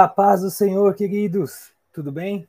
A 0.00 0.06
paz 0.06 0.42
do 0.42 0.48
Senhor, 0.48 0.94
queridos, 0.94 1.72
tudo 1.92 2.12
bem? 2.12 2.48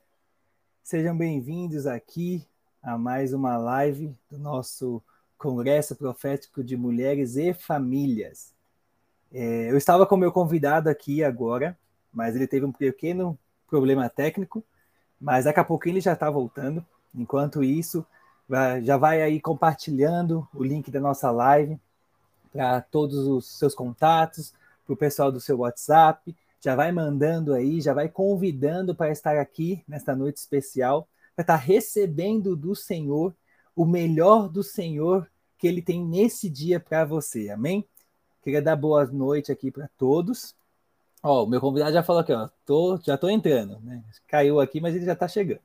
Sejam 0.84 1.18
bem-vindos 1.18 1.88
aqui 1.88 2.46
a 2.80 2.96
mais 2.96 3.34
uma 3.34 3.58
live 3.58 4.16
do 4.30 4.38
nosso 4.38 5.02
Congresso 5.36 5.96
Profético 5.96 6.64
de 6.64 6.78
Mulheres 6.78 7.38
e 7.38 7.52
Famílias. 7.52 8.54
É, 9.34 9.72
eu 9.72 9.76
estava 9.78 10.06
com 10.06 10.16
meu 10.16 10.32
convidado 10.32 10.90
aqui 10.90 11.24
agora, 11.24 11.76
mas 12.14 12.36
ele 12.36 12.46
teve 12.46 12.68
um 12.68 12.72
pequeno 12.72 13.36
problema 13.68 14.08
técnico, 14.08 14.64
mas 15.20 15.46
daqui 15.46 15.60
a 15.60 15.66
pouquinho 15.66 15.94
ele 15.94 16.02
já 16.02 16.14
está 16.14 16.30
voltando. 16.30 16.86
Enquanto 17.16 17.64
isso, 17.64 18.06
já 18.84 18.96
vai 18.96 19.24
aí 19.24 19.42
compartilhando 19.42 20.48
o 20.54 20.64
link 20.64 20.92
da 20.92 21.00
nossa 21.00 21.32
live 21.32 21.80
para 22.54 22.80
todos 22.80 23.18
os 23.18 23.58
seus 23.58 23.74
contatos, 23.74 24.54
para 24.86 24.94
o 24.94 24.98
pessoal 24.98 25.32
do 25.32 25.42
seu 25.42 25.58
WhatsApp, 25.58 26.36
já 26.62 26.76
vai 26.76 26.92
mandando 26.92 27.54
aí, 27.54 27.82
já 27.82 27.94
vai 27.94 28.10
convidando 28.10 28.94
para 28.94 29.12
estar 29.12 29.38
aqui 29.38 29.84
nesta 29.88 30.16
noite 30.16 30.38
especial, 30.38 31.08
para 31.36 31.44
estar 31.44 31.56
recebendo 31.56 32.56
do 32.56 32.76
Senhor 32.76 33.34
o 33.76 33.86
melhor 33.86 34.50
do 34.50 34.62
Senhor 34.62 35.30
que 35.58 35.68
ele 35.68 35.82
tem 35.82 36.04
nesse 36.04 36.50
dia 36.50 36.80
para 36.80 37.06
você. 37.06 37.50
Amém? 37.50 37.86
Queria 38.42 38.62
dar 38.62 38.76
boa 38.76 39.06
noite 39.06 39.52
aqui 39.52 39.72
para 39.72 39.90
todos. 39.98 40.56
Ó, 41.22 41.44
o 41.44 41.48
meu 41.48 41.60
convidado 41.60 41.94
já 41.94 42.02
falou 42.02 42.22
aqui, 42.22 42.32
ó, 42.32 42.50
tô, 42.66 42.98
já 43.04 43.16
estou 43.16 43.30
entrando, 43.30 43.80
né? 43.82 44.04
Caiu 44.28 44.60
aqui, 44.60 44.80
mas 44.80 44.96
ele 44.96 45.06
já 45.06 45.14
está 45.14 45.28
chegando. 45.28 45.60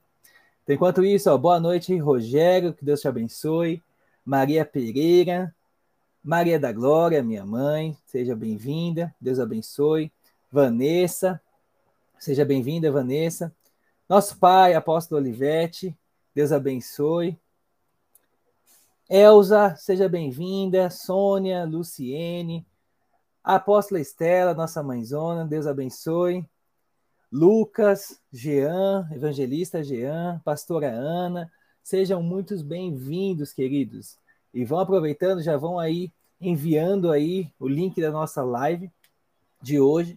Então, 0.62 0.74
enquanto 0.74 1.04
isso, 1.04 1.30
ó, 1.30 1.38
boa 1.38 1.60
noite, 1.60 1.96
Rogério, 1.96 2.72
que 2.72 2.84
Deus 2.84 3.00
te 3.00 3.06
abençoe. 3.06 3.82
Maria 4.24 4.64
Pereira, 4.64 5.54
Maria 6.22 6.58
da 6.58 6.72
Glória, 6.72 7.22
minha 7.22 7.44
mãe, 7.44 7.96
seja 8.06 8.34
bem-vinda, 8.34 9.14
Deus 9.20 9.38
abençoe. 9.38 10.10
Vanessa. 10.55 11.41
Seja 12.16 12.44
bem-vinda, 12.44 12.92
Vanessa. 12.92 13.52
Nosso 14.08 14.38
pai, 14.38 14.74
apóstolo 14.74 15.20
Olivete, 15.20 15.98
Deus 16.33 16.52
abençoe. 16.52 17.36
Elza, 19.10 19.75
seja 19.75 20.08
bem-vinda. 20.08 20.91
Sônia, 20.91 21.64
Luciene. 21.64 22.64
Apóstola 23.42 24.00
Estela, 24.00 24.55
nossa 24.55 24.80
mãezona, 24.80 25.44
Deus 25.44 25.66
abençoe. 25.66 26.48
Lucas, 27.32 28.20
Jean, 28.32 29.08
evangelista 29.10 29.82
Jean, 29.82 30.41
pastora 30.44 30.88
Ana, 30.88 31.50
sejam 31.82 32.22
muitos 32.22 32.62
bem-vindos, 32.62 33.52
queridos. 33.52 34.19
E 34.55 34.64
vão 34.64 34.78
aproveitando, 34.78 35.42
já 35.42 35.56
vão 35.56 35.80
aí 35.80 36.12
enviando 36.41 37.10
aí 37.10 37.52
o 37.58 37.66
link 37.66 38.00
da 38.00 38.12
nossa 38.12 38.44
live 38.44 38.88
de 39.60 39.80
hoje 39.80 40.16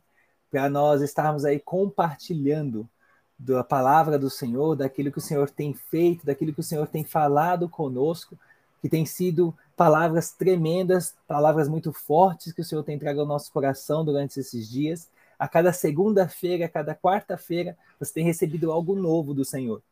para 0.58 0.72
nós 0.72 1.03
estarmos 1.03 1.45
aí 1.45 1.59
compartilhando 1.59 2.89
da 3.38 3.63
palavra 3.63 4.17
do 4.17 4.27
Senhor, 4.27 4.75
daquilo 4.75 5.11
que 5.11 5.19
o 5.19 5.22
Senhor 5.22 5.52
tem 5.52 5.72
feito, 5.72 6.25
daquilo 6.25 6.52
que 6.52 6.61
o 6.61 6.64
Senhor 6.64 6.88
tem 6.88 7.03
falado 7.03 7.69
conosco, 7.69 8.36
que 8.81 8.89
tem 8.89 9.05
sido 9.05 9.55
palavras 9.75 10.31
tremendas, 10.31 11.14
palavras 11.27 11.69
muito 11.69 11.94
fortes 11.94 12.53
que 12.53 12.61
o 12.61 12.66
Senhor 12.66 12.81
tem 12.81 12.97
trago 12.97 13.19
ao 13.19 13.27
nosso 13.27 13.52
coração 13.52 14.03
durante 14.03 14.39
esses 14.39 14.67
dias. 14.67 15.08
A 15.38 15.47
cada 15.47 15.72
segunda-feira, 15.72 16.66
a 16.66 16.69
cada 16.69 16.95
quarta-feira, 16.95 17.77
você 17.99 18.14
tem 18.14 18.25
recebido 18.25 18.71
algo 18.71 18.95
novo 18.95 19.36
do 19.36 19.45
Senhor. 19.45 19.83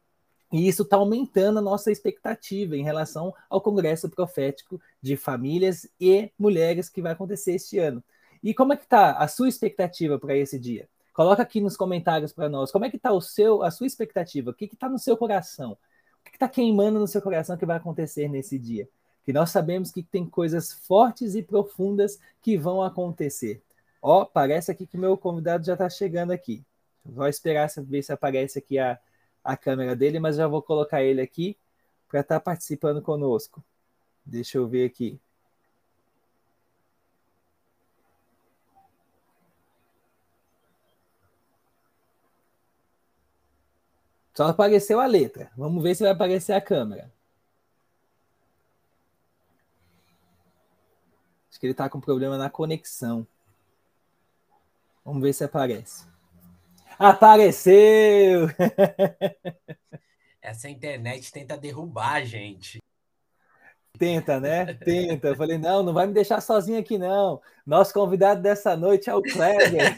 E 0.51 0.67
isso 0.67 0.81
está 0.81 0.97
aumentando 0.97 1.59
a 1.59 1.61
nossa 1.61 1.91
expectativa 1.91 2.75
em 2.75 2.83
relação 2.83 3.35
ao 3.47 3.61
Congresso 3.61 4.09
Profético 4.09 4.81
de 4.99 5.15
Famílias 5.15 5.87
e 6.01 6.31
Mulheres 6.39 6.89
que 6.89 7.03
vai 7.03 7.11
acontecer 7.11 7.53
este 7.53 7.77
ano. 7.77 8.03
E 8.45 8.53
como 8.53 8.73
é 8.73 8.77
que 8.77 8.83
está 8.83 9.13
a 9.13 9.27
sua 9.27 9.49
expectativa 9.49 10.19
para 10.19 10.37
esse 10.37 10.59
dia? 10.59 10.87
Coloca 11.15 11.41
aqui 11.41 11.59
nos 11.59 11.75
comentários 11.75 12.31
para 12.31 12.47
nós. 12.47 12.71
Como 12.71 12.85
é 12.85 12.91
que 12.91 12.95
está 12.95 13.11
o 13.11 13.19
seu, 13.19 13.63
a 13.63 13.71
sua 13.71 13.87
expectativa? 13.87 14.51
O 14.51 14.53
que 14.53 14.65
está 14.65 14.87
no 14.87 14.99
seu 14.99 15.17
coração? 15.17 15.71
O 15.71 16.29
que 16.29 16.35
está 16.35 16.47
queimando 16.47 16.99
no 16.99 17.07
seu 17.07 17.23
coração 17.23 17.57
que 17.57 17.65
vai 17.65 17.77
acontecer 17.77 18.29
nesse 18.29 18.59
dia? 18.59 18.87
Que 19.23 19.33
nós 19.33 19.49
sabemos 19.49 19.91
que 19.91 20.03
tem 20.03 20.27
coisas 20.27 20.71
fortes 20.71 21.33
e 21.33 21.41
profundas 21.41 22.19
que 22.39 22.55
vão 22.55 22.83
acontecer. 22.83 23.63
Ó, 23.99 24.21
oh, 24.21 24.25
parece 24.27 24.69
aqui 24.69 24.85
que 24.85 24.95
meu 24.95 25.17
convidado 25.17 25.65
já 25.65 25.73
está 25.73 25.89
chegando 25.89 26.29
aqui. 26.29 26.63
Vou 27.03 27.27
esperar 27.27 27.67
ver 27.79 28.03
se 28.03 28.13
aparece 28.13 28.59
aqui 28.59 28.77
a, 28.77 28.99
a 29.43 29.57
câmera 29.57 29.95
dele, 29.95 30.19
mas 30.19 30.35
já 30.35 30.47
vou 30.47 30.61
colocar 30.61 31.01
ele 31.01 31.19
aqui 31.19 31.57
para 32.07 32.19
estar 32.19 32.35
tá 32.35 32.39
participando 32.39 33.01
conosco. 33.01 33.63
Deixa 34.23 34.59
eu 34.59 34.67
ver 34.67 34.85
aqui. 34.85 35.19
Só 44.35 44.47
apareceu 44.47 44.99
a 44.99 45.05
letra. 45.05 45.49
Vamos 45.55 45.81
ver 45.81 45.95
se 45.95 46.03
vai 46.03 46.11
aparecer 46.11 46.51
a 46.51 46.61
câmera. 46.61 47.09
Acho 51.49 51.59
que 51.59 51.65
ele 51.65 51.71
está 51.71 51.89
com 51.89 52.01
problema 52.01 52.37
na 52.37 52.49
conexão. 52.49 53.25
Vamos 55.05 55.21
ver 55.21 55.31
se 55.31 55.45
aparece. 55.45 56.05
Apareceu! 56.99 58.49
Essa 60.41 60.69
internet 60.69 61.31
tenta 61.31 61.57
derrubar 61.57 62.15
a 62.15 62.25
gente. 62.25 62.79
Tenta, 63.97 64.39
né? 64.39 64.73
Tenta. 64.73 65.29
Eu 65.29 65.35
falei, 65.35 65.57
não, 65.57 65.81
não 65.81 65.93
vai 65.93 66.07
me 66.07 66.13
deixar 66.13 66.41
sozinho 66.41 66.77
aqui, 66.77 66.97
não. 66.97 67.41
Nosso 67.65 67.93
convidado 67.93 68.41
dessa 68.41 68.75
noite 68.75 69.09
é 69.09 69.15
o 69.15 69.21
Kleber. 69.21 69.97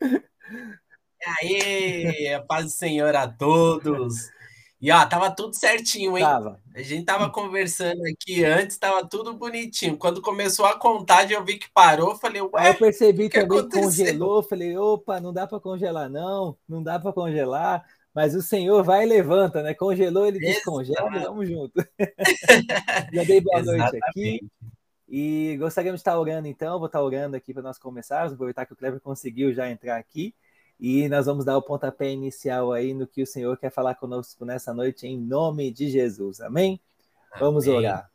Aí, 1.26 2.40
paz 2.48 2.66
do 2.66 2.70
Senhor 2.70 3.14
a 3.14 3.28
todos. 3.28 4.30
E 4.80 4.90
ó, 4.90 5.04
tava 5.04 5.30
tudo 5.30 5.54
certinho, 5.54 6.16
hein? 6.16 6.24
Tava. 6.24 6.58
A 6.74 6.80
gente 6.80 7.04
tava 7.04 7.28
conversando 7.28 8.00
aqui 8.06 8.42
antes, 8.44 8.78
tava 8.78 9.06
tudo 9.06 9.34
bonitinho. 9.34 9.98
Quando 9.98 10.22
começou 10.22 10.64
a 10.64 10.78
contagem, 10.78 11.36
eu 11.36 11.44
vi 11.44 11.58
que 11.58 11.70
parou, 11.70 12.16
falei, 12.16 12.40
ué. 12.40 12.48
Aí 12.54 12.68
eu 12.68 12.74
percebi 12.74 13.28
que 13.28 13.38
também 13.38 13.58
aconteceu? 13.58 14.06
congelou, 14.06 14.42
falei, 14.42 14.76
opa, 14.78 15.20
não 15.20 15.34
dá 15.34 15.46
para 15.46 15.60
congelar, 15.60 16.08
não, 16.08 16.56
não 16.66 16.82
dá 16.82 16.98
para 16.98 17.12
congelar. 17.12 17.84
Mas 18.14 18.34
o 18.34 18.40
Senhor 18.40 18.82
vai 18.82 19.04
e 19.04 19.06
levanta, 19.06 19.62
né? 19.62 19.74
Congelou, 19.74 20.26
ele 20.26 20.38
descongela 20.38 21.14
e 21.14 21.20
vamos 21.20 21.46
junto. 21.46 21.74
Já 23.12 23.22
dei 23.24 23.40
boa 23.40 23.62
noite 23.62 23.98
aqui. 24.02 24.40
E 25.06 25.56
gostaríamos 25.58 25.98
de 25.98 26.02
estar 26.02 26.18
orando, 26.18 26.48
então. 26.48 26.78
Vou 26.78 26.86
estar 26.86 27.02
orando 27.02 27.36
aqui 27.36 27.52
para 27.52 27.62
nós 27.62 27.78
começarmos. 27.78 28.32
Aproveitar 28.32 28.64
que 28.64 28.72
o 28.72 28.76
Cleber 28.76 29.00
conseguiu 29.00 29.52
já 29.52 29.70
entrar 29.70 29.96
aqui. 29.96 30.34
E 30.80 31.10
nós 31.10 31.26
vamos 31.26 31.44
dar 31.44 31.58
o 31.58 31.62
pontapé 31.62 32.10
inicial 32.10 32.72
aí 32.72 32.94
no 32.94 33.06
que 33.06 33.22
o 33.22 33.26
Senhor 33.26 33.54
quer 33.58 33.70
falar 33.70 33.96
conosco 33.96 34.46
nessa 34.46 34.72
noite, 34.72 35.06
em 35.06 35.18
nome 35.18 35.70
de 35.70 35.90
Jesus. 35.90 36.40
Amém? 36.40 36.80
Amém. 37.30 37.38
Vamos 37.38 37.68
orar. 37.68 38.10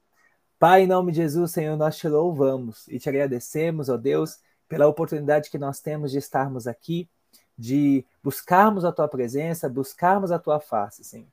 Pai, 0.58 0.82
em 0.82 0.88
nome 0.88 1.12
de 1.12 1.20
Jesus, 1.20 1.52
Senhor, 1.52 1.78
nós 1.78 1.96
te 1.96 2.08
louvamos 2.08 2.88
e 2.88 2.98
te 2.98 3.08
agradecemos, 3.08 3.88
ó 3.88 3.98
Deus, 3.98 4.40
pela 4.68 4.88
oportunidade 4.88 5.52
que 5.52 5.60
nós 5.60 5.80
temos 5.80 6.12
de 6.12 6.18
estarmos 6.18 6.66
aqui, 6.66 7.08
de 7.56 8.04
buscarmos 8.24 8.84
a 8.84 8.92
tua 8.92 9.08
presença, 9.08 9.70
buscarmos 9.70 10.32
a 10.32 10.40
tua 10.40 10.60
face, 10.60 11.04
Senhor. 11.04 11.30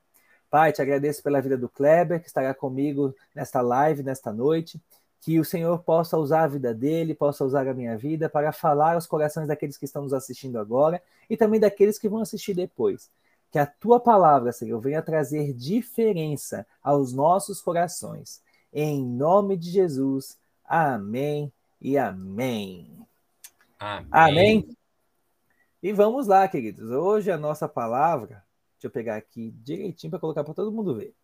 Pai, 0.51 0.71
te 0.71 0.83
agradeço 0.83 1.23
pela 1.23 1.41
vida 1.41 1.57
do 1.57 1.67
Kleber, 1.67 2.21
que 2.21 2.27
estará 2.27 2.53
comigo 2.53 3.15
nesta 3.33 3.59
live, 3.59 4.03
nesta 4.03 4.31
noite 4.31 4.79
que 5.23 5.39
o 5.39 5.45
Senhor 5.45 5.79
possa 5.83 6.17
usar 6.17 6.43
a 6.43 6.47
vida 6.47 6.73
dele, 6.73 7.15
possa 7.15 7.45
usar 7.45 7.65
a 7.65 7.73
minha 7.73 7.97
vida 7.97 8.27
para 8.27 8.51
falar 8.51 8.95
aos 8.95 9.07
corações 9.07 9.47
daqueles 9.47 9.77
que 9.77 9.85
estão 9.85 10.01
nos 10.01 10.11
assistindo 10.11 10.59
agora 10.59 11.01
e 11.29 11.37
também 11.37 11.61
daqueles 11.61 11.97
que 11.97 12.09
vão 12.09 12.19
assistir 12.19 12.53
depois. 12.53 13.09
Que 13.49 13.57
a 13.57 13.65
tua 13.65 14.01
palavra, 14.01 14.51
Senhor, 14.51 14.77
venha 14.81 15.01
trazer 15.01 15.53
diferença 15.53 16.67
aos 16.83 17.13
nossos 17.13 17.61
corações. 17.61 18.43
Em 18.73 19.01
nome 19.01 19.55
de 19.55 19.71
Jesus. 19.71 20.37
Amém 20.65 21.49
e 21.79 21.97
amém. 21.97 22.91
Amém. 23.79 24.07
amém. 24.11 24.77
E 25.81 25.93
vamos 25.93 26.27
lá, 26.27 26.45
queridos. 26.49 26.91
Hoje 26.91 27.31
a 27.31 27.37
nossa 27.37 27.69
palavra, 27.69 28.43
deixa 28.73 28.87
eu 28.87 28.91
pegar 28.91 29.15
aqui 29.15 29.51
direitinho 29.63 30.11
para 30.11 30.19
colocar 30.19 30.43
para 30.43 30.53
todo 30.53 30.69
mundo 30.69 30.93
ver. 30.93 31.15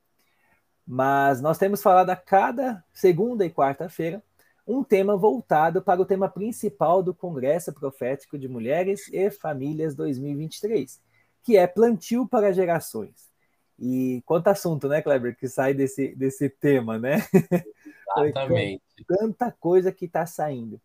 Mas 0.91 1.39
nós 1.39 1.59
temos 1.59 1.83
falado 1.83 2.09
a 2.09 2.15
cada 2.15 2.83
segunda 2.91 3.45
e 3.45 3.49
quarta-feira 3.51 4.23
um 4.65 4.83
tema 4.83 5.15
voltado 5.15 5.83
para 5.83 6.01
o 6.01 6.05
tema 6.05 6.27
principal 6.27 7.03
do 7.03 7.13
Congresso 7.13 7.71
Profético 7.71 8.39
de 8.39 8.47
Mulheres 8.47 9.07
e 9.13 9.29
Famílias 9.29 9.93
2023, 9.93 10.99
que 11.43 11.55
é 11.57 11.67
plantio 11.67 12.27
para 12.27 12.51
gerações. 12.51 13.29
E 13.77 14.23
quanto 14.25 14.47
assunto, 14.47 14.87
né, 14.87 14.99
Kleber, 14.99 15.37
que 15.37 15.47
sai 15.47 15.75
desse, 15.75 16.15
desse 16.15 16.49
tema, 16.49 16.97
né? 16.97 17.17
Exatamente. 18.17 18.81
Tanta 19.07 19.51
coisa 19.51 19.91
que 19.91 20.05
está 20.05 20.25
saindo. 20.25 20.81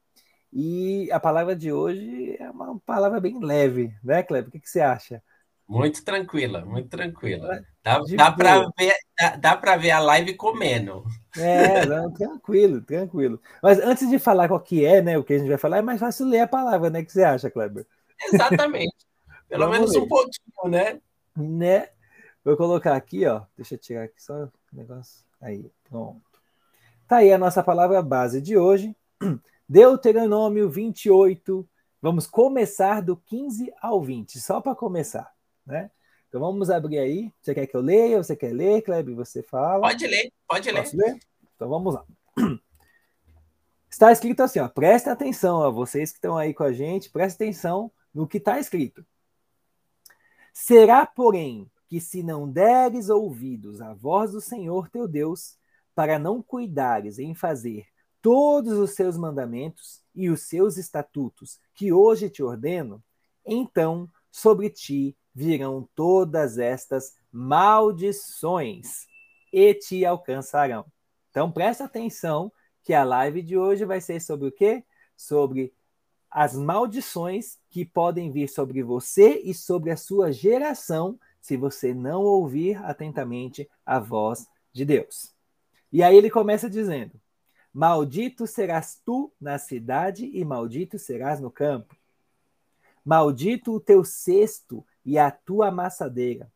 E 0.53 1.11
a 1.11 1.19
palavra 1.19 1.57
de 1.57 1.73
hoje 1.73 2.37
é 2.39 2.51
uma 2.51 2.79
palavra 2.81 3.21
bem 3.21 3.43
leve, 3.43 3.95
né, 4.05 4.23
Kleber? 4.23 4.51
O 4.51 4.53
que, 4.53 4.61
que 4.61 4.69
você 4.69 4.83
acha? 4.83 5.23
Muito 5.67 6.05
tranquila, 6.05 6.65
muito 6.65 6.89
tranquila. 6.89 7.65
Dá, 7.83 7.99
dá 8.17 8.33
para 8.33 8.69
ver, 8.79 8.95
dá, 9.19 9.57
dá 9.57 9.77
ver 9.77 9.91
a 9.93 9.99
live 9.99 10.35
comendo. 10.35 11.05
É, 11.37 11.87
não, 11.87 12.13
tranquilo, 12.13 12.81
tranquilo. 12.83 13.41
Mas 13.63 13.79
antes 13.79 14.09
de 14.09 14.19
falar 14.19 14.49
qual 14.49 14.61
que 14.61 14.85
é, 14.85 15.01
né, 15.01 15.17
o 15.17 15.25
que 15.25 15.33
a 15.33 15.39
gente 15.39 15.49
vai 15.49 15.59
falar, 15.59 15.79
é 15.79 15.83
mais 15.83 15.99
fácil 15.99 16.27
ler 16.27 16.41
a 16.41 16.49
palavra, 16.49 16.91
né? 16.91 17.01
O 17.01 17.05
que 17.05 17.13
você 17.13 17.25
acha, 17.25 17.51
Kleber? 17.51 17.87
Exatamente. 18.33 18.95
Pelo 19.49 19.65
Vamos 19.65 19.79
menos 19.79 19.93
ver. 19.93 20.01
um 20.01 20.09
pouquinho, 20.09 20.69
né? 20.69 21.01
Né? 21.37 21.89
Vou 22.45 22.57
colocar 22.57 22.95
aqui, 22.95 23.27
ó. 23.27 23.43
Deixa 23.57 23.75
eu 23.75 23.79
tirar 23.79 24.05
aqui 24.05 24.23
só 24.23 24.45
o 24.45 24.53
negócio. 24.73 25.25
Aí, 25.41 25.71
pronto. 25.89 26.23
Tá 27.09 27.17
aí 27.17 27.33
a 27.33 27.39
nossa 27.39 27.63
palavra 27.63 28.03
base 28.03 28.41
de 28.41 28.57
hoje. 28.57 28.95
Deuteronômio 29.69 30.69
28. 30.69 31.69
Vamos 32.01 32.27
começar 32.27 33.01
do 33.01 33.17
15 33.17 33.73
ao 33.81 34.03
20, 34.03 34.39
só 34.39 34.61
para 34.61 34.75
começar, 34.75 35.33
né? 35.67 35.91
Então 36.29 36.41
vamos 36.41 36.69
abrir 36.71 36.99
aí. 36.99 37.33
Você 37.41 37.55
quer 37.55 37.67
que 37.67 37.77
eu 37.77 37.81
leia? 37.81 38.23
Você 38.23 38.35
quer 38.35 38.53
ler, 38.53 38.83
Kleber? 38.83 39.15
Você 39.15 39.43
fala. 39.43 39.81
Pode 39.81 40.07
ler, 40.07 40.33
pode 40.49 40.71
ler. 40.71 40.91
ler. 40.93 41.19
Então 41.55 41.69
vamos 41.69 41.95
lá. 41.95 42.05
Está 43.89 44.11
escrito 44.11 44.43
assim, 44.43 44.59
ó. 44.59 44.69
Presta 44.69 45.13
atenção, 45.13 45.59
ó, 45.59 45.71
vocês 45.71 46.11
que 46.11 46.17
estão 46.17 46.37
aí 46.37 46.53
com 46.53 46.65
a 46.65 46.73
gente, 46.73 47.11
presta 47.11 47.45
atenção 47.45 47.93
no 48.13 48.27
que 48.27 48.39
está 48.39 48.59
escrito. 48.59 49.07
Será, 50.53 51.07
porém, 51.07 51.71
que 51.89 52.01
se 52.01 52.21
não 52.21 52.51
deres 52.51 53.09
ouvidos 53.09 53.81
à 53.81 53.95
voz 53.95 54.33
do 54.33 54.41
Senhor 54.41 54.89
teu 54.89 55.07
Deus, 55.07 55.57
para 55.95 56.19
não 56.19 56.43
cuidares 56.43 57.21
em 57.21 57.37
fazer 57.37 57.87
todos 58.21 58.73
os 58.73 58.91
seus 58.97 59.17
mandamentos 59.17 60.03
e 60.13 60.29
os 60.29 60.43
seus 60.43 60.77
estatutos 60.77 61.61
que 61.73 61.93
hoje 61.93 62.29
te 62.29 62.43
ordeno, 62.43 63.01
então 63.47 64.11
sobre 64.35 64.69
ti 64.69 65.17
virão 65.33 65.89
todas 65.95 66.59
estas 66.59 67.15
maldições 67.31 69.07
e 69.53 69.73
te 69.73 70.05
alcançarão. 70.05 70.85
Então 71.31 71.53
presta 71.53 71.85
atenção 71.85 72.51
que 72.83 72.93
a 72.93 73.05
live 73.05 73.41
de 73.41 73.57
hoje 73.57 73.85
vai 73.85 74.01
ser 74.01 74.19
sobre 74.19 74.49
o 74.49 74.53
quê? 74.53 74.83
Sobre 75.17 75.73
as 76.29 76.57
maldições 76.57 77.61
que 77.71 77.85
podem 77.85 78.33
vir 78.33 78.49
sobre 78.49 78.83
você 78.83 79.41
e 79.45 79.55
sobre 79.55 79.93
a 79.93 79.97
sua 79.97 80.33
geração 80.33 81.17
se 81.41 81.57
você 81.57 81.95
não 81.95 82.25
ouvir 82.25 82.85
atentamente 82.85 83.71
a 83.87 84.01
voz 84.01 84.49
de 84.73 84.85
Deus. 84.85 85.33
E 85.93 86.03
aí 86.03 86.17
ele 86.17 86.29
começa 86.29 86.69
dizendo: 86.69 87.21
Maldito 87.73 88.49
serás 88.49 89.01
tu 89.07 89.33
na 89.41 89.59
cidade 89.59 90.29
e 90.35 90.45
maldito 90.45 90.99
serás 90.99 91.39
no 91.39 91.53
campo. 91.53 91.95
Maldito 93.05 93.73
o 93.73 93.81
teu 93.81 94.03
cesto 94.03 94.85
e 95.05 95.19
a 95.19 95.31
tua 95.31 95.69
amassadeira. 95.69 96.51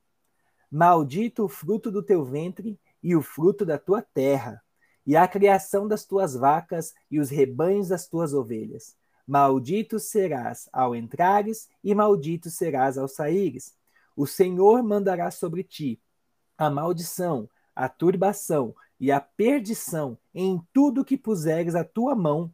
Maldito 0.70 1.44
o 1.44 1.48
fruto 1.48 1.90
do 1.90 2.02
teu 2.02 2.24
ventre 2.24 2.80
e 3.02 3.14
o 3.14 3.20
fruto 3.20 3.66
da 3.66 3.78
tua 3.78 4.00
terra, 4.00 4.62
e 5.06 5.14
a 5.14 5.28
criação 5.28 5.86
das 5.86 6.04
tuas 6.04 6.34
vacas 6.34 6.94
e 7.10 7.20
os 7.20 7.30
rebanhos 7.30 7.88
das 7.88 8.06
tuas 8.06 8.32
ovelhas. 8.32 8.96
Maldito 9.26 9.98
serás 9.98 10.68
ao 10.72 10.96
entrares 10.96 11.68
e 11.84 11.94
maldito 11.94 12.50
serás 12.50 12.96
ao 12.96 13.06
saíres. 13.06 13.76
O 14.16 14.26
Senhor 14.26 14.82
mandará 14.82 15.30
sobre 15.30 15.62
ti 15.62 16.00
a 16.56 16.70
maldição, 16.70 17.48
a 17.76 17.88
turbação 17.88 18.74
e 18.98 19.12
a 19.12 19.20
perdição 19.20 20.18
em 20.34 20.60
tudo 20.72 21.04
que 21.04 21.16
puseres 21.16 21.74
a 21.74 21.84
tua 21.84 22.14
mão 22.14 22.52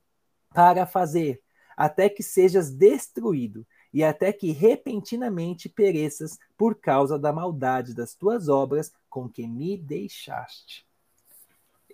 para 0.51 0.85
fazer, 0.85 1.41
até 1.77 2.09
que 2.09 2.23
sejas 2.23 2.71
destruído 2.71 3.67
e 3.95 4.03
até 4.03 4.33
que 4.33 4.51
repentinamente 4.51 5.69
pereças 5.69 6.37
por 6.59 6.75
causa 6.75 7.17
da 7.17 7.33
maldade 7.33 7.95
das 7.95 8.13
tuas 8.13 8.49
obras 8.49 8.93
com 9.09 9.29
que 9.29 9.47
me 9.47 9.79
deixaste. 9.79 10.85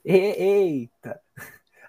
Eita! 0.02 1.20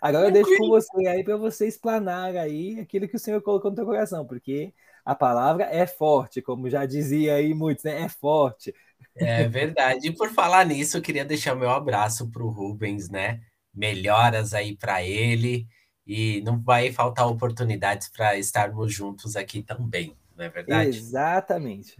Agora 0.01 0.27
eu 0.27 0.31
deixo 0.31 0.57
com 0.57 0.67
você 0.67 1.07
aí 1.07 1.23
para 1.23 1.37
você 1.37 1.65
explanar 1.65 2.35
aí 2.35 2.77
aquilo 2.81 3.07
que 3.07 3.15
o 3.15 3.19
Senhor 3.19 3.41
colocou 3.41 3.71
no 3.71 3.75
teu 3.77 3.85
coração, 3.85 4.25
porque 4.25 4.73
a 5.05 5.15
palavra 5.15 5.63
é 5.63 5.87
forte, 5.87 6.41
como 6.41 6.69
já 6.69 6.85
dizia 6.85 7.35
aí 7.35 7.53
muitos, 7.53 7.85
né? 7.85 8.01
É 8.01 8.09
forte. 8.09 8.75
É 9.15 9.47
verdade. 9.47 10.09
E 10.09 10.13
por 10.13 10.29
falar 10.31 10.65
nisso, 10.65 10.97
eu 10.97 11.01
queria 11.01 11.23
deixar 11.23 11.55
meu 11.55 11.69
abraço 11.69 12.29
para 12.29 12.43
o 12.43 12.49
Rubens, 12.49 13.09
né? 13.09 13.39
Melhoras 13.73 14.53
aí 14.53 14.75
para 14.75 15.01
ele 15.01 15.67
e 16.05 16.41
não 16.41 16.59
vai 16.59 16.91
faltar 16.91 17.27
oportunidades 17.27 18.09
para 18.09 18.37
estarmos 18.37 18.93
juntos 18.93 19.35
aqui 19.35 19.61
também, 19.61 20.15
não 20.35 20.45
é 20.45 20.49
verdade? 20.49 20.97
Exatamente. 20.97 21.97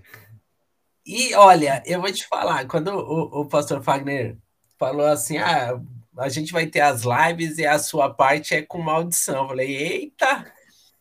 E 1.06 1.34
olha, 1.34 1.82
eu 1.86 2.00
vou 2.00 2.12
te 2.12 2.28
falar, 2.28 2.66
quando 2.68 2.90
o, 2.90 3.42
o 3.42 3.46
pastor 3.46 3.84
Fagner 3.84 4.38
falou 4.78 5.06
assim: 5.06 5.38
ah, 5.38 5.80
a 6.18 6.30
gente 6.30 6.52
vai 6.52 6.68
ter 6.68 6.82
as 6.82 7.04
lives 7.04 7.58
e 7.58 7.66
a 7.66 7.80
sua 7.80 8.14
parte 8.14 8.54
é 8.56 8.62
com 8.62 8.80
maldição. 8.80 9.44
Eu 9.44 9.48
falei, 9.50 9.76
eita, 9.76 10.52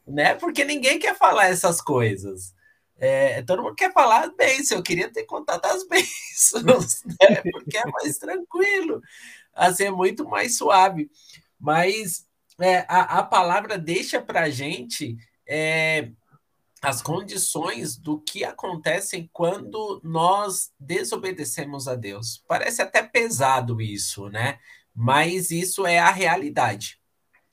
né? 0.06 0.34
Porque 0.34 0.64
ninguém 0.64 0.98
quer 0.98 1.16
falar 1.16 1.48
essas 1.48 1.80
coisas. 1.80 2.54
É, 2.98 3.40
todo 3.42 3.62
mundo 3.62 3.74
quer 3.74 3.92
falar 3.92 4.30
bênção, 4.36 4.76
eu 4.76 4.82
queria 4.82 5.10
ter 5.10 5.24
contado 5.24 5.64
as 5.64 5.84
bênçãos, 5.88 7.02
né? 7.04 7.42
Porque 7.50 7.78
é 7.78 7.86
mais 7.86 8.18
tranquilo, 8.18 9.00
assim, 9.54 9.84
é 9.84 9.90
muito 9.90 10.28
mais 10.28 10.56
suave. 10.56 11.10
Mas 11.58 12.26
é, 12.60 12.84
a, 12.88 13.18
a 13.18 13.22
palavra 13.22 13.78
deixa 13.78 14.20
para 14.20 14.42
a 14.42 14.50
gente 14.50 15.16
é, 15.46 16.10
as 16.82 17.02
condições 17.02 17.96
do 17.96 18.20
que 18.20 18.44
acontecem 18.44 19.28
quando 19.32 20.00
nós 20.02 20.70
desobedecemos 20.78 21.86
a 21.86 21.94
Deus. 21.94 22.42
Parece 22.48 22.80
até 22.80 23.02
pesado 23.02 23.80
isso, 23.80 24.28
né? 24.28 24.58
Mas 24.94 25.50
isso 25.50 25.86
é 25.86 25.98
a 25.98 26.10
realidade. 26.10 26.98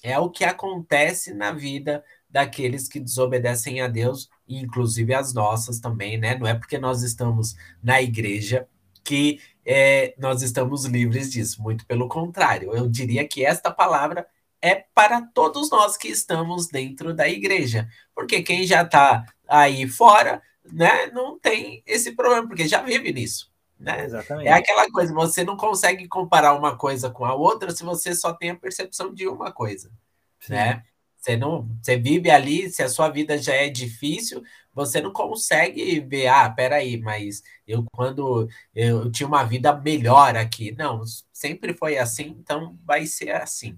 É 0.01 0.17
o 0.17 0.29
que 0.29 0.45
acontece 0.45 1.33
na 1.33 1.51
vida 1.51 2.03
daqueles 2.29 2.87
que 2.87 2.99
desobedecem 2.99 3.81
a 3.81 3.87
Deus, 3.87 4.29
inclusive 4.47 5.13
as 5.13 5.33
nossas 5.33 5.79
também, 5.79 6.17
né? 6.17 6.37
Não 6.37 6.47
é 6.47 6.53
porque 6.53 6.77
nós 6.77 7.01
estamos 7.01 7.55
na 7.81 8.01
igreja 8.01 8.67
que 9.03 9.39
é, 9.65 10.13
nós 10.17 10.41
estamos 10.41 10.85
livres 10.85 11.31
disso. 11.31 11.61
Muito 11.61 11.85
pelo 11.85 12.07
contrário, 12.07 12.73
eu 12.73 12.87
diria 12.87 13.27
que 13.27 13.43
esta 13.45 13.71
palavra 13.71 14.25
é 14.61 14.75
para 14.75 15.21
todos 15.21 15.69
nós 15.69 15.97
que 15.97 16.07
estamos 16.07 16.67
dentro 16.67 17.13
da 17.13 17.27
igreja. 17.27 17.87
Porque 18.13 18.41
quem 18.41 18.65
já 18.65 18.83
está 18.83 19.25
aí 19.47 19.87
fora, 19.87 20.41
né, 20.71 21.07
não 21.07 21.39
tem 21.39 21.83
esse 21.85 22.13
problema, 22.13 22.47
porque 22.47 22.67
já 22.67 22.81
vive 22.81 23.11
nisso. 23.13 23.51
Né? 23.79 24.05
Exatamente. 24.05 24.47
É 24.47 24.53
aquela 24.53 24.89
coisa, 24.89 25.13
você 25.13 25.43
não 25.43 25.55
consegue 25.55 26.07
comparar 26.07 26.53
uma 26.53 26.75
coisa 26.75 27.09
com 27.09 27.25
a 27.25 27.35
outra 27.35 27.71
se 27.71 27.83
você 27.83 28.15
só 28.15 28.33
tem 28.33 28.49
a 28.49 28.55
percepção 28.55 29.13
de 29.13 29.27
uma 29.27 29.51
coisa. 29.51 29.91
Sim. 30.39 30.53
Né? 30.53 30.83
Você 31.17 31.35
não, 31.35 31.67
você 31.81 31.97
vive 31.97 32.29
ali, 32.29 32.69
se 32.69 32.81
a 32.81 32.89
sua 32.89 33.09
vida 33.09 33.37
já 33.37 33.53
é 33.53 33.69
difícil, 33.69 34.41
você 34.73 35.01
não 35.01 35.11
consegue 35.11 35.99
ver, 35.99 36.27
ah, 36.27 36.49
peraí, 36.49 36.97
mas 36.97 37.41
eu 37.67 37.83
quando 37.91 38.47
eu 38.73 39.11
tinha 39.11 39.27
uma 39.27 39.43
vida 39.43 39.75
melhor 39.75 40.37
aqui. 40.37 40.71
Não, 40.71 41.03
sempre 41.33 41.73
foi 41.73 41.97
assim, 41.97 42.35
então 42.39 42.77
vai 42.85 43.05
ser 43.05 43.31
assim. 43.31 43.77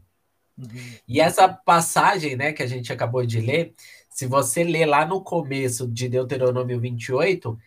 Uhum. 0.60 0.94
E 1.08 1.22
essa 1.22 1.48
passagem, 1.48 2.36
né, 2.36 2.52
que 2.52 2.62
a 2.62 2.68
gente 2.68 2.92
acabou 2.92 3.26
de 3.26 3.40
ler, 3.40 3.74
se 4.10 4.26
você 4.26 4.64
ler 4.64 4.86
lá 4.86 5.06
no 5.06 5.24
começo 5.24 5.88
de 5.88 6.10
Deuteronômio 6.10 6.80
28, 6.80 7.58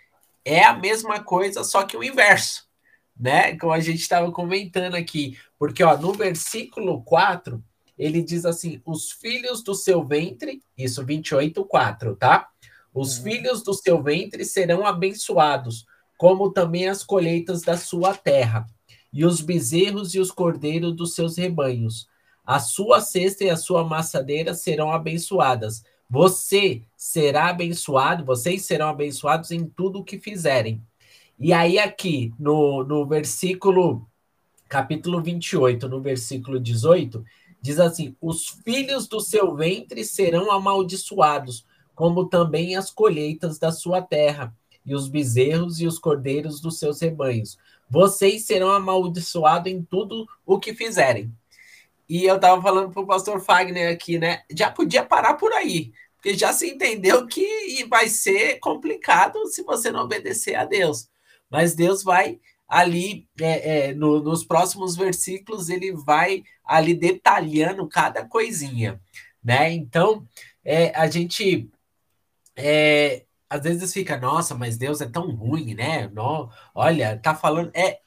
é 0.45 0.63
a 0.63 0.75
mesma 0.75 1.23
coisa, 1.23 1.65
só 1.65 1.85
que 1.85 1.97
o 1.97 2.05
inverso, 2.05 2.67
né? 3.19 3.57
Como 3.57 3.73
a 3.73 3.81
gente 3.81 4.01
estava 4.01 4.31
comentando 4.31 4.95
aqui. 4.95 5.39
Porque, 5.59 5.83
ó, 5.83 5.97
no 5.97 6.13
versículo 6.13 7.03
4, 7.05 7.63
ele 7.97 8.23
diz 8.23 8.45
assim: 8.45 8.83
os 8.85 9.13
filhos 9.13 9.63
do 9.63 9.75
seu 9.75 10.05
ventre, 10.05 10.63
isso 10.77 11.05
28, 11.05 11.65
4, 11.65 12.17
tá? 12.17 12.49
Os 12.93 13.17
uhum. 13.17 13.25
filhos 13.25 13.63
do 13.63 13.73
seu 13.73 14.03
ventre 14.03 14.45
serão 14.45 14.85
abençoados, 14.85 15.87
como 16.19 16.53
também 16.53 16.89
as 16.89 17.03
colheitas 17.03 17.63
da 17.63 17.77
sua 17.77 18.15
terra, 18.15 18.67
e 19.13 19.25
os 19.25 19.41
bezerros 19.41 20.15
e 20.15 20.21
os 20.21 20.31
cordeiros 20.31 20.95
dos 20.95 21.15
seus 21.15 21.39
rebanhos. 21.39 22.07
A 22.45 22.59
sua 22.59 23.01
cesta 23.01 23.45
e 23.45 23.51
a 23.51 23.57
sua 23.57 23.85
maçadeira 23.85 24.55
serão 24.55 24.91
abençoadas. 24.93 25.85
Você 26.11 26.83
será 26.97 27.49
abençoado, 27.49 28.25
vocês 28.25 28.65
serão 28.65 28.89
abençoados 28.89 29.51
em 29.51 29.65
tudo 29.65 30.01
o 30.01 30.05
que 30.05 30.19
fizerem. 30.19 30.83
E 31.39 31.53
aí, 31.53 31.79
aqui, 31.79 32.33
no, 32.39 32.85
no 32.85 33.07
versículo, 33.07 34.07
capítulo 34.69 35.23
28, 35.23 35.89
no 35.89 36.01
versículo 36.01 36.61
18, 36.61 37.25
diz 37.61 37.79
assim: 37.79 38.15
Os 38.21 38.49
filhos 38.65 39.07
do 39.07 39.21
seu 39.21 39.55
ventre 39.55 40.05
serão 40.05 40.51
amaldiçoados, 40.51 41.65
como 41.95 42.29
também 42.29 42.77
as 42.77 42.91
colheitas 42.91 43.59
da 43.59 43.73
sua 43.73 44.03
terra, 44.03 44.55
e 44.85 44.95
os 44.95 45.09
bezerros 45.09 45.81
e 45.81 45.87
os 45.87 45.99
cordeiros 45.99 46.61
dos 46.61 46.79
seus 46.79 47.01
rebanhos. 47.01 47.57
Vocês 47.89 48.45
serão 48.45 48.71
amaldiçoados 48.71 49.73
em 49.73 49.83
tudo 49.83 50.27
o 50.45 50.59
que 50.59 50.75
fizerem. 50.75 51.33
E 52.13 52.27
eu 52.27 52.37
estava 52.37 52.61
falando 52.61 52.91
para 52.91 53.01
o 53.01 53.07
pastor 53.07 53.41
Fagner 53.41 53.91
aqui, 53.91 54.19
né? 54.19 54.43
Já 54.55 54.71
podia 54.71 55.03
parar 55.03 55.33
por 55.33 55.51
aí, 55.55 55.95
porque 56.15 56.37
já 56.37 56.53
se 56.53 56.69
entendeu 56.69 57.27
que 57.27 57.87
vai 57.89 58.07
ser 58.07 58.59
complicado 58.59 59.47
se 59.47 59.63
você 59.63 59.91
não 59.91 60.03
obedecer 60.03 60.55
a 60.55 60.67
Deus. 60.67 61.09
Mas 61.49 61.75
Deus 61.75 62.03
vai 62.03 62.39
ali, 62.69 63.27
é, 63.41 63.89
é, 63.89 63.95
no, 63.95 64.23
nos 64.23 64.45
próximos 64.45 64.95
versículos, 64.95 65.71
ele 65.71 65.91
vai 65.91 66.43
ali 66.63 66.93
detalhando 66.93 67.89
cada 67.89 68.29
coisinha, 68.29 69.01
né? 69.43 69.73
Então, 69.73 70.29
é, 70.63 70.95
a 70.95 71.09
gente 71.09 71.71
é, 72.55 73.25
às 73.49 73.63
vezes 73.63 73.91
fica, 73.91 74.19
nossa, 74.19 74.55
mas 74.55 74.77
Deus 74.77 75.01
é 75.01 75.09
tão 75.09 75.31
ruim, 75.35 75.75
né? 75.75 76.09
No, 76.09 76.51
olha, 76.75 77.19
tá 77.19 77.35
falando. 77.35 77.71
É, 77.75 78.02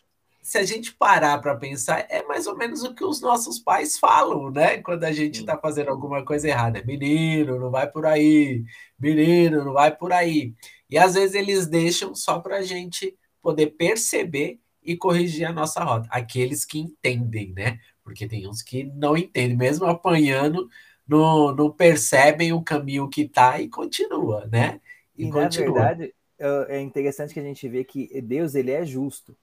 se 0.45 0.59
a 0.59 0.63
gente 0.63 0.93
parar 0.93 1.41
para 1.41 1.55
pensar, 1.55 2.05
é 2.07 2.21
mais 2.21 2.45
ou 2.45 2.55
menos 2.55 2.83
o 2.83 2.93
que 2.93 3.03
os 3.03 3.19
nossos 3.19 3.57
pais 3.57 3.97
falam, 3.97 4.51
né? 4.51 4.77
Quando 4.77 5.03
a 5.03 5.11
gente 5.11 5.39
está 5.39 5.57
fazendo 5.57 5.89
alguma 5.89 6.23
coisa 6.23 6.47
errada. 6.47 6.83
Menino, 6.85 7.59
não 7.59 7.71
vai 7.71 7.89
por 7.89 8.05
aí. 8.05 8.63
Menino, 8.99 9.65
não 9.65 9.73
vai 9.73 9.95
por 9.95 10.13
aí. 10.13 10.53
E 10.87 10.99
às 10.99 11.15
vezes 11.15 11.33
eles 11.33 11.65
deixam 11.65 12.13
só 12.13 12.37
para 12.37 12.57
a 12.57 12.61
gente 12.61 13.17
poder 13.41 13.71
perceber 13.71 14.59
e 14.83 14.95
corrigir 14.95 15.47
a 15.47 15.51
nossa 15.51 15.83
rota. 15.83 16.07
Aqueles 16.11 16.63
que 16.63 16.77
entendem, 16.77 17.51
né? 17.51 17.79
Porque 18.03 18.27
tem 18.27 18.47
uns 18.47 18.61
que 18.61 18.83
não 18.83 19.17
entendem, 19.17 19.57
mesmo 19.57 19.87
apanhando, 19.87 20.69
não, 21.07 21.55
não 21.55 21.71
percebem 21.71 22.53
o 22.53 22.61
caminho 22.61 23.09
que 23.09 23.27
tá 23.27 23.59
e 23.59 23.67
continua, 23.67 24.45
né? 24.45 24.79
E, 25.17 25.25
e 25.25 25.31
continua. 25.31 25.65
na 25.69 25.87
verdade, 25.87 26.13
é, 26.37 26.77
é 26.77 26.81
interessante 26.81 27.33
que 27.33 27.39
a 27.39 27.43
gente 27.43 27.67
vê 27.67 27.83
que 27.83 28.21
Deus 28.21 28.53
ele 28.53 28.69
é 28.69 28.85
justo. 28.85 29.35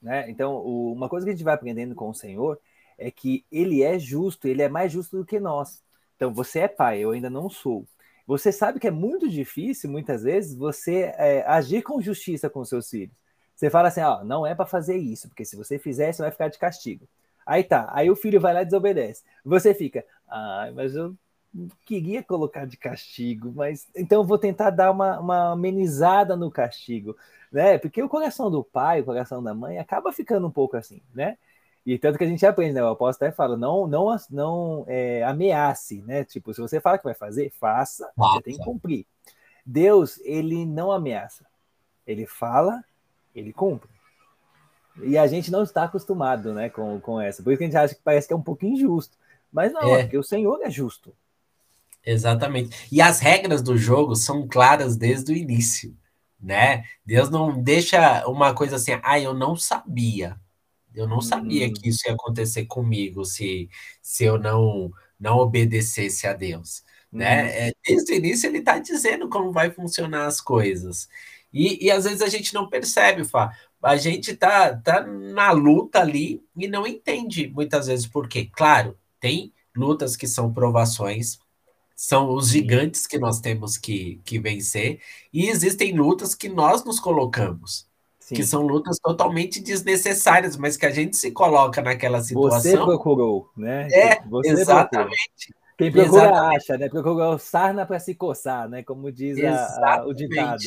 Né? 0.00 0.30
Então, 0.30 0.56
o, 0.56 0.92
uma 0.92 1.08
coisa 1.08 1.26
que 1.26 1.30
a 1.30 1.34
gente 1.34 1.44
vai 1.44 1.54
aprendendo 1.54 1.94
com 1.94 2.08
o 2.08 2.14
Senhor 2.14 2.58
é 2.96 3.10
que 3.10 3.44
ele 3.50 3.82
é 3.82 3.98
justo, 3.98 4.46
ele 4.48 4.62
é 4.62 4.68
mais 4.68 4.92
justo 4.92 5.16
do 5.16 5.24
que 5.24 5.38
nós. 5.38 5.82
Então, 6.16 6.32
você 6.32 6.60
é 6.60 6.68
pai, 6.68 7.00
eu 7.00 7.10
ainda 7.10 7.30
não 7.30 7.48
sou. 7.48 7.86
Você 8.26 8.52
sabe 8.52 8.78
que 8.78 8.86
é 8.86 8.90
muito 8.90 9.28
difícil, 9.28 9.90
muitas 9.90 10.22
vezes, 10.22 10.54
você 10.54 11.12
é, 11.16 11.44
agir 11.46 11.82
com 11.82 12.00
justiça 12.00 12.50
com 12.50 12.64
seus 12.64 12.90
filhos. 12.90 13.14
Você 13.54 13.70
fala 13.70 13.88
assim, 13.88 14.02
ó, 14.02 14.22
não 14.22 14.46
é 14.46 14.54
para 14.54 14.66
fazer 14.66 14.96
isso, 14.96 15.28
porque 15.28 15.44
se 15.44 15.56
você 15.56 15.78
fizer, 15.78 16.12
você 16.12 16.22
vai 16.22 16.30
ficar 16.30 16.48
de 16.48 16.58
castigo. 16.58 17.08
Aí 17.46 17.64
tá, 17.64 17.88
aí 17.92 18.10
o 18.10 18.14
filho 18.14 18.40
vai 18.40 18.52
lá 18.52 18.62
e 18.62 18.64
desobedece. 18.66 19.24
Você 19.44 19.72
fica, 19.74 20.04
ai, 20.28 20.70
mas 20.72 20.94
eu 20.94 21.16
queria 21.84 22.22
colocar 22.22 22.66
de 22.66 22.76
castigo, 22.76 23.52
mas 23.54 23.88
então 23.96 24.20
eu 24.20 24.24
vou 24.24 24.38
tentar 24.38 24.70
dar 24.70 24.90
uma, 24.90 25.18
uma 25.18 25.52
amenizada 25.52 26.36
no 26.36 26.50
castigo 26.50 27.16
né? 27.50 27.78
Porque 27.78 28.02
o 28.02 28.08
coração 28.08 28.50
do 28.50 28.62
pai, 28.62 29.00
o 29.00 29.04
coração 29.04 29.42
da 29.42 29.54
mãe 29.54 29.78
acaba 29.78 30.12
ficando 30.12 30.46
um 30.46 30.50
pouco 30.50 30.76
assim, 30.76 31.00
né? 31.14 31.36
E 31.84 31.98
tanto 31.98 32.18
que 32.18 32.24
a 32.24 32.26
gente 32.26 32.44
aprende, 32.44 32.74
né? 32.74 32.82
O 32.82 32.88
apóstolo 32.88 33.28
até 33.28 33.34
fala, 33.34 33.56
não, 33.56 33.86
não, 33.86 34.14
não 34.30 34.84
é, 34.86 35.22
ameace, 35.24 36.02
né? 36.02 36.24
Tipo, 36.24 36.52
se 36.52 36.60
você 36.60 36.80
fala 36.80 36.98
que 36.98 37.04
vai 37.04 37.14
fazer, 37.14 37.50
faça, 37.50 38.10
Nossa. 38.16 38.34
você 38.34 38.42
tem 38.42 38.58
que 38.58 38.64
cumprir. 38.64 39.06
Deus, 39.64 40.18
ele 40.22 40.66
não 40.66 40.92
ameaça. 40.92 41.46
Ele 42.06 42.26
fala, 42.26 42.84
ele 43.34 43.52
cumpre. 43.52 43.88
E 45.02 45.16
a 45.16 45.26
gente 45.26 45.50
não 45.50 45.62
está 45.62 45.84
acostumado, 45.84 46.52
né, 46.52 46.68
com, 46.68 47.00
com 47.00 47.20
essa. 47.20 47.42
Por 47.42 47.52
isso 47.52 47.58
que 47.58 47.64
a 47.64 47.66
gente 47.68 47.76
acha 47.76 47.94
que 47.94 48.02
parece 48.02 48.26
que 48.26 48.34
é 48.34 48.36
um 48.36 48.42
pouco 48.42 48.66
injusto. 48.66 49.16
Mas 49.50 49.72
não, 49.72 49.94
é. 49.94 50.02
porque 50.02 50.18
o 50.18 50.22
Senhor 50.22 50.60
é 50.62 50.68
justo. 50.68 51.14
Exatamente. 52.10 52.88
E 52.90 53.00
as 53.00 53.20
regras 53.20 53.62
do 53.62 53.76
jogo 53.76 54.16
são 54.16 54.46
claras 54.48 54.96
desde 54.96 55.32
o 55.32 55.36
início 55.36 55.96
né? 56.40 56.84
Deus 57.04 57.30
não 57.30 57.60
deixa 57.62 58.26
uma 58.28 58.54
coisa 58.54 58.76
assim, 58.76 58.92
ah, 59.02 59.18
eu 59.18 59.34
não 59.34 59.56
sabia. 59.56 60.38
Eu 60.94 61.06
não 61.08 61.20
sabia 61.20 61.66
hum. 61.66 61.72
que 61.72 61.88
isso 61.88 62.06
ia 62.06 62.14
acontecer 62.14 62.66
comigo 62.66 63.24
se, 63.24 63.68
se 64.02 64.24
eu 64.24 64.38
não 64.38 64.90
não 65.20 65.38
obedecesse 65.38 66.28
a 66.28 66.32
Deus, 66.32 66.84
né? 67.10 67.68
É, 67.68 67.72
desde 67.84 68.12
o 68.12 68.16
início 68.16 68.48
ele 68.48 68.58
está 68.58 68.78
dizendo 68.78 69.28
como 69.28 69.50
vai 69.52 69.70
funcionar 69.70 70.26
as 70.26 70.40
coisas. 70.40 71.08
E, 71.52 71.86
e 71.86 71.90
às 71.90 72.04
vezes 72.04 72.22
a 72.22 72.28
gente 72.28 72.54
não 72.54 72.68
percebe, 72.68 73.24
Fá. 73.24 73.52
A 73.82 73.96
gente 73.96 74.36
tá, 74.36 74.76
tá 74.76 75.04
na 75.04 75.50
luta 75.50 76.00
ali 76.00 76.44
e 76.56 76.68
não 76.68 76.86
entende 76.86 77.48
muitas 77.48 77.88
vezes 77.88 78.06
por 78.06 78.28
quê. 78.28 78.48
Claro, 78.52 78.96
tem 79.20 79.52
lutas 79.76 80.16
que 80.16 80.26
são 80.28 80.52
provações, 80.52 81.38
são 82.00 82.32
os 82.32 82.50
gigantes 82.50 83.08
que 83.08 83.18
nós 83.18 83.40
temos 83.40 83.76
que, 83.76 84.20
que 84.24 84.38
vencer, 84.38 85.00
e 85.32 85.48
existem 85.48 85.96
lutas 85.96 86.32
que 86.32 86.48
nós 86.48 86.84
nos 86.84 87.00
colocamos, 87.00 87.88
Sim. 88.20 88.36
que 88.36 88.44
são 88.44 88.62
lutas 88.64 89.00
totalmente 89.02 89.60
desnecessárias, 89.60 90.56
mas 90.56 90.76
que 90.76 90.86
a 90.86 90.92
gente 90.92 91.16
se 91.16 91.32
coloca 91.32 91.82
naquela 91.82 92.22
situação. 92.22 92.60
Você 92.60 92.76
procurou, 92.76 93.50
né? 93.56 93.88
É, 93.90 94.22
Você 94.28 94.50
exatamente. 94.50 94.92
Procurou. 94.94 95.58
Quem 95.76 95.90
procura 95.90 96.22
exatamente. 96.22 96.56
acha, 96.56 96.78
né? 96.78 96.88
Procura 96.88 97.38
sarna 97.38 97.84
para 97.84 97.98
se 97.98 98.14
coçar, 98.14 98.68
né? 98.68 98.84
Como 98.84 99.10
diz 99.10 99.36
a, 99.42 99.96
a, 99.96 100.06
o 100.06 100.14
ditado. 100.14 100.62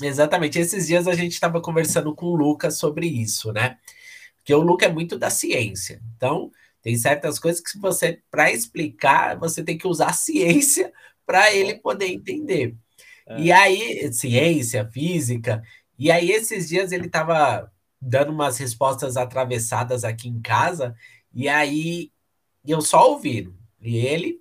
Exatamente. 0.00 0.58
Esses 0.58 0.86
dias 0.86 1.06
a 1.06 1.12
gente 1.12 1.32
estava 1.32 1.60
conversando 1.60 2.14
com 2.14 2.24
o 2.24 2.36
Lucas 2.36 2.78
sobre 2.78 3.06
isso, 3.06 3.52
né? 3.52 3.76
Porque 4.36 4.54
o 4.54 4.62
Lucas 4.62 4.88
é 4.88 4.92
muito 4.92 5.18
da 5.18 5.28
ciência. 5.28 6.00
Então, 6.16 6.50
tem 6.88 6.96
certas 6.96 7.38
coisas 7.38 7.60
que 7.60 7.78
você, 7.78 8.22
para 8.30 8.50
explicar, 8.50 9.38
você 9.38 9.62
tem 9.62 9.76
que 9.76 9.86
usar 9.86 10.14
ciência 10.14 10.90
para 11.26 11.54
ele 11.54 11.74
poder 11.74 12.06
entender. 12.06 12.74
É. 13.26 13.38
E 13.38 13.52
aí, 13.52 14.10
ciência, 14.10 14.88
física, 14.90 15.62
e 15.98 16.10
aí 16.10 16.30
esses 16.30 16.66
dias 16.66 16.90
ele 16.90 17.04
estava 17.04 17.70
dando 18.00 18.32
umas 18.32 18.56
respostas 18.56 19.18
atravessadas 19.18 20.02
aqui 20.02 20.30
em 20.30 20.40
casa, 20.40 20.96
e 21.30 21.46
aí 21.46 22.10
eu 22.66 22.80
só 22.80 23.10
ouvindo. 23.10 23.54
E 23.82 23.98
ele 23.98 24.40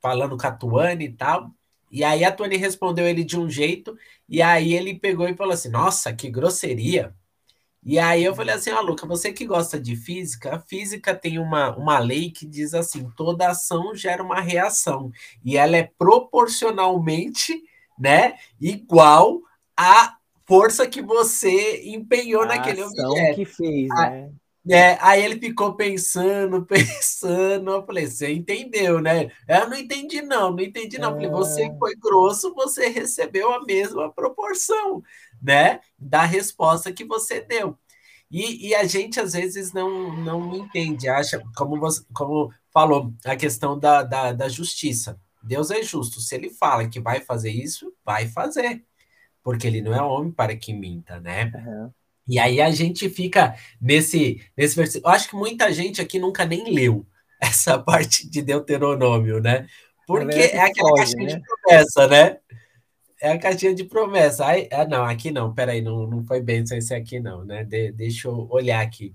falando 0.00 0.38
com 0.38 0.46
a 0.46 0.52
Tuane 0.52 1.04
e 1.04 1.12
tal. 1.12 1.50
E 1.92 2.02
aí 2.02 2.24
a 2.24 2.32
Tuane 2.32 2.56
respondeu 2.56 3.06
ele 3.06 3.22
de 3.22 3.38
um 3.38 3.50
jeito, 3.50 3.94
e 4.26 4.40
aí 4.40 4.72
ele 4.72 4.98
pegou 4.98 5.28
e 5.28 5.36
falou 5.36 5.52
assim: 5.52 5.68
Nossa, 5.68 6.10
que 6.14 6.30
grosseria. 6.30 7.14
E 7.88 8.00
aí 8.00 8.24
eu 8.24 8.34
falei 8.34 8.52
assim, 8.52 8.70
ah, 8.70 8.80
Luca, 8.80 9.06
você 9.06 9.32
que 9.32 9.46
gosta 9.46 9.78
de 9.78 9.94
física, 9.94 10.56
a 10.56 10.58
física 10.58 11.14
tem 11.14 11.38
uma, 11.38 11.76
uma 11.76 12.00
lei 12.00 12.32
que 12.32 12.44
diz 12.44 12.74
assim, 12.74 13.08
toda 13.16 13.48
ação 13.48 13.94
gera 13.94 14.24
uma 14.24 14.40
reação, 14.40 15.12
e 15.44 15.56
ela 15.56 15.76
é 15.76 15.88
proporcionalmente, 15.96 17.62
né, 17.96 18.34
igual 18.60 19.40
à 19.76 20.16
força 20.44 20.84
que 20.88 21.00
você 21.00 21.84
empenhou 21.86 22.42
a 22.42 22.46
naquele 22.46 22.82
ação 22.82 23.10
objeto. 23.12 23.36
que 23.36 23.44
fez, 23.44 23.88
ah, 23.92 24.10
né? 24.10 24.30
É, 24.68 24.98
aí 25.00 25.24
ele 25.24 25.38
ficou 25.38 25.74
pensando, 25.74 26.66
pensando. 26.66 27.70
Eu 27.70 27.86
falei, 27.86 28.06
você 28.06 28.32
entendeu, 28.32 29.00
né? 29.00 29.30
Eu 29.46 29.70
não 29.70 29.76
entendi, 29.76 30.20
não, 30.22 30.50
não 30.50 30.60
entendi, 30.60 30.98
não. 30.98 31.10
Eu 31.10 31.14
falei, 31.14 31.30
você 31.30 31.62
é. 31.66 31.78
foi 31.78 31.94
grosso, 31.94 32.52
você 32.52 32.88
recebeu 32.88 33.52
a 33.52 33.64
mesma 33.64 34.12
proporção 34.12 35.04
né, 35.46 35.78
da 35.96 36.24
resposta 36.24 36.92
que 36.92 37.04
você 37.04 37.40
deu. 37.40 37.78
E, 38.28 38.68
e, 38.68 38.74
a 38.74 38.82
gente 38.82 39.20
às 39.20 39.34
vezes 39.34 39.72
não, 39.72 40.12
não 40.16 40.56
entende, 40.56 41.08
acha, 41.08 41.40
como 41.56 41.78
você 41.78 42.02
como 42.12 42.52
falou, 42.72 43.14
a 43.24 43.36
questão 43.36 43.78
da, 43.78 44.02
da, 44.02 44.32
da, 44.32 44.48
justiça. 44.48 45.16
Deus 45.40 45.70
é 45.70 45.80
justo. 45.80 46.20
Se 46.20 46.34
ele 46.34 46.50
fala 46.50 46.88
que 46.88 46.98
vai 46.98 47.20
fazer 47.20 47.50
isso, 47.50 47.94
vai 48.04 48.26
fazer. 48.26 48.84
Porque 49.44 49.64
ele 49.64 49.80
não 49.80 49.94
é 49.94 50.02
homem 50.02 50.32
para 50.32 50.56
que 50.56 50.72
minta, 50.72 51.20
né? 51.20 51.52
Uhum. 51.54 51.90
E 52.26 52.40
aí 52.40 52.60
a 52.60 52.68
gente 52.72 53.08
fica 53.08 53.54
nesse, 53.80 54.42
nesse 54.56 54.74
versículo. 54.74 55.08
Eu 55.08 55.14
acho 55.14 55.28
que 55.28 55.36
muita 55.36 55.72
gente 55.72 56.00
aqui 56.00 56.18
nunca 56.18 56.44
nem 56.44 56.74
leu 56.74 57.06
essa 57.40 57.78
parte 57.78 58.28
de 58.28 58.42
Deuteronômio, 58.42 59.40
né? 59.40 59.68
Porque 60.04 60.34
é, 60.36 60.56
é 60.56 60.60
aquela 60.62 60.88
pode, 60.88 61.00
caixinha 61.02 61.26
né? 61.26 61.34
de 61.36 61.42
promessa, 61.42 62.08
né? 62.08 62.38
É 63.20 63.32
a 63.32 63.38
caixinha 63.38 63.74
de 63.74 63.84
promessa. 63.84 64.44
Ah, 64.72 64.86
não, 64.86 65.04
aqui 65.04 65.30
não, 65.30 65.54
peraí, 65.54 65.80
não, 65.80 66.06
não 66.06 66.24
foi 66.24 66.40
bem 66.40 66.62
esse 66.62 66.94
aqui 66.94 67.20
não, 67.20 67.44
né? 67.44 67.64
De, 67.64 67.92
deixa 67.92 68.28
eu 68.28 68.46
olhar 68.50 68.80
aqui. 68.80 69.14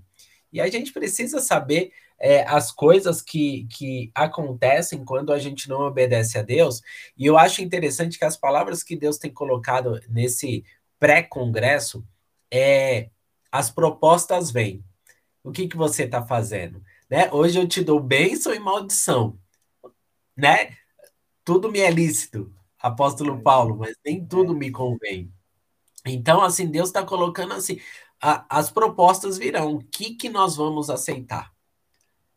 E 0.52 0.60
a 0.60 0.68
gente 0.68 0.92
precisa 0.92 1.40
saber 1.40 1.92
é, 2.18 2.42
as 2.46 2.70
coisas 2.70 3.22
que, 3.22 3.66
que 3.70 4.10
acontecem 4.14 5.04
quando 5.04 5.32
a 5.32 5.38
gente 5.38 5.68
não 5.68 5.80
obedece 5.80 6.38
a 6.38 6.42
Deus. 6.42 6.82
E 7.16 7.26
eu 7.26 7.38
acho 7.38 7.62
interessante 7.62 8.18
que 8.18 8.24
as 8.24 8.36
palavras 8.36 8.82
que 8.82 8.96
Deus 8.96 9.18
tem 9.18 9.32
colocado 9.32 10.00
nesse 10.08 10.64
pré-congresso 10.98 12.04
é 12.50 13.08
as 13.50 13.70
propostas 13.70 14.50
vêm. 14.50 14.84
O 15.42 15.50
que, 15.50 15.66
que 15.68 15.76
você 15.76 16.04
está 16.04 16.24
fazendo? 16.24 16.82
Né? 17.10 17.28
Hoje 17.32 17.58
eu 17.58 17.66
te 17.66 17.82
dou 17.82 18.00
bênção 18.00 18.54
e 18.54 18.58
maldição. 18.58 19.38
Né? 20.36 20.76
Tudo 21.44 21.70
me 21.70 21.80
é 21.80 21.90
lícito 21.90 22.52
apóstolo 22.82 23.38
é. 23.38 23.40
Paulo, 23.40 23.76
mas 23.78 23.96
nem 24.04 24.24
tudo 24.24 24.52
é. 24.52 24.56
me 24.56 24.70
convém. 24.70 25.32
Então, 26.04 26.42
assim, 26.42 26.66
Deus 26.66 26.88
está 26.88 27.04
colocando 27.04 27.54
assim, 27.54 27.80
a, 28.20 28.44
as 28.48 28.70
propostas 28.70 29.38
virão, 29.38 29.76
o 29.76 29.84
que, 29.84 30.14
que 30.14 30.28
nós 30.28 30.56
vamos 30.56 30.90
aceitar? 30.90 31.52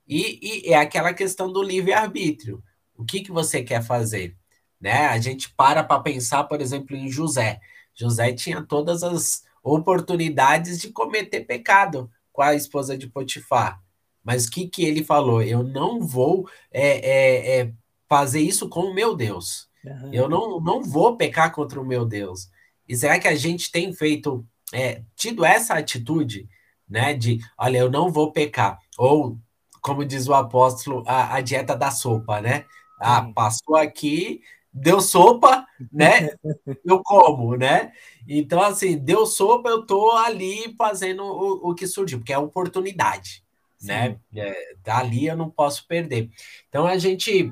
E, 0.07 0.67
e 0.67 0.73
é 0.73 0.77
aquela 0.77 1.13
questão 1.13 1.51
do 1.51 1.63
livre-arbítrio. 1.63 2.63
O 2.95 3.03
que, 3.03 3.21
que 3.21 3.31
você 3.31 3.63
quer 3.63 3.83
fazer? 3.83 4.37
Né? 4.79 5.07
A 5.07 5.19
gente 5.19 5.51
para 5.53 5.83
para 5.83 6.01
pensar, 6.01 6.43
por 6.43 6.61
exemplo, 6.61 6.95
em 6.95 7.09
José. 7.09 7.59
José 7.93 8.33
tinha 8.33 8.61
todas 8.61 9.03
as 9.03 9.43
oportunidades 9.63 10.79
de 10.79 10.91
cometer 10.91 11.41
pecado 11.41 12.09
com 12.31 12.41
a 12.41 12.53
esposa 12.53 12.97
de 12.97 13.07
Potifar. 13.07 13.81
Mas 14.23 14.45
o 14.45 14.51
que, 14.51 14.67
que 14.67 14.83
ele 14.83 15.03
falou? 15.03 15.41
Eu 15.41 15.63
não 15.63 16.01
vou 16.01 16.49
é, 16.71 16.97
é, 16.97 17.59
é, 17.61 17.73
fazer 18.07 18.41
isso 18.41 18.69
com 18.69 18.81
o 18.81 18.93
meu 18.93 19.15
Deus. 19.15 19.69
Uhum. 19.85 20.13
Eu 20.13 20.29
não, 20.29 20.59
não 20.59 20.83
vou 20.83 21.15
pecar 21.15 21.51
contra 21.51 21.79
o 21.79 21.85
meu 21.85 22.05
Deus. 22.05 22.49
E 22.87 22.95
será 22.95 23.19
que 23.19 23.27
a 23.27 23.35
gente 23.35 23.71
tem 23.71 23.93
feito, 23.93 24.45
é, 24.73 25.01
tido 25.15 25.43
essa 25.43 25.75
atitude, 25.75 26.47
né, 26.87 27.13
de, 27.13 27.39
olha, 27.57 27.79
eu 27.79 27.89
não 27.89 28.11
vou 28.11 28.31
pecar, 28.31 28.79
ou, 28.97 29.37
como 29.81 30.05
diz 30.05 30.27
o 30.27 30.33
apóstolo, 30.33 31.03
a, 31.07 31.35
a 31.35 31.41
dieta 31.41 31.75
da 31.75 31.91
sopa, 31.91 32.41
né? 32.41 32.65
Ah, 32.99 33.29
passou 33.33 33.75
aqui, 33.75 34.41
deu 34.71 34.99
sopa, 35.01 35.65
né? 35.91 36.29
Eu 36.85 37.01
como, 37.03 37.55
né? 37.55 37.91
Então, 38.27 38.61
assim, 38.61 38.97
deu 38.97 39.25
sopa, 39.25 39.69
eu 39.69 39.85
tô 39.85 40.11
ali 40.11 40.73
fazendo 40.77 41.23
o, 41.23 41.69
o 41.69 41.75
que 41.75 41.85
surgiu, 41.85 42.19
porque 42.19 42.33
é 42.33 42.37
oportunidade, 42.37 43.43
Sim. 43.77 43.87
né? 43.87 44.19
É, 44.35 44.75
dali 44.83 45.27
eu 45.27 45.37
não 45.37 45.49
posso 45.49 45.87
perder. 45.87 46.29
Então, 46.67 46.87
a 46.87 46.97
gente, 46.97 47.51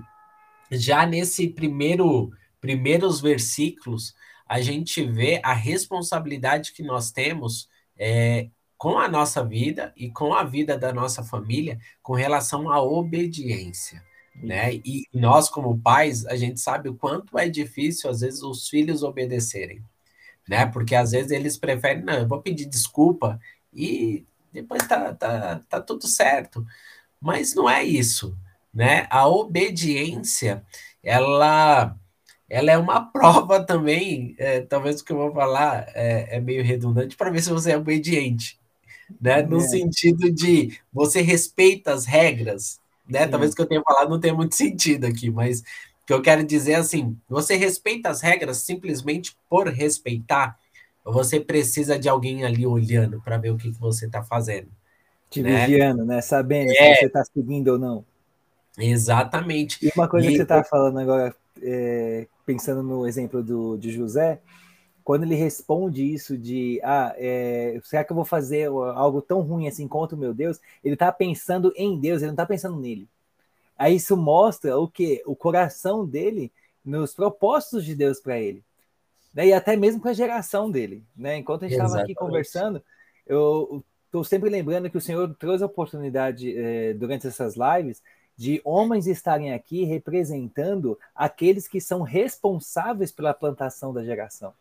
já 0.73 1.05
nesse 1.05 1.47
primeiro, 1.47 2.31
primeiros 2.59 3.21
versículos, 3.21 4.13
a 4.47 4.61
gente 4.61 5.03
vê 5.03 5.39
a 5.43 5.53
responsabilidade 5.53 6.73
que 6.73 6.83
nós 6.83 7.11
temos 7.11 7.69
é, 7.97 8.49
com 8.77 8.99
a 8.99 9.07
nossa 9.07 9.43
vida 9.43 9.93
e 9.95 10.09
com 10.09 10.33
a 10.33 10.43
vida 10.43 10.77
da 10.77 10.91
nossa 10.91 11.23
família 11.23 11.79
com 12.01 12.13
relação 12.13 12.69
à 12.69 12.81
obediência. 12.81 14.03
Né? 14.35 14.75
E 14.75 15.07
nós, 15.13 15.49
como 15.49 15.79
pais, 15.79 16.25
a 16.25 16.35
gente 16.35 16.59
sabe 16.59 16.89
o 16.89 16.95
quanto 16.95 17.37
é 17.37 17.47
difícil, 17.47 18.09
às 18.09 18.21
vezes, 18.21 18.41
os 18.41 18.67
filhos 18.67 19.03
obedecerem. 19.03 19.83
Né? 20.47 20.65
Porque 20.65 20.95
às 20.95 21.11
vezes 21.11 21.31
eles 21.31 21.57
preferem, 21.57 22.03
não, 22.03 22.13
eu 22.15 22.27
vou 22.27 22.41
pedir 22.41 22.65
desculpa 22.65 23.39
e 23.71 24.25
depois 24.51 24.85
tá, 24.87 25.13
tá, 25.13 25.61
tá 25.69 25.81
tudo 25.81 26.07
certo. 26.07 26.65
Mas 27.21 27.55
não 27.55 27.69
é 27.69 27.83
isso. 27.83 28.37
Né? 28.73 29.07
A 29.09 29.27
obediência, 29.27 30.63
ela 31.03 31.95
ela 32.49 32.71
é 32.71 32.77
uma 32.77 33.01
prova 33.11 33.63
também, 33.63 34.35
é, 34.37 34.61
talvez 34.61 35.01
o 35.01 35.05
que 35.05 35.11
eu 35.11 35.17
vou 35.17 35.33
falar 35.33 35.87
é, 35.95 36.37
é 36.37 36.39
meio 36.39 36.63
redundante, 36.63 37.15
para 37.15 37.31
ver 37.31 37.41
se 37.41 37.49
você 37.49 37.71
é 37.71 37.77
obediente 37.77 38.59
né? 39.19 39.41
No 39.41 39.57
é. 39.57 39.61
sentido 39.61 40.31
de 40.31 40.77
você 40.91 41.21
respeita 41.21 41.93
as 41.93 42.05
regras, 42.05 42.79
né? 43.07 43.25
Sim. 43.25 43.31
Talvez 43.31 43.51
o 43.51 43.55
que 43.55 43.61
eu 43.61 43.67
tenha 43.67 43.81
falado 43.81 44.09
não 44.09 44.19
tenha 44.19 44.33
muito 44.33 44.55
sentido 44.55 45.05
aqui, 45.05 45.29
mas 45.29 45.61
o 45.61 46.05
que 46.07 46.13
eu 46.13 46.21
quero 46.21 46.43
dizer 46.43 46.73
é 46.73 46.75
assim: 46.75 47.17
você 47.27 47.55
respeita 47.55 48.09
as 48.09 48.21
regras 48.21 48.57
simplesmente 48.57 49.35
por 49.49 49.67
respeitar, 49.67 50.57
ou 51.03 51.13
você 51.13 51.39
precisa 51.39 51.97
de 51.97 52.07
alguém 52.07 52.45
ali 52.45 52.65
olhando 52.65 53.21
para 53.21 53.37
ver 53.37 53.51
o 53.51 53.57
que, 53.57 53.71
que 53.71 53.79
você 53.79 54.05
está 54.05 54.23
fazendo. 54.23 54.67
Te 55.29 55.41
né? 55.41 55.65
vigiando, 55.65 56.05
né? 56.05 56.21
Sabendo 56.21 56.71
é. 56.71 56.75
se 56.75 56.99
você 56.99 57.05
está 57.05 57.23
seguindo 57.25 57.69
ou 57.69 57.79
não. 57.79 58.05
Exatamente. 58.77 59.85
E 59.85 59.91
uma 59.95 60.07
coisa 60.07 60.27
e... 60.27 60.31
que 60.31 60.37
você 60.37 60.43
está 60.43 60.63
falando 60.63 60.99
agora, 60.99 61.35
é, 61.61 62.27
pensando 62.45 62.81
no 62.81 63.07
exemplo 63.07 63.43
do, 63.43 63.77
de 63.77 63.91
José, 63.91 64.39
quando 65.03 65.23
ele 65.23 65.35
responde 65.35 66.03
isso 66.03 66.37
de 66.37 66.79
ah, 66.83 67.13
é, 67.17 67.79
será 67.83 68.03
que 68.03 68.11
eu 68.11 68.15
vou 68.15 68.25
fazer 68.25 68.67
algo 68.67 69.21
tão 69.21 69.41
ruim 69.41 69.67
assim 69.67 69.87
contra 69.87 70.15
o 70.15 70.19
meu 70.19 70.33
Deus? 70.33 70.59
Ele 70.83 70.93
está 70.93 71.11
pensando 71.11 71.73
em 71.75 71.99
Deus, 71.99 72.21
ele 72.21 72.27
não 72.27 72.33
está 72.33 72.45
pensando 72.45 72.79
nele. 72.79 73.07
Aí 73.77 73.95
isso 73.95 74.15
mostra 74.15 74.77
o 74.77 74.87
que? 74.87 75.21
O 75.25 75.35
coração 75.35 76.05
dele 76.05 76.51
nos 76.85 77.13
propósitos 77.13 77.85
de 77.85 77.95
Deus 77.95 78.19
para 78.19 78.39
ele. 78.39 78.63
Né? 79.33 79.47
E 79.47 79.53
até 79.53 79.75
mesmo 79.75 80.01
para 80.01 80.11
a 80.11 80.15
geração 80.15 80.71
dele. 80.71 81.03
Né? 81.15 81.37
Enquanto 81.37 81.65
a 81.65 81.67
gente 81.67 81.81
estava 81.81 82.01
aqui 82.01 82.13
conversando, 82.13 82.81
eu 83.25 83.83
estou 84.05 84.23
sempre 84.23 84.49
lembrando 84.49 84.89
que 84.89 84.97
o 84.97 85.01
Senhor 85.01 85.33
trouxe 85.35 85.63
a 85.63 85.67
oportunidade 85.67 86.55
é, 86.55 86.93
durante 86.93 87.27
essas 87.27 87.55
lives 87.55 88.01
de 88.35 88.61
homens 88.63 89.07
estarem 89.07 89.53
aqui 89.53 89.83
representando 89.83 90.97
aqueles 91.15 91.67
que 91.67 91.79
são 91.79 92.01
responsáveis 92.01 93.11
pela 93.11 93.33
plantação 93.33 93.93
da 93.93 94.03
geração. 94.03 94.53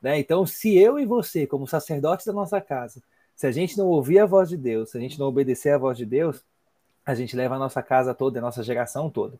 Né? 0.00 0.18
Então, 0.18 0.46
se 0.46 0.76
eu 0.76 0.98
e 0.98 1.04
você, 1.04 1.46
como 1.46 1.66
sacerdotes 1.66 2.26
da 2.26 2.32
nossa 2.32 2.60
casa, 2.60 3.02
se 3.34 3.46
a 3.46 3.50
gente 3.50 3.76
não 3.76 3.86
ouvir 3.86 4.20
a 4.20 4.26
voz 4.26 4.48
de 4.48 4.56
Deus, 4.56 4.90
se 4.90 4.98
a 4.98 5.00
gente 5.00 5.18
não 5.18 5.26
obedecer 5.26 5.70
a 5.70 5.78
voz 5.78 5.98
de 5.98 6.06
Deus, 6.06 6.42
a 7.04 7.14
gente 7.14 7.36
leva 7.36 7.56
a 7.56 7.58
nossa 7.58 7.82
casa 7.82 8.14
toda, 8.14 8.38
a 8.38 8.42
nossa 8.42 8.62
geração 8.62 9.10
toda. 9.10 9.38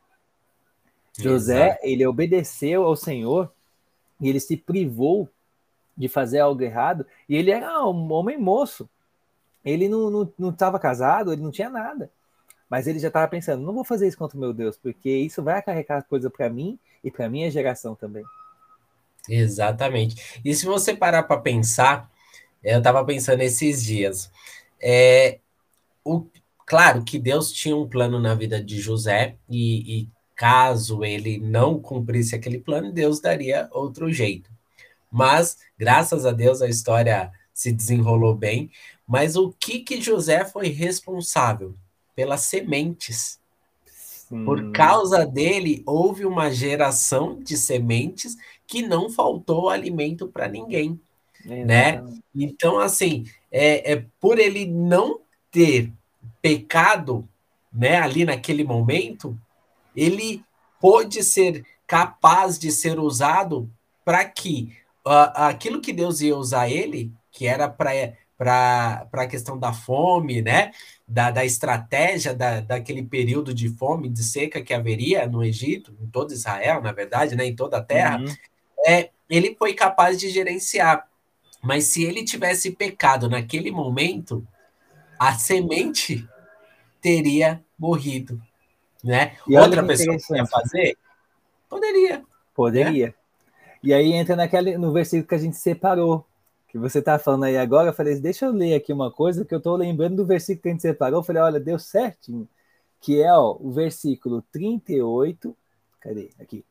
José, 1.17 1.69
Exato. 1.69 1.81
ele 1.83 2.07
obedeceu 2.07 2.85
ao 2.85 2.97
Senhor 2.97 3.53
e 4.21 4.29
ele 4.29 4.41
se 4.41 4.57
privou 4.57 5.29
de 5.97 6.09
fazer 6.09 6.39
algo 6.39 6.63
errado, 6.63 7.05
e 7.29 7.35
ele 7.35 7.51
era 7.51 7.85
um 7.85 8.13
homem 8.13 8.39
moço. 8.39 8.89
Ele 9.65 9.89
não 9.89 10.23
estava 10.23 10.33
não, 10.39 10.53
não 10.73 10.79
casado, 10.79 11.33
ele 11.33 11.43
não 11.43 11.51
tinha 11.51 11.69
nada. 11.69 12.09
Mas 12.69 12.87
ele 12.87 12.99
já 12.99 13.09
estava 13.09 13.29
pensando: 13.29 13.65
não 13.65 13.75
vou 13.75 13.85
fazer 13.85 14.07
isso 14.07 14.19
contra 14.19 14.37
o 14.37 14.41
meu 14.41 14.53
Deus, 14.53 14.77
porque 14.77 15.11
isso 15.11 15.43
vai 15.43 15.59
acarregar 15.59 16.05
coisa 16.05 16.29
para 16.29 16.51
mim 16.51 16.79
e 17.03 17.11
para 17.11 17.29
minha 17.29 17.51
geração 17.51 17.95
também. 17.95 18.25
Exatamente. 19.29 20.41
E 20.45 20.55
se 20.55 20.65
você 20.65 20.95
parar 20.97 21.23
para 21.25 21.41
pensar, 21.41 22.11
eu 22.63 22.79
estava 22.79 23.05
pensando 23.05 23.43
esses 23.43 23.83
dias, 23.83 24.31
é, 24.81 25.39
o, 26.05 26.27
claro 26.67 27.05
que 27.05 27.19
Deus 27.19 27.53
tinha 27.53 27.77
um 27.77 27.89
plano 27.89 28.19
na 28.19 28.35
vida 28.35 28.63
de 28.63 28.81
José, 28.81 29.37
e, 29.49 30.01
e 30.01 30.09
caso 30.35 31.05
ele 31.05 31.39
não 31.39 31.81
cumprisse 31.81 32.35
aquele 32.35 32.59
plano, 32.59 32.93
Deus 32.93 33.21
daria 33.21 33.69
outro 33.73 34.11
jeito. 34.13 34.51
Mas, 35.11 35.59
graças 35.79 36.25
a 36.25 36.33
Deus, 36.33 36.63
a 36.63 36.69
história 36.69 37.33
se 37.53 37.73
desenrolou 37.73 38.35
bem. 38.35 38.71
Mas 39.07 39.37
o 39.37 39.53
que 39.59 39.81
que 39.81 40.01
José 40.01 40.45
foi 40.45 40.69
responsável? 40.69 41.75
Pelas 42.19 42.41
sementes. 42.41 43.39
Sim. 43.87 44.45
Por 44.45 44.73
causa 44.73 45.25
dele, 45.25 45.85
houve 45.87 46.27
uma 46.27 46.51
geração 46.51 47.39
de 47.39 47.57
sementes 47.57 48.37
que 48.67 48.83
não 48.83 49.09
faltou 49.09 49.69
alimento 49.69 50.27
para 50.27 50.49
ninguém, 50.49 51.01
né? 51.45 52.03
Então, 52.35 52.81
assim, 52.81 53.25
é, 53.53 53.93
é 53.93 54.05
por 54.19 54.41
ele 54.41 54.67
não 54.67 55.21
ter 55.49 55.93
pecado, 56.43 57.25
né, 57.73 58.01
ali 58.01 58.25
naquele 58.25 58.65
momento, 58.65 59.39
ele 59.95 60.43
pôde 60.81 61.23
ser 61.23 61.65
capaz 61.87 62.59
de 62.59 62.73
ser 62.73 62.99
usado 62.99 63.71
para 64.05 64.25
que 64.25 64.77
uh, 65.07 65.31
aquilo 65.35 65.81
que 65.81 65.93
Deus 65.93 66.21
ia 66.21 66.37
usar 66.37 66.69
ele, 66.69 67.13
que 67.31 67.47
era 67.47 67.69
para 67.69 67.95
a 68.39 69.27
questão 69.29 69.59
da 69.59 69.73
fome, 69.73 70.43
né? 70.43 70.71
Da, 71.07 71.31
da 71.31 71.45
estratégia 71.45 72.35
da, 72.35 72.61
daquele 72.61 73.03
período 73.03 73.53
de 73.55 73.69
fome, 73.69 74.09
de 74.09 74.23
seca 74.23 74.63
que 74.63 74.75
haveria 74.75 75.27
no 75.27 75.43
Egito, 75.43 75.97
em 76.01 76.07
todo 76.07 76.33
Israel, 76.33 76.81
na 76.81 76.93
verdade, 76.93 77.35
né? 77.35 77.47
Em 77.47 77.57
toda 77.57 77.79
a 77.79 77.83
terra, 77.83 78.19
uhum 78.19 78.35
é, 78.87 79.11
ele 79.29 79.55
foi 79.55 79.75
capaz 79.75 80.19
de 80.19 80.29
gerenciar. 80.31 81.07
Mas 81.63 81.85
se 81.85 82.05
ele 82.05 82.25
tivesse 82.25 82.71
pecado 82.71 83.29
naquele 83.29 83.71
momento, 83.71 84.47
a 85.19 85.35
semente 85.35 86.27
teria 87.01 87.63
morrido, 87.79 88.41
né? 89.03 89.37
E 89.47 89.57
Outra 89.57 89.85
pessoa 89.85 90.17
ia 90.31 90.47
fazer? 90.47 90.97
Poderia. 91.69 92.23
Poderia. 92.55 93.07
Né? 93.09 93.15
E 93.83 93.93
aí 93.95 94.13
entra 94.13 94.37
naquele, 94.37 94.79
no 94.79 94.93
versículo 94.93 95.29
que 95.29 95.35
a 95.35 95.39
gente 95.39 95.57
separou, 95.57 96.27
que 96.69 96.79
você 96.79 96.99
está 97.01 97.19
falando 97.19 97.45
aí 97.45 97.57
agora, 97.57 97.89
eu 97.89 97.95
falei, 97.95 98.21
deixa 98.21 98.47
eu 98.47 98.53
ler 98.53 98.75
aqui 98.75 98.93
uma 98.93 99.11
coisa, 99.11 99.45
que 99.45 99.55
eu 99.55 99.59
estou 99.59 99.77
lembrando 99.77 100.17
do 100.17 100.27
versículo 100.27 100.63
que 100.63 100.69
a 100.69 100.73
gente 100.73 100.83
separou, 100.83 101.21
eu 101.21 101.25
falei, 101.25 101.43
olha, 101.43 101.61
deu 101.61 101.79
certinho, 101.79 102.49
que 103.01 103.23
é 103.23 103.33
ó, 103.33 103.57
o 103.59 103.73
versículo 103.73 104.43
38, 104.53 105.57
cadê? 106.01 106.31
Aqui 106.39 106.65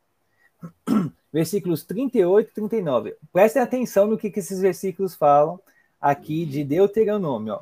versículos 1.31 1.83
38 1.83 2.49
e 2.49 2.53
39. 2.53 3.15
Prestem 3.31 3.61
atenção 3.61 4.07
no 4.07 4.17
que, 4.17 4.29
que 4.29 4.39
esses 4.39 4.59
versículos 4.59 5.15
falam 5.15 5.59
aqui 5.99 6.45
de 6.45 6.63
Deuteronômio. 6.63 7.55
Ó. 7.55 7.61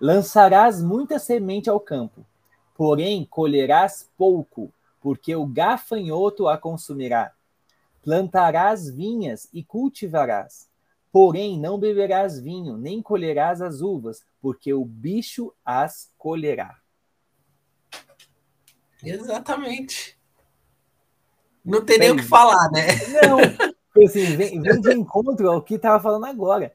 Lançarás 0.00 0.82
muita 0.82 1.18
semente 1.18 1.68
ao 1.68 1.80
campo, 1.80 2.24
porém 2.76 3.26
colherás 3.28 4.08
pouco, 4.16 4.72
porque 5.00 5.34
o 5.34 5.46
gafanhoto 5.46 6.48
a 6.48 6.56
consumirá. 6.56 7.32
Plantarás 8.02 8.88
vinhas 8.88 9.48
e 9.52 9.62
cultivarás, 9.62 10.67
porém 11.12 11.58
não 11.58 11.78
beberás 11.78 12.38
vinho, 12.40 12.76
nem 12.76 13.02
colherás 13.02 13.60
as 13.60 13.80
uvas, 13.80 14.22
porque 14.40 14.72
o 14.72 14.84
bicho 14.84 15.52
as 15.64 16.10
colherá. 16.16 16.76
Exatamente. 19.02 20.18
Não 21.64 21.84
tem 21.84 21.98
nem 21.98 22.10
o 22.12 22.16
que 22.16 22.22
falar, 22.22 22.70
né? 22.70 22.86
Não, 23.26 24.04
assim, 24.04 24.24
vem, 24.36 24.60
vem 24.60 24.80
de 24.80 24.92
encontro 24.92 25.50
ao 25.50 25.62
que 25.62 25.74
estava 25.74 26.02
falando 26.02 26.26
agora. 26.26 26.74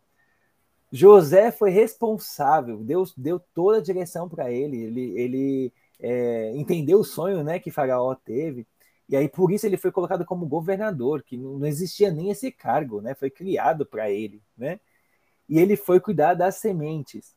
José 0.91 1.51
foi 1.51 1.71
responsável, 1.71 2.77
Deus 2.77 3.13
deu 3.17 3.39
toda 3.39 3.79
a 3.79 3.81
direção 3.81 4.29
para 4.29 4.51
ele, 4.51 4.77
ele, 4.77 5.19
ele 5.19 5.73
é, 5.99 6.51
entendeu 6.55 6.99
o 6.99 7.03
sonho 7.03 7.43
né, 7.43 7.57
que 7.57 7.71
Faraó 7.71 8.13
teve, 8.13 8.67
e 9.13 9.15
aí 9.15 9.29
por 9.29 9.51
isso 9.51 9.67
ele 9.67 9.77
foi 9.77 9.91
colocado 9.91 10.25
como 10.25 10.47
governador, 10.47 11.21
que 11.21 11.37
não, 11.37 11.63
existia 11.67 12.09
nem 12.09 12.31
esse 12.31 12.51
cargo, 12.51 12.99
né, 12.99 13.13
foi 13.13 13.29
criado 13.29 13.85
para 13.85 14.09
ele, 14.09 14.41
né? 14.57 14.79
E 15.47 15.59
ele 15.59 15.75
foi 15.77 15.99
cuidar 15.99 16.33
das 16.33 16.55
sementes. 16.55 17.35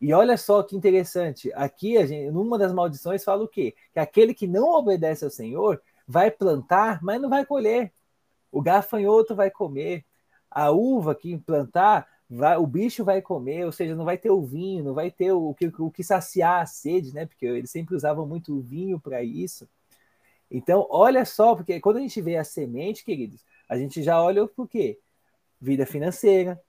E 0.00 0.12
olha 0.14 0.36
só 0.36 0.62
que 0.62 0.76
interessante, 0.76 1.52
aqui 1.54 1.98
a 1.98 2.06
gente, 2.06 2.30
numa 2.30 2.56
das 2.56 2.72
maldições 2.72 3.24
fala 3.24 3.42
o 3.42 3.48
quê? 3.48 3.74
Que 3.92 3.98
aquele 3.98 4.32
que 4.32 4.46
não 4.46 4.68
obedece 4.68 5.24
ao 5.24 5.30
Senhor 5.30 5.82
vai 6.06 6.30
plantar, 6.30 7.02
mas 7.02 7.20
não 7.20 7.28
vai 7.28 7.44
colher. 7.44 7.92
O 8.52 8.62
gafanhoto 8.62 9.34
vai 9.34 9.50
comer. 9.50 10.04
A 10.48 10.70
uva 10.70 11.12
que 11.12 11.36
plantar, 11.38 12.06
vai, 12.30 12.56
o 12.56 12.66
bicho 12.68 13.04
vai 13.04 13.20
comer, 13.20 13.66
ou 13.66 13.72
seja, 13.72 13.96
não 13.96 14.04
vai 14.04 14.16
ter 14.16 14.30
o 14.30 14.42
vinho, 14.42 14.84
não 14.84 14.94
vai 14.94 15.10
ter 15.10 15.32
o, 15.32 15.50
o, 15.50 15.54
que, 15.56 15.72
o 15.76 15.90
que 15.90 16.04
saciar 16.04 16.62
a 16.62 16.66
sede, 16.66 17.12
né? 17.12 17.26
Porque 17.26 17.46
eles 17.46 17.70
sempre 17.72 17.96
usavam 17.96 18.26
muito 18.26 18.56
o 18.56 18.62
vinho 18.62 19.00
para 19.00 19.24
isso. 19.24 19.68
Então, 20.50 20.86
olha 20.90 21.24
só, 21.24 21.54
porque 21.54 21.80
quando 21.80 21.96
a 21.96 22.00
gente 22.00 22.20
vê 22.20 22.36
a 22.36 22.44
semente, 22.44 23.04
queridos, 23.04 23.44
a 23.68 23.76
gente 23.76 24.02
já 24.02 24.22
olha 24.22 24.46
por 24.46 24.68
quê? 24.68 24.98
Vida 25.60 25.84
financeira. 25.84 26.60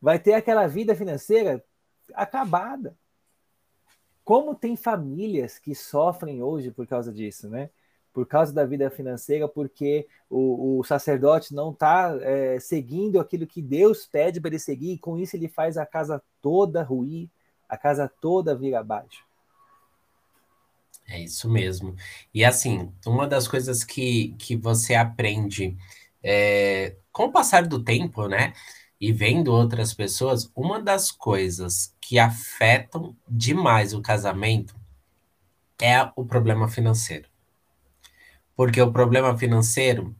Vai 0.00 0.18
ter 0.18 0.34
aquela 0.34 0.66
vida 0.66 0.94
financeira 0.94 1.64
acabada. 2.12 2.96
Como 4.24 4.54
tem 4.54 4.76
famílias 4.76 5.58
que 5.58 5.74
sofrem 5.74 6.42
hoje 6.42 6.70
por 6.70 6.86
causa 6.86 7.12
disso, 7.12 7.48
né? 7.48 7.70
Por 8.12 8.26
causa 8.26 8.52
da 8.52 8.64
vida 8.64 8.88
financeira, 8.90 9.48
porque 9.48 10.06
o, 10.30 10.78
o 10.78 10.84
sacerdote 10.84 11.52
não 11.52 11.72
está 11.72 12.16
é, 12.20 12.60
seguindo 12.60 13.18
aquilo 13.18 13.46
que 13.46 13.60
Deus 13.60 14.06
pede 14.06 14.40
para 14.40 14.50
ele 14.50 14.58
seguir, 14.60 14.92
e 14.92 14.98
com 14.98 15.18
isso 15.18 15.34
ele 15.36 15.48
faz 15.48 15.76
a 15.76 15.84
casa 15.84 16.22
toda 16.40 16.82
ruir, 16.82 17.28
a 17.68 17.76
casa 17.76 18.08
toda 18.20 18.54
vir 18.54 18.74
abaixo. 18.76 19.26
É 21.08 21.20
isso 21.20 21.48
mesmo. 21.50 21.94
E 22.32 22.44
assim, 22.44 22.92
uma 23.06 23.26
das 23.26 23.46
coisas 23.46 23.84
que, 23.84 24.34
que 24.38 24.56
você 24.56 24.94
aprende 24.94 25.76
é, 26.22 26.96
com 27.12 27.24
o 27.24 27.32
passar 27.32 27.66
do 27.66 27.82
tempo, 27.82 28.26
né? 28.28 28.54
E 29.00 29.12
vendo 29.12 29.52
outras 29.52 29.92
pessoas, 29.92 30.50
uma 30.56 30.80
das 30.80 31.10
coisas 31.10 31.94
que 32.00 32.18
afetam 32.18 33.14
demais 33.28 33.92
o 33.92 34.00
casamento 34.00 34.74
é 35.80 36.10
o 36.16 36.24
problema 36.24 36.68
financeiro. 36.68 37.28
Porque 38.56 38.80
o 38.80 38.92
problema 38.92 39.36
financeiro, 39.36 40.14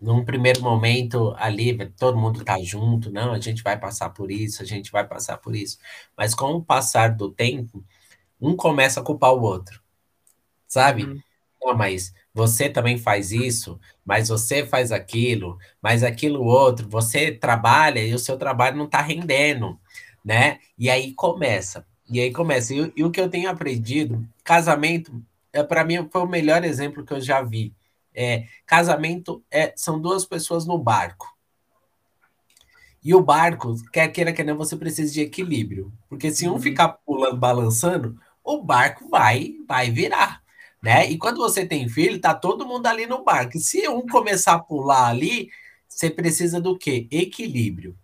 num 0.00 0.24
primeiro 0.24 0.62
momento 0.62 1.34
ali, 1.38 1.76
todo 1.90 2.18
mundo 2.18 2.44
tá 2.44 2.58
junto, 2.62 3.10
não, 3.10 3.32
a 3.32 3.40
gente 3.40 3.62
vai 3.62 3.78
passar 3.78 4.10
por 4.10 4.30
isso, 4.30 4.62
a 4.62 4.64
gente 4.64 4.90
vai 4.92 5.06
passar 5.06 5.38
por 5.38 5.54
isso. 5.56 5.78
Mas 6.16 6.34
com 6.34 6.52
o 6.54 6.64
passar 6.64 7.14
do 7.14 7.30
tempo, 7.30 7.84
um 8.40 8.56
começa 8.56 9.00
a 9.00 9.04
culpar 9.04 9.34
o 9.34 9.42
outro 9.42 9.85
sabe? 10.76 11.04
Uhum. 11.04 11.18
Não, 11.62 11.74
mas 11.74 12.12
você 12.34 12.68
também 12.68 12.98
faz 12.98 13.32
isso, 13.32 13.80
mas 14.04 14.28
você 14.28 14.64
faz 14.66 14.92
aquilo, 14.92 15.58
mas 15.80 16.02
aquilo 16.02 16.44
outro, 16.44 16.86
você 16.86 17.32
trabalha 17.32 18.00
e 18.00 18.12
o 18.12 18.18
seu 18.18 18.36
trabalho 18.36 18.76
não 18.76 18.84
está 18.84 19.00
rendendo, 19.00 19.80
né? 20.22 20.58
E 20.78 20.90
aí 20.90 21.14
começa. 21.14 21.86
E 22.08 22.20
aí 22.20 22.30
começa. 22.30 22.74
E, 22.74 22.92
e 22.94 23.02
o 23.02 23.10
que 23.10 23.18
eu 23.18 23.30
tenho 23.30 23.48
aprendido, 23.48 24.22
casamento, 24.44 25.10
é, 25.50 25.62
para 25.62 25.82
mim 25.82 26.06
foi 26.12 26.20
o 26.20 26.28
melhor 26.28 26.62
exemplo 26.62 27.04
que 27.04 27.14
eu 27.14 27.20
já 27.22 27.40
vi. 27.40 27.72
É, 28.14 28.44
casamento 28.66 29.42
é, 29.50 29.72
são 29.76 29.98
duas 29.98 30.26
pessoas 30.26 30.66
no 30.66 30.76
barco. 30.76 31.34
E 33.02 33.14
o 33.14 33.22
barco, 33.22 33.74
quer 33.90 34.08
queira 34.08 34.32
que 34.32 34.44
não, 34.44 34.58
você 34.58 34.76
precisa 34.76 35.10
de 35.10 35.22
equilíbrio. 35.22 35.90
Porque 36.06 36.30
se 36.30 36.46
um 36.46 36.52
uhum. 36.52 36.60
ficar 36.60 36.88
pulando, 36.88 37.38
balançando, 37.38 38.20
o 38.44 38.62
barco 38.62 39.08
vai, 39.08 39.54
vai 39.66 39.90
virar 39.90 40.44
né? 40.82 41.10
E 41.10 41.18
quando 41.18 41.38
você 41.38 41.66
tem 41.66 41.88
filho, 41.88 42.20
tá 42.20 42.34
todo 42.34 42.66
mundo 42.66 42.86
ali 42.86 43.06
no 43.06 43.24
barco. 43.24 43.58
Se 43.58 43.88
um 43.88 44.06
começar 44.06 44.54
a 44.54 44.58
pular 44.58 45.08
ali, 45.08 45.50
você 45.88 46.10
precisa 46.10 46.60
do 46.60 46.76
quê? 46.76 47.06
Equilíbrio. 47.10 47.96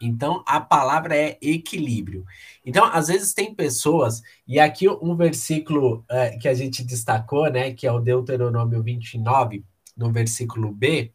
Então, 0.00 0.42
a 0.46 0.60
palavra 0.60 1.16
é 1.16 1.38
equilíbrio. 1.40 2.24
Então, 2.64 2.84
às 2.84 3.08
vezes 3.08 3.32
tem 3.32 3.54
pessoas, 3.54 4.22
e 4.46 4.58
aqui 4.58 4.88
um 4.88 5.16
versículo 5.16 6.04
é, 6.08 6.36
que 6.36 6.48
a 6.48 6.54
gente 6.54 6.82
destacou, 6.84 7.50
né, 7.50 7.72
que 7.72 7.86
é 7.86 7.92
o 7.92 8.00
Deuteronômio 8.00 8.82
29, 8.82 9.64
no 9.96 10.12
versículo 10.12 10.72
B, 10.72 11.12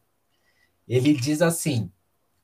ele 0.88 1.14
diz 1.14 1.42
assim: 1.42 1.92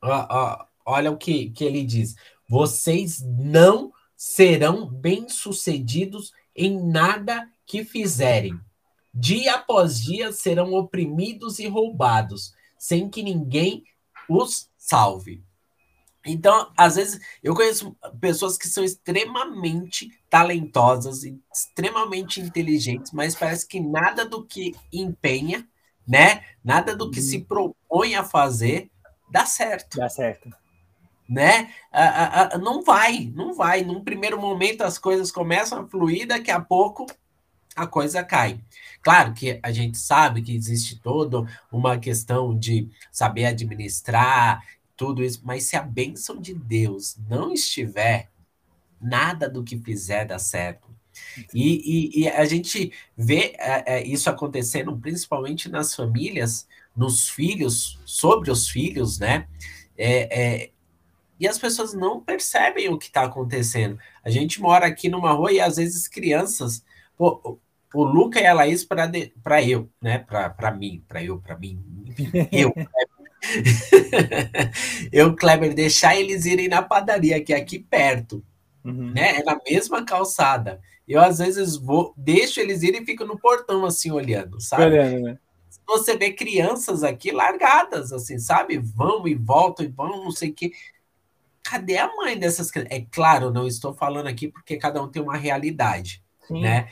ó, 0.01 0.27
ó, 0.29 0.65
olha 0.85 1.11
o 1.11 1.17
que, 1.17 1.49
que 1.49 1.63
ele 1.63 1.83
diz: 1.83 2.15
vocês 2.47 3.21
não 3.21 3.91
serão 4.15 4.85
bem-sucedidos 4.85 6.31
em 6.55 6.79
nada 6.79 7.49
que 7.65 7.83
fizerem. 7.83 8.59
Dia 9.13 9.55
após 9.55 10.01
dia 10.01 10.31
serão 10.31 10.73
oprimidos 10.73 11.59
e 11.59 11.67
roubados, 11.67 12.53
sem 12.77 13.09
que 13.09 13.23
ninguém 13.23 13.83
os 14.29 14.69
salve. 14.77 15.43
Então, 16.25 16.71
às 16.75 16.95
vezes, 16.95 17.21
eu 17.43 17.53
conheço 17.53 17.95
pessoas 18.19 18.57
que 18.57 18.67
são 18.67 18.83
extremamente 18.83 20.09
talentosas 20.29 21.23
extremamente 21.23 22.41
inteligentes, 22.41 23.11
mas 23.11 23.35
parece 23.35 23.67
que 23.67 23.79
nada 23.79 24.25
do 24.25 24.43
que 24.43 24.75
empenha, 24.91 25.67
né? 26.07 26.43
Nada 26.63 26.95
do 26.95 27.11
que 27.11 27.21
se 27.21 27.37
uhum. 27.37 27.43
propõe 27.43 28.15
a 28.15 28.23
fazer 28.23 28.89
dá 29.29 29.45
certo. 29.45 29.97
Dá 29.97 30.09
certo. 30.09 30.49
Né? 31.27 31.73
não 32.61 32.83
vai, 32.83 33.31
não 33.33 33.53
vai. 33.53 33.83
Num 33.83 34.03
primeiro 34.03 34.39
momento 34.39 34.81
as 34.81 34.97
coisas 34.97 35.31
começam 35.31 35.81
a 35.81 35.87
fluir, 35.87 36.27
daqui 36.27 36.51
a 36.51 36.61
pouco 36.61 37.05
a 37.75 37.85
coisa 37.85 38.23
cai. 38.23 38.59
Claro 39.01 39.33
que 39.33 39.59
a 39.61 39.71
gente 39.71 39.97
sabe 39.97 40.41
que 40.41 40.55
existe 40.55 40.97
toda 40.99 41.45
uma 41.71 41.97
questão 41.97 42.57
de 42.57 42.89
saber 43.11 43.45
administrar 43.45 44.63
tudo 44.95 45.23
isso, 45.23 45.41
mas 45.43 45.65
se 45.65 45.75
a 45.75 45.81
bênção 45.81 46.39
de 46.39 46.53
Deus 46.53 47.17
não 47.27 47.51
estiver, 47.51 48.29
nada 49.01 49.49
do 49.49 49.63
que 49.63 49.77
fizer 49.77 50.25
dá 50.25 50.39
certo. 50.39 50.87
E, 51.53 52.13
e, 52.15 52.21
e 52.21 52.29
a 52.29 52.45
gente 52.45 52.91
vê 53.15 53.53
é, 53.57 53.97
é, 53.97 54.07
isso 54.07 54.29
acontecendo 54.29 54.97
principalmente 54.97 55.69
nas 55.69 55.93
famílias, 55.93 56.67
nos 56.95 57.29
filhos, 57.29 57.99
sobre 58.05 58.51
os 58.51 58.69
filhos, 58.69 59.19
né? 59.19 59.47
É, 59.97 60.63
é 60.63 60.71
e 61.37 61.47
as 61.47 61.57
pessoas 61.57 61.93
não 61.93 62.21
percebem 62.21 62.89
o 62.89 62.97
que 62.97 63.07
está 63.07 63.23
acontecendo. 63.23 63.99
A 64.23 64.29
gente 64.29 64.61
mora 64.61 64.85
aqui 64.85 65.09
numa 65.09 65.33
rua 65.33 65.51
e 65.51 65.59
às 65.59 65.75
vezes 65.75 66.07
crianças. 66.07 66.83
Pô, 67.17 67.59
o 67.95 68.03
Luca 68.03 68.39
e 68.39 68.45
a 68.45 68.53
Laís 68.53 68.83
para 68.83 69.63
eu, 69.63 69.89
né? 70.01 70.19
Para 70.19 70.71
mim, 70.71 71.03
para 71.07 71.23
eu, 71.23 71.39
para 71.39 71.57
mim, 71.57 71.81
eu. 72.51 72.73
eu, 75.11 75.35
Kleber, 75.35 75.73
deixar 75.73 76.15
eles 76.15 76.45
irem 76.45 76.67
na 76.67 76.81
padaria, 76.81 77.41
que 77.41 77.53
é 77.53 77.57
aqui 77.57 77.79
perto, 77.79 78.43
uhum. 78.83 79.11
né? 79.11 79.39
É 79.39 79.43
na 79.43 79.59
mesma 79.65 80.03
calçada. 80.03 80.81
Eu, 81.07 81.21
às 81.21 81.37
vezes, 81.37 81.77
vou, 81.77 82.13
deixo 82.17 82.59
eles 82.59 82.83
irem 82.83 83.03
e 83.03 83.05
fico 83.05 83.23
no 83.23 83.39
portão, 83.39 83.85
assim, 83.85 84.11
olhando, 84.11 84.59
sabe? 84.59 84.85
Olhando, 84.85 85.21
né? 85.21 85.39
Você 85.87 86.17
vê 86.17 86.33
crianças 86.33 87.03
aqui 87.03 87.31
largadas, 87.31 88.11
assim, 88.11 88.39
sabe? 88.39 88.77
Vão 88.77 89.27
e 89.27 89.35
voltam 89.35 89.85
e 89.85 89.89
vão, 89.89 90.23
não 90.23 90.31
sei 90.31 90.49
o 90.49 90.53
quê. 90.53 90.71
Cadê 91.63 91.97
a 91.97 92.07
mãe 92.15 92.37
dessas 92.37 92.71
crianças? 92.71 92.97
É 92.97 93.05
claro, 93.11 93.51
não 93.51 93.67
estou 93.67 93.93
falando 93.93 94.27
aqui 94.27 94.47
porque 94.47 94.77
cada 94.77 95.01
um 95.01 95.07
tem 95.07 95.21
uma 95.21 95.37
realidade, 95.37 96.23
Sim. 96.47 96.61
né? 96.61 96.89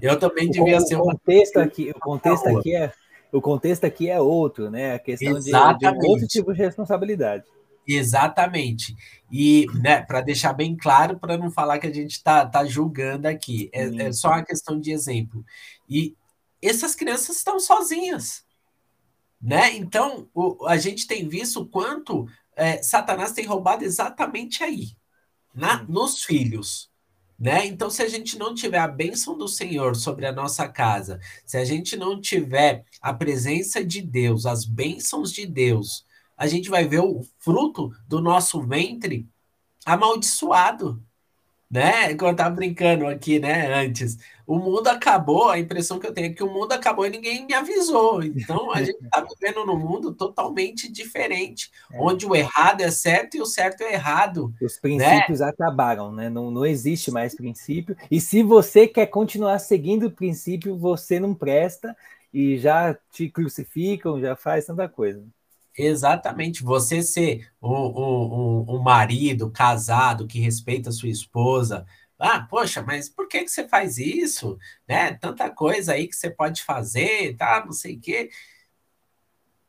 Eu, 0.00 0.18
também 0.18 0.50
devia 0.50 0.78
o, 0.78 0.80
ser 0.80 0.96
um. 0.96 1.00
Contexto 1.00 1.58
aqui, 1.58 1.90
o 1.90 2.00
contexto 2.00 2.48
aqui 2.48 2.74
é 2.74 2.92
o 3.30 3.40
contexto 3.42 3.84
aqui 3.84 4.08
é 4.08 4.20
outro, 4.20 4.70
né? 4.70 4.94
A 4.94 4.98
questão 4.98 5.38
de, 5.38 5.50
de 5.50 6.06
outro 6.06 6.26
tipo 6.26 6.52
de 6.52 6.58
responsabilidade. 6.58 7.44
Exatamente. 7.86 8.94
E 9.30 9.66
né, 9.82 10.02
para 10.02 10.20
deixar 10.20 10.52
bem 10.52 10.76
claro, 10.76 11.18
para 11.18 11.36
não 11.38 11.50
falar 11.50 11.78
que 11.78 11.86
a 11.86 11.92
gente 11.92 12.12
está 12.12 12.44
tá 12.44 12.64
julgando 12.64 13.26
aqui, 13.26 13.70
é, 13.72 13.84
é, 14.06 14.12
só 14.12 14.28
uma 14.28 14.44
questão 14.44 14.78
de 14.78 14.92
exemplo. 14.92 15.44
E 15.88 16.14
essas 16.60 16.94
crianças 16.94 17.36
estão 17.36 17.58
sozinhas. 17.58 18.44
Né? 19.40 19.76
Então, 19.76 20.28
o, 20.34 20.66
a 20.66 20.76
gente 20.76 21.06
tem 21.06 21.28
visto 21.28 21.60
o 21.60 21.66
quanto 21.66 22.26
é, 22.56 22.82
Satanás 22.82 23.32
tem 23.32 23.46
roubado 23.46 23.84
exatamente 23.84 24.62
aí, 24.62 24.88
na, 25.54 25.82
nos 25.84 26.24
filhos. 26.24 26.87
Né? 27.38 27.66
Então, 27.66 27.88
se 27.88 28.02
a 28.02 28.08
gente 28.08 28.36
não 28.36 28.52
tiver 28.52 28.78
a 28.78 28.88
bênção 28.88 29.38
do 29.38 29.46
Senhor 29.46 29.94
sobre 29.94 30.26
a 30.26 30.32
nossa 30.32 30.68
casa, 30.68 31.20
se 31.46 31.56
a 31.56 31.64
gente 31.64 31.96
não 31.96 32.20
tiver 32.20 32.84
a 33.00 33.14
presença 33.14 33.84
de 33.84 34.02
Deus, 34.02 34.44
as 34.44 34.64
bênçãos 34.64 35.32
de 35.32 35.46
Deus, 35.46 36.04
a 36.36 36.48
gente 36.48 36.68
vai 36.68 36.86
ver 36.86 37.00
o 37.00 37.22
fruto 37.38 37.92
do 38.08 38.20
nosso 38.20 38.60
ventre 38.60 39.28
amaldiçoado 39.86 41.02
né? 41.70 42.14
Quando 42.14 42.30
eu 42.30 42.36
tava 42.36 42.54
brincando 42.54 43.06
aqui, 43.06 43.38
né, 43.38 43.72
antes. 43.74 44.16
O 44.46 44.58
mundo 44.58 44.88
acabou, 44.88 45.50
a 45.50 45.58
impressão 45.58 45.98
que 45.98 46.06
eu 46.06 46.12
tenho 46.12 46.28
é 46.28 46.32
que 46.32 46.42
o 46.42 46.50
mundo 46.50 46.72
acabou 46.72 47.06
e 47.06 47.10
ninguém 47.10 47.44
me 47.44 47.52
avisou. 47.52 48.22
Então, 48.22 48.72
a 48.72 48.82
gente 48.82 48.98
tá 49.10 49.20
vivendo 49.28 49.66
num 49.66 49.78
mundo 49.78 50.14
totalmente 50.14 50.90
diferente, 50.90 51.70
é. 51.92 51.98
onde 52.00 52.24
o 52.24 52.34
errado 52.34 52.80
é 52.80 52.90
certo 52.90 53.36
e 53.36 53.42
o 53.42 53.46
certo 53.46 53.82
é 53.82 53.92
errado. 53.92 54.54
Os 54.62 54.74
né? 54.74 54.78
princípios 54.80 55.40
né? 55.40 55.48
acabaram, 55.48 56.10
né? 56.10 56.30
Não, 56.30 56.50
não 56.50 56.64
existe 56.64 57.10
mais 57.10 57.34
princípio. 57.34 57.94
E 58.10 58.18
se 58.20 58.42
você 58.42 58.88
quer 58.88 59.06
continuar 59.06 59.58
seguindo 59.58 60.06
o 60.06 60.10
princípio, 60.10 60.78
você 60.78 61.20
não 61.20 61.34
presta 61.34 61.94
e 62.32 62.56
já 62.56 62.96
te 63.10 63.28
crucificam, 63.28 64.18
já 64.18 64.34
faz 64.34 64.64
tanta 64.64 64.88
coisa. 64.88 65.22
Exatamente, 65.78 66.64
você 66.64 67.00
ser 67.02 67.48
um, 67.62 67.70
um, 67.70 68.64
um, 68.68 68.82
marido 68.82 69.48
casado 69.48 70.26
que 70.26 70.40
respeita 70.40 70.90
sua 70.90 71.08
esposa. 71.08 71.86
Ah, 72.18 72.40
poxa, 72.40 72.82
mas 72.82 73.08
por 73.08 73.28
que, 73.28 73.44
que 73.44 73.48
você 73.48 73.68
faz 73.68 73.96
isso? 73.96 74.58
Né? 74.88 75.14
Tanta 75.14 75.48
coisa 75.48 75.92
aí 75.92 76.08
que 76.08 76.16
você 76.16 76.28
pode 76.30 76.64
fazer, 76.64 77.36
tá? 77.36 77.62
Não 77.64 77.72
sei 77.72 77.94
o 77.94 78.00
quê. 78.00 78.28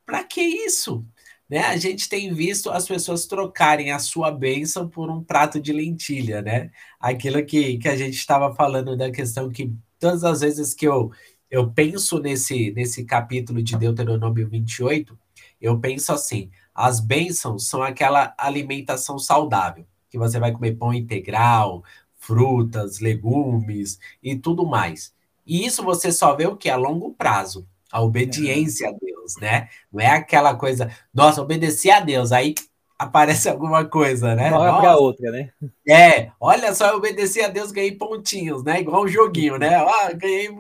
Para 0.04 0.24
que 0.24 0.42
isso? 0.42 1.06
Né? 1.48 1.60
A 1.60 1.78
gente 1.78 2.10
tem 2.10 2.34
visto 2.34 2.72
as 2.72 2.88
pessoas 2.88 3.28
trocarem 3.28 3.92
a 3.92 4.00
sua 4.00 4.32
bênção 4.32 4.90
por 4.90 5.12
um 5.12 5.24
prato 5.24 5.60
de 5.62 5.72
lentilha, 5.72 6.42
né? 6.42 6.72
Aquilo 7.00 7.46
que, 7.46 7.78
que 7.78 7.88
a 7.88 7.96
gente 7.96 8.16
estava 8.16 8.56
falando 8.56 8.98
da 8.98 9.12
questão 9.12 9.50
que 9.52 9.72
todas 10.00 10.24
as 10.24 10.42
vezes 10.42 10.74
que 10.74 10.88
eu 10.88 11.12
eu 11.50 11.72
penso 11.72 12.20
nesse, 12.20 12.72
nesse 12.72 13.04
capítulo 13.04 13.62
de 13.64 13.76
Deuteronômio 13.76 14.48
28, 14.48 15.18
eu 15.62 15.80
penso 15.80 16.12
assim: 16.12 16.50
as 16.74 17.00
bênçãos 17.00 17.68
são 17.68 17.84
aquela 17.84 18.34
alimentação 18.38 19.20
saudável, 19.20 19.86
que 20.10 20.18
você 20.18 20.40
vai 20.40 20.52
comer 20.52 20.76
pão 20.76 20.94
integral, 20.94 21.84
frutas, 22.18 23.00
legumes 23.00 24.00
e 24.22 24.36
tudo 24.36 24.66
mais. 24.66 25.14
E 25.46 25.66
isso 25.66 25.84
você 25.84 26.12
só 26.12 26.36
vê 26.36 26.46
o 26.46 26.56
que? 26.56 26.70
A 26.70 26.76
longo 26.76 27.14
prazo. 27.14 27.68
A 27.92 28.02
obediência 28.02 28.88
a 28.88 28.92
Deus, 28.92 29.36
né? 29.42 29.68
Não 29.92 30.00
é 30.00 30.08
aquela 30.08 30.54
coisa, 30.56 30.92
nossa, 31.12 31.42
obedecer 31.42 31.90
a 31.90 32.00
Deus, 32.00 32.32
aí 32.32 32.54
aparece 33.00 33.50
alguma 33.50 33.84
coisa, 33.84 34.36
né? 34.36 34.50
Uma 34.50 34.60
hora 34.60 34.78
para 34.78 34.98
outra, 34.98 35.32
né? 35.32 35.52
É, 35.88 36.32
olha 36.40 36.74
só, 36.76 36.90
eu 36.90 36.98
obedeci 36.98 37.42
a 37.42 37.48
Deus, 37.48 37.72
ganhei 37.72 37.96
pontinhos, 37.96 38.64
né? 38.64 38.80
Igual 38.80 39.06
um 39.06 39.08
joguinho, 39.08 39.58
né? 39.58 39.76
Ah, 39.76 40.12
ganhei, 40.14 40.56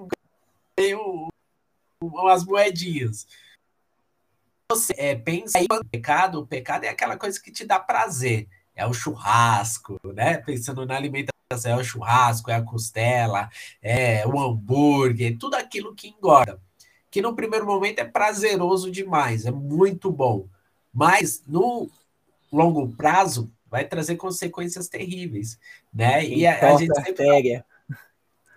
ganhei 0.76 0.96
um, 0.96 1.28
umas 2.02 2.44
moedinhas. 2.44 3.28
Você 4.72 4.94
é, 4.98 5.16
pensa 5.16 5.60
em 5.60 5.68
pecado, 5.90 6.42
o 6.42 6.46
pecado 6.46 6.84
é 6.84 6.90
aquela 6.90 7.18
coisa 7.18 7.42
que 7.42 7.52
te 7.52 7.66
dá 7.66 7.80
prazer. 7.80 8.48
É 8.76 8.86
o 8.86 8.94
churrasco, 8.94 10.00
né? 10.14 10.38
Pensando 10.38 10.86
na 10.86 10.96
alimentação, 10.96 11.72
é 11.72 11.76
o 11.76 11.84
churrasco, 11.84 12.52
é 12.52 12.56
a 12.56 12.62
costela, 12.62 13.50
é 13.82 14.28
o 14.28 14.40
hambúrguer, 14.40 15.40
tudo 15.40 15.56
aquilo 15.56 15.96
que 15.96 16.10
engorda. 16.10 16.62
Que 17.10 17.20
no 17.20 17.36
primeiro 17.36 17.66
momento 17.66 17.98
é 17.98 18.06
prazeroso 18.06 18.92
demais, 18.92 19.48
é 19.48 19.52
muito 19.52 20.12
bom. 20.12 20.48
Mas 20.94 21.44
no 21.48 21.90
longo 22.52 22.90
prazo 22.90 23.52
vai 23.66 23.86
trazer 23.86 24.18
consequências 24.18 24.88
terríveis, 24.88 25.58
né? 25.92 26.24
E 26.24 26.46
a, 26.46 26.74
a 26.74 26.78
gente 26.78 26.94
sempre... 27.02 27.64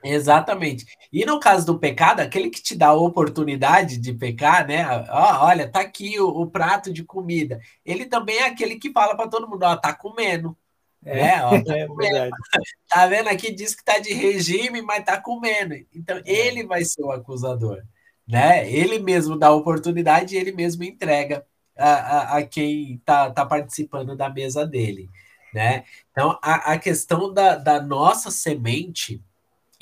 Exatamente. 0.04 0.84
E 1.12 1.24
no 1.24 1.38
caso 1.38 1.66
do 1.66 1.78
pecado, 1.78 2.20
aquele 2.20 2.50
que 2.50 2.62
te 2.62 2.74
dá 2.74 2.88
a 2.88 2.94
oportunidade 2.94 3.98
de 3.98 4.12
pecar, 4.12 4.66
né? 4.66 4.84
Ó, 5.10 5.46
olha, 5.46 5.68
tá 5.68 5.80
aqui 5.80 6.18
o, 6.18 6.28
o, 6.28 6.50
prato 6.50 6.92
de 6.92 7.04
comida. 7.04 7.60
Ele 7.84 8.06
também 8.06 8.38
é 8.38 8.46
aquele 8.46 8.76
que 8.78 8.92
fala 8.92 9.16
para 9.16 9.28
todo 9.28 9.48
mundo, 9.48 9.62
ó, 9.62 9.76
tá 9.76 9.94
comendo. 9.94 10.56
É, 11.04 11.14
né? 11.14 11.44
ó, 11.44 11.50
tá, 11.62 11.76
é 11.78 11.86
comendo. 11.86 12.30
tá 12.88 13.06
vendo 13.06 13.28
aqui 13.28 13.52
diz 13.52 13.74
que 13.74 13.84
tá 13.84 13.98
de 13.98 14.12
regime, 14.12 14.82
mas 14.82 15.04
tá 15.04 15.20
comendo. 15.20 15.74
Então 15.94 16.16
é. 16.18 16.22
ele 16.26 16.66
vai 16.66 16.84
ser 16.84 17.02
o 17.02 17.12
acusador, 17.12 17.82
né? 18.26 18.70
Ele 18.70 18.98
mesmo 18.98 19.38
dá 19.38 19.48
a 19.48 19.54
oportunidade 19.54 20.34
e 20.34 20.38
ele 20.38 20.52
mesmo 20.52 20.82
entrega 20.82 21.44
a, 21.76 21.92
a, 21.92 22.38
a 22.38 22.46
quem 22.46 22.94
está 22.94 23.30
tá 23.30 23.46
participando 23.46 24.16
da 24.16 24.28
mesa 24.28 24.66
dele, 24.66 25.08
né? 25.54 25.84
Então, 26.10 26.38
a, 26.42 26.72
a 26.72 26.78
questão 26.78 27.32
da, 27.32 27.56
da 27.56 27.80
nossa 27.80 28.30
semente, 28.30 29.22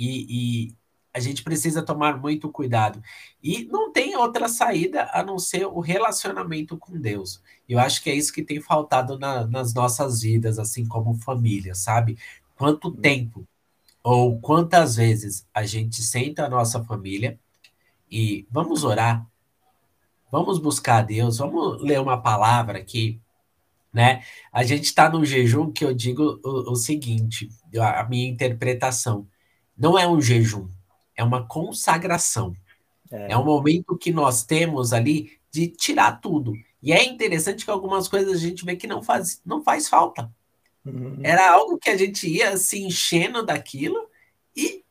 e, 0.01 0.69
e 0.69 0.77
a 1.13 1.21
gente 1.21 1.43
precisa 1.43 1.83
tomar 1.83 2.19
muito 2.19 2.49
cuidado. 2.51 3.03
E 3.43 3.65
não 3.65 3.93
tem 3.93 4.17
outra 4.17 4.49
saída 4.49 5.11
a 5.13 5.23
não 5.23 5.39
ser 5.39 5.67
o 5.67 5.81
relacionamento 5.81 6.77
com 6.79 6.99
Deus. 6.99 7.43
Eu 7.69 7.79
acho 7.79 8.03
que 8.03 8.11
é 8.11 8.15
isso 8.15 8.33
que 8.33 8.43
tem 8.43 8.61
faltado 8.61 9.19
na, 9.19 9.47
nas 9.47 9.75
nossas 9.75 10.23
vidas, 10.23 10.59
assim 10.59 10.87
como 10.87 11.15
família, 11.15 11.75
sabe? 11.75 12.17
Quanto 12.57 12.89
uhum. 12.89 12.97
tempo 12.97 13.47
ou 14.03 14.41
quantas 14.41 14.97
vezes 14.97 15.47
a 15.53 15.65
gente 15.65 16.03
senta 16.03 16.47
a 16.47 16.49
nossa 16.49 16.83
família 16.83 17.39
e 18.11 18.47
vamos 18.51 18.85
orar, 18.85 19.27
Vamos 20.31 20.59
buscar 20.61 20.99
a 20.99 21.03
Deus, 21.03 21.39
vamos 21.39 21.83
ler 21.83 22.01
uma 22.01 22.17
palavra 22.17 22.79
aqui, 22.79 23.21
né? 23.93 24.23
A 24.53 24.63
gente 24.63 24.85
está 24.85 25.11
num 25.11 25.25
jejum 25.25 25.73
que 25.73 25.85
eu 25.85 25.93
digo 25.93 26.41
o, 26.45 26.71
o 26.71 26.77
seguinte, 26.77 27.49
a 27.77 28.05
minha 28.05 28.29
interpretação, 28.29 29.27
não 29.81 29.99
é 29.99 30.07
um 30.07 30.21
jejum, 30.21 30.69
é 31.17 31.25
uma 31.25 31.47
consagração. 31.47 32.55
É. 33.11 33.33
é 33.33 33.37
um 33.37 33.45
momento 33.45 33.97
que 33.97 34.13
nós 34.13 34.45
temos 34.45 34.93
ali 34.93 35.39
de 35.51 35.67
tirar 35.69 36.21
tudo. 36.21 36.53
E 36.83 36.93
é 36.93 37.03
interessante 37.03 37.65
que 37.65 37.71
algumas 37.71 38.07
coisas 38.07 38.35
a 38.35 38.39
gente 38.39 38.65
vê 38.65 38.77
que 38.77 38.87
não 38.87 39.03
faz, 39.03 39.41
não 39.45 39.65
faz 39.65 39.89
falta. 39.89 40.31
Uhum. 40.85 41.19
Era 41.23 41.51
algo 41.51 41.79
que 41.79 41.89
a 41.89 41.97
gente 41.97 42.29
ia 42.29 42.57
se 42.57 42.79
enchendo 42.83 43.45
daquilo 43.45 44.09
e 44.55 44.85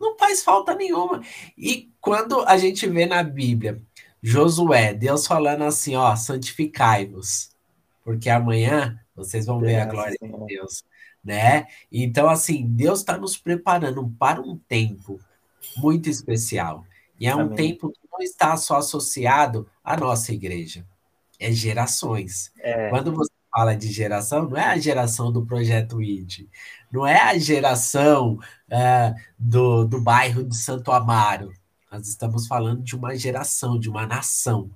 não 0.00 0.16
faz 0.16 0.42
falta 0.42 0.74
nenhuma. 0.74 1.22
E 1.58 1.90
quando 2.00 2.40
a 2.42 2.56
gente 2.56 2.86
vê 2.86 3.04
na 3.04 3.22
Bíblia 3.22 3.82
Josué, 4.22 4.94
Deus 4.94 5.26
falando 5.26 5.64
assim, 5.64 5.96
ó, 5.96 6.14
santificai-vos, 6.16 7.50
porque 8.02 8.30
amanhã 8.30 8.98
vocês 9.14 9.46
vão 9.46 9.60
ver 9.60 9.80
a 9.80 9.86
glória 9.86 10.16
de 10.20 10.46
Deus, 10.46 10.84
né? 11.26 11.66
Então, 11.90 12.30
assim, 12.30 12.64
Deus 12.68 13.00
está 13.00 13.18
nos 13.18 13.36
preparando 13.36 14.08
para 14.16 14.40
um 14.40 14.56
tempo 14.56 15.20
muito 15.76 16.08
especial. 16.08 16.84
E 17.18 17.26
é 17.26 17.34
um 17.34 17.40
Amém. 17.40 17.56
tempo 17.56 17.90
que 17.90 17.98
não 18.10 18.20
está 18.20 18.56
só 18.56 18.76
associado 18.76 19.68
à 19.82 19.96
nossa 19.96 20.32
igreja, 20.32 20.86
é 21.40 21.50
gerações. 21.50 22.52
É. 22.60 22.88
Quando 22.90 23.12
você 23.12 23.32
fala 23.50 23.74
de 23.74 23.90
geração, 23.90 24.48
não 24.48 24.56
é 24.56 24.66
a 24.66 24.78
geração 24.78 25.32
do 25.32 25.44
projeto 25.44 26.00
ID, 26.00 26.46
não 26.92 27.04
é 27.04 27.20
a 27.20 27.36
geração 27.36 28.38
uh, 28.70 29.14
do, 29.36 29.84
do 29.84 30.00
bairro 30.00 30.44
de 30.44 30.56
Santo 30.56 30.92
Amaro, 30.92 31.52
nós 31.90 32.06
estamos 32.06 32.46
falando 32.46 32.82
de 32.82 32.94
uma 32.94 33.16
geração, 33.16 33.78
de 33.78 33.88
uma 33.88 34.06
nação. 34.06 34.70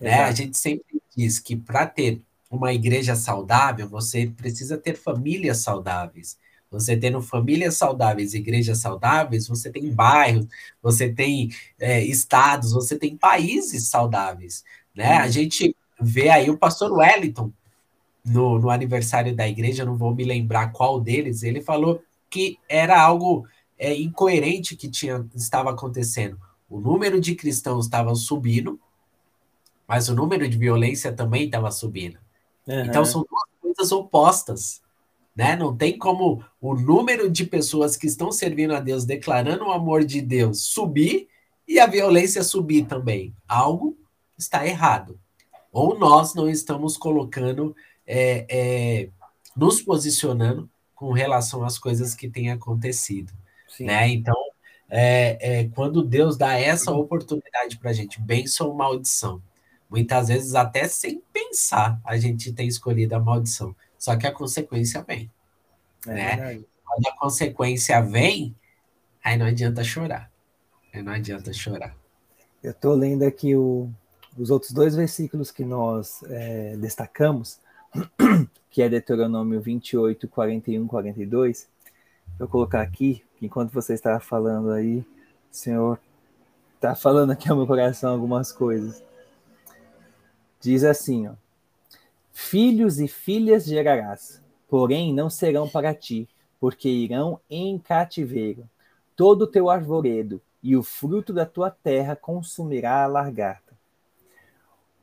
Né? 0.00 0.22
A 0.22 0.32
gente 0.32 0.56
sempre 0.56 1.02
diz 1.16 1.38
que 1.38 1.56
para 1.56 1.86
ter 1.86 2.22
uma 2.50 2.72
igreja 2.72 3.14
saudável, 3.14 3.88
você 3.88 4.26
precisa 4.26 4.76
ter 4.76 4.96
famílias 4.96 5.58
saudáveis. 5.58 6.36
Você 6.70 6.96
tendo 6.96 7.20
famílias 7.20 7.76
saudáveis, 7.76 8.34
igrejas 8.34 8.78
saudáveis, 8.78 9.48
você 9.48 9.70
tem 9.70 9.90
bairros, 9.92 10.46
você 10.82 11.12
tem 11.12 11.50
é, 11.78 12.02
estados, 12.04 12.72
você 12.72 12.96
tem 12.96 13.16
países 13.16 13.88
saudáveis. 13.88 14.64
Né? 14.94 15.16
A 15.16 15.28
gente 15.28 15.74
vê 16.00 16.28
aí 16.28 16.50
o 16.50 16.58
pastor 16.58 16.92
Wellington, 16.92 17.52
no, 18.24 18.58
no 18.58 18.70
aniversário 18.70 19.34
da 19.34 19.48
igreja, 19.48 19.84
não 19.84 19.96
vou 19.96 20.14
me 20.14 20.24
lembrar 20.24 20.72
qual 20.72 21.00
deles, 21.00 21.42
ele 21.42 21.60
falou 21.60 22.02
que 22.28 22.58
era 22.68 23.00
algo 23.00 23.46
é, 23.78 23.94
incoerente 23.94 24.76
que 24.76 24.88
tinha, 24.88 25.26
estava 25.34 25.70
acontecendo. 25.70 26.38
O 26.68 26.78
número 26.78 27.20
de 27.20 27.34
cristãos 27.34 27.86
estava 27.86 28.14
subindo, 28.14 28.78
mas 29.88 30.08
o 30.08 30.14
número 30.14 30.48
de 30.48 30.56
violência 30.56 31.12
também 31.12 31.46
estava 31.46 31.70
subindo. 31.72 32.18
Uhum. 32.70 32.84
Então 32.84 33.04
são 33.04 33.26
duas 33.28 33.48
coisas 33.60 33.92
opostas. 33.92 34.80
Né? 35.34 35.56
Não 35.56 35.76
tem 35.76 35.98
como 35.98 36.44
o 36.60 36.74
número 36.74 37.30
de 37.30 37.44
pessoas 37.44 37.96
que 37.96 38.06
estão 38.06 38.30
servindo 38.30 38.74
a 38.74 38.80
Deus, 38.80 39.04
declarando 39.04 39.64
o 39.64 39.72
amor 39.72 40.04
de 40.04 40.20
Deus, 40.20 40.62
subir 40.66 41.28
e 41.66 41.78
a 41.78 41.86
violência 41.86 42.42
subir 42.42 42.86
também. 42.86 43.34
Algo 43.48 43.96
está 44.38 44.66
errado. 44.66 45.18
Ou 45.72 45.98
nós 45.98 46.34
não 46.34 46.48
estamos 46.48 46.96
colocando, 46.96 47.74
é, 48.06 48.46
é, 48.48 49.08
nos 49.56 49.80
posicionando 49.80 50.68
com 50.94 51.12
relação 51.12 51.64
às 51.64 51.78
coisas 51.78 52.14
que 52.14 52.28
têm 52.28 52.50
acontecido. 52.50 53.32
Né? 53.78 54.08
Então, 54.08 54.36
é, 54.88 55.60
é, 55.60 55.68
quando 55.68 56.02
Deus 56.02 56.36
dá 56.36 56.58
essa 56.58 56.92
oportunidade 56.92 57.78
para 57.78 57.90
a 57.90 57.92
gente, 57.92 58.20
bênção 58.20 58.68
ou 58.68 58.74
maldição, 58.74 59.40
muitas 59.90 60.28
vezes 60.28 60.54
até 60.54 60.86
sem 60.86 61.22
pensar, 61.32 62.00
a 62.04 62.16
gente 62.16 62.52
tem 62.52 62.68
escolhido 62.68 63.14
a 63.14 63.20
maldição. 63.20 63.74
Só 63.98 64.16
que 64.16 64.26
a 64.26 64.32
consequência 64.32 65.02
vem. 65.02 65.30
É 66.06 66.14
né? 66.14 66.60
Quando 66.84 67.06
a 67.06 67.16
consequência 67.16 68.00
vem, 68.00 68.54
aí 69.22 69.36
não 69.36 69.46
adianta 69.46 69.82
chorar. 69.84 70.30
Aí 70.92 71.02
não 71.02 71.12
adianta 71.12 71.52
chorar. 71.52 71.94
Eu 72.62 72.70
estou 72.70 72.94
lendo 72.94 73.24
aqui 73.24 73.56
o, 73.56 73.90
os 74.38 74.50
outros 74.50 74.72
dois 74.72 74.94
versículos 74.94 75.50
que 75.50 75.64
nós 75.64 76.22
é, 76.24 76.76
destacamos, 76.76 77.58
que 78.70 78.82
é 78.82 78.88
Deuteronômio 78.88 79.60
28, 79.60 80.28
41, 80.28 80.86
42 80.86 81.68
eu 82.40 82.48
colocar 82.48 82.80
aqui, 82.80 83.22
enquanto 83.40 83.70
você 83.72 83.92
estava 83.92 84.18
falando 84.18 84.70
aí, 84.70 84.98
o 84.98 85.04
Senhor 85.50 85.98
está 86.76 86.94
falando 86.94 87.32
aqui 87.32 87.50
ao 87.50 87.56
meu 87.56 87.66
coração 87.66 88.12
algumas 88.12 88.50
coisas. 88.52 89.02
Diz 90.60 90.84
assim, 90.84 91.28
ó, 91.28 91.32
Filhos 92.32 92.98
e 93.00 93.08
filhas 93.08 93.64
gerarás, 93.64 94.42
porém 94.68 95.12
não 95.12 95.28
serão 95.28 95.68
para 95.68 95.94
ti, 95.94 96.28
porque 96.58 96.88
irão 96.88 97.40
em 97.50 97.78
cativeiro. 97.78 98.68
Todo 99.14 99.42
o 99.42 99.46
teu 99.46 99.68
arvoredo 99.68 100.40
e 100.62 100.76
o 100.76 100.82
fruto 100.82 101.32
da 101.32 101.44
tua 101.44 101.70
terra 101.70 102.16
consumirá 102.16 103.02
a 103.02 103.06
largata. 103.06 103.74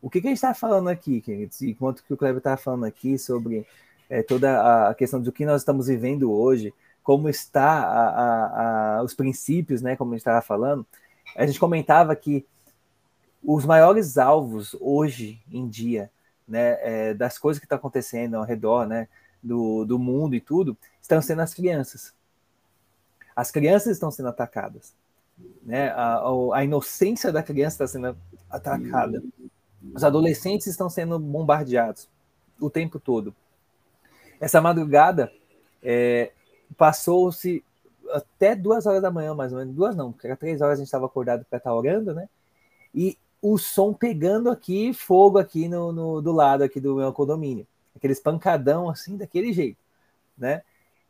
O 0.02 0.10
que, 0.10 0.22
que 0.22 0.28
a 0.28 0.30
gente 0.30 0.38
está 0.38 0.54
falando 0.54 0.88
aqui, 0.90 1.22
queridos? 1.22 1.62
Enquanto 1.62 2.04
que 2.04 2.14
o 2.14 2.18
Kleber 2.18 2.38
estava 2.38 2.58
falando 2.58 2.86
aqui 2.86 3.18
sobre 3.18 3.66
é, 4.10 4.24
toda 4.24 4.90
a 4.90 4.96
questão 4.96 5.22
do 5.22 5.32
que 5.32 5.46
nós 5.46 5.62
estamos 5.62 5.88
vivendo 5.88 6.32
hoje, 6.32 6.74
como 7.04 7.30
está 7.30 7.84
a, 7.84 8.10
a, 8.10 8.98
a, 8.98 9.04
os 9.04 9.14
princípios, 9.14 9.82
né, 9.82 9.96
como 9.96 10.12
a 10.12 10.16
gente 10.16 10.22
estava 10.22 10.42
falando, 10.42 10.86
a 11.36 11.46
gente 11.46 11.60
comentava 11.60 12.16
que 12.16 12.46
os 13.50 13.64
maiores 13.66 14.18
alvos 14.18 14.76
hoje 14.78 15.42
em 15.50 15.70
dia, 15.70 16.12
né, 16.46 16.78
é, 16.82 17.14
das 17.14 17.38
coisas 17.38 17.60
que 17.60 17.66
estão 17.66 17.78
tá 17.78 17.80
acontecendo 17.80 18.36
ao 18.36 18.44
redor, 18.44 18.86
né, 18.86 19.08
do, 19.42 19.86
do 19.86 19.98
mundo 19.98 20.36
e 20.36 20.42
tudo, 20.42 20.78
estão 21.02 21.22
sendo 21.22 21.42
as 21.42 21.54
crianças. 21.54 22.14
As 23.34 23.50
crianças 23.50 23.94
estão 23.94 24.12
sendo 24.12 24.28
atacadas. 24.28 24.94
né? 25.64 25.92
A, 25.92 26.22
a 26.56 26.64
inocência 26.66 27.32
da 27.32 27.42
criança 27.42 27.86
está 27.86 27.88
sendo 27.88 28.18
atacada. 28.50 29.24
Os 29.96 30.04
adolescentes 30.04 30.68
estão 30.68 30.90
sendo 30.90 31.18
bombardeados 31.18 32.10
o 32.60 32.70
tempo 32.70 33.00
todo. 33.00 33.34
Essa 34.42 34.60
madrugada 34.60 35.32
é, 35.82 36.34
passou-se 36.76 37.64
até 38.12 38.56
duas 38.56 38.86
horas 38.86 39.02
da 39.02 39.12
manhã, 39.12 39.34
mais 39.34 39.54
ou 39.54 39.60
menos. 39.60 39.74
Duas 39.74 39.96
não, 39.96 40.12
porque 40.12 40.28
era 40.28 40.36
três 40.36 40.60
horas 40.60 40.74
a 40.74 40.80
gente 40.80 40.88
estava 40.88 41.06
acordado 41.06 41.46
para 41.46 41.58
estar 41.60 41.70
tá 41.70 41.76
orando, 41.76 42.14
né? 42.14 42.28
E 42.94 43.18
o 43.42 43.58
som 43.58 43.94
pegando 43.94 44.50
aqui, 44.50 44.94
fogo 44.94 45.38
aqui 45.38 45.68
no, 45.68 45.92
no, 45.92 46.22
do 46.22 46.32
lado 46.32 46.64
aqui 46.64 46.80
do 46.80 46.96
meu 46.96 47.14
condomínio. 47.14 47.68
Aqueles 47.96 48.20
pancadão 48.20 48.90
assim, 48.90 49.18
daquele 49.18 49.54
jeito, 49.54 49.80
né? 50.38 50.62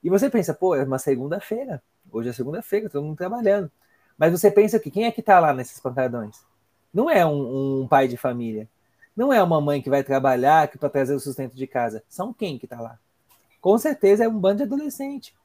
E 0.03 0.09
você 0.09 0.29
pensa, 0.29 0.53
pô, 0.53 0.75
é 0.75 0.83
uma 0.83 0.99
segunda-feira. 0.99 1.81
Hoje 2.11 2.29
é 2.29 2.33
segunda-feira, 2.33 2.89
todo 2.89 3.03
mundo 3.03 3.17
trabalhando. 3.17 3.71
Mas 4.17 4.31
você 4.31 4.49
pensa 4.49 4.79
que 4.79 4.89
quem 4.89 5.05
é 5.05 5.11
que 5.11 5.21
tá 5.21 5.39
lá 5.39 5.53
nesses 5.53 5.79
pancadões? 5.79 6.45
Não 6.93 7.09
é 7.09 7.25
um, 7.25 7.81
um 7.81 7.87
pai 7.87 8.07
de 8.07 8.17
família. 8.17 8.67
Não 9.15 9.33
é 9.33 9.41
uma 9.41 9.59
mãe 9.59 9.81
que 9.81 9.89
vai 9.89 10.03
trabalhar 10.03 10.67
para 10.69 10.89
trazer 10.89 11.13
o 11.13 11.19
sustento 11.19 11.55
de 11.55 11.67
casa. 11.67 12.03
São 12.07 12.33
quem 12.33 12.57
que 12.57 12.67
tá 12.67 12.79
lá? 12.79 12.99
Com 13.59 13.77
certeza 13.77 14.23
é 14.23 14.27
um 14.27 14.39
bando 14.39 14.57
de 14.57 14.63
adolescente. 14.63 15.35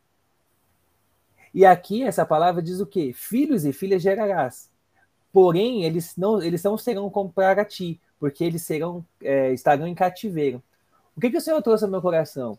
E 1.55 1.67
aqui 1.67 2.03
essa 2.03 2.25
palavra 2.25 2.63
diz 2.63 2.81
o 2.81 2.87
quê? 2.87 3.13
Filhos 3.15 3.65
e 3.65 3.73
filhas 3.73 4.03
gerarás. 4.03 4.71
Porém, 5.33 5.85
eles 5.85 6.15
não, 6.17 6.43
eles 6.43 6.63
não 6.63 6.77
serão 6.77 7.09
comprar 7.09 7.59
a 7.59 7.65
ti, 7.65 8.01
porque 8.21 8.45
eles 8.45 8.63
serão, 8.63 9.05
é, 9.23 9.53
estarão 9.53 9.87
em 9.87 9.95
cativeiro. 9.95 10.63
O 11.17 11.21
que, 11.21 11.31
que 11.31 11.39
o 11.39 11.41
Senhor 11.41 11.61
trouxe 11.63 11.85
ao 11.85 11.91
meu 11.91 12.03
coração? 12.03 12.59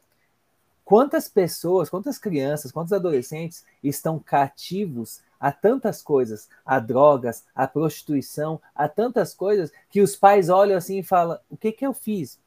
Quantas 0.84 1.30
pessoas, 1.30 1.90
quantas 1.90 2.18
crianças, 2.18 2.72
quantos 2.72 2.92
adolescentes 2.92 3.64
estão 3.82 4.20
cativos 4.20 5.22
a 5.40 5.52
tantas 5.52 6.02
coisas, 6.02 6.50
a 6.66 6.80
drogas, 6.80 7.44
a 7.56 7.68
prostituição, 7.68 8.62
a 8.76 8.88
tantas 8.90 9.34
coisas 9.34 9.72
que 9.90 10.02
os 10.02 10.16
pais 10.16 10.50
olham 10.50 10.78
assim 10.78 11.00
e 11.00 11.04
falam: 11.04 11.40
o 11.50 11.56
que, 11.56 11.72
que 11.72 11.86
eu 11.86 11.94
fiz 11.94 12.40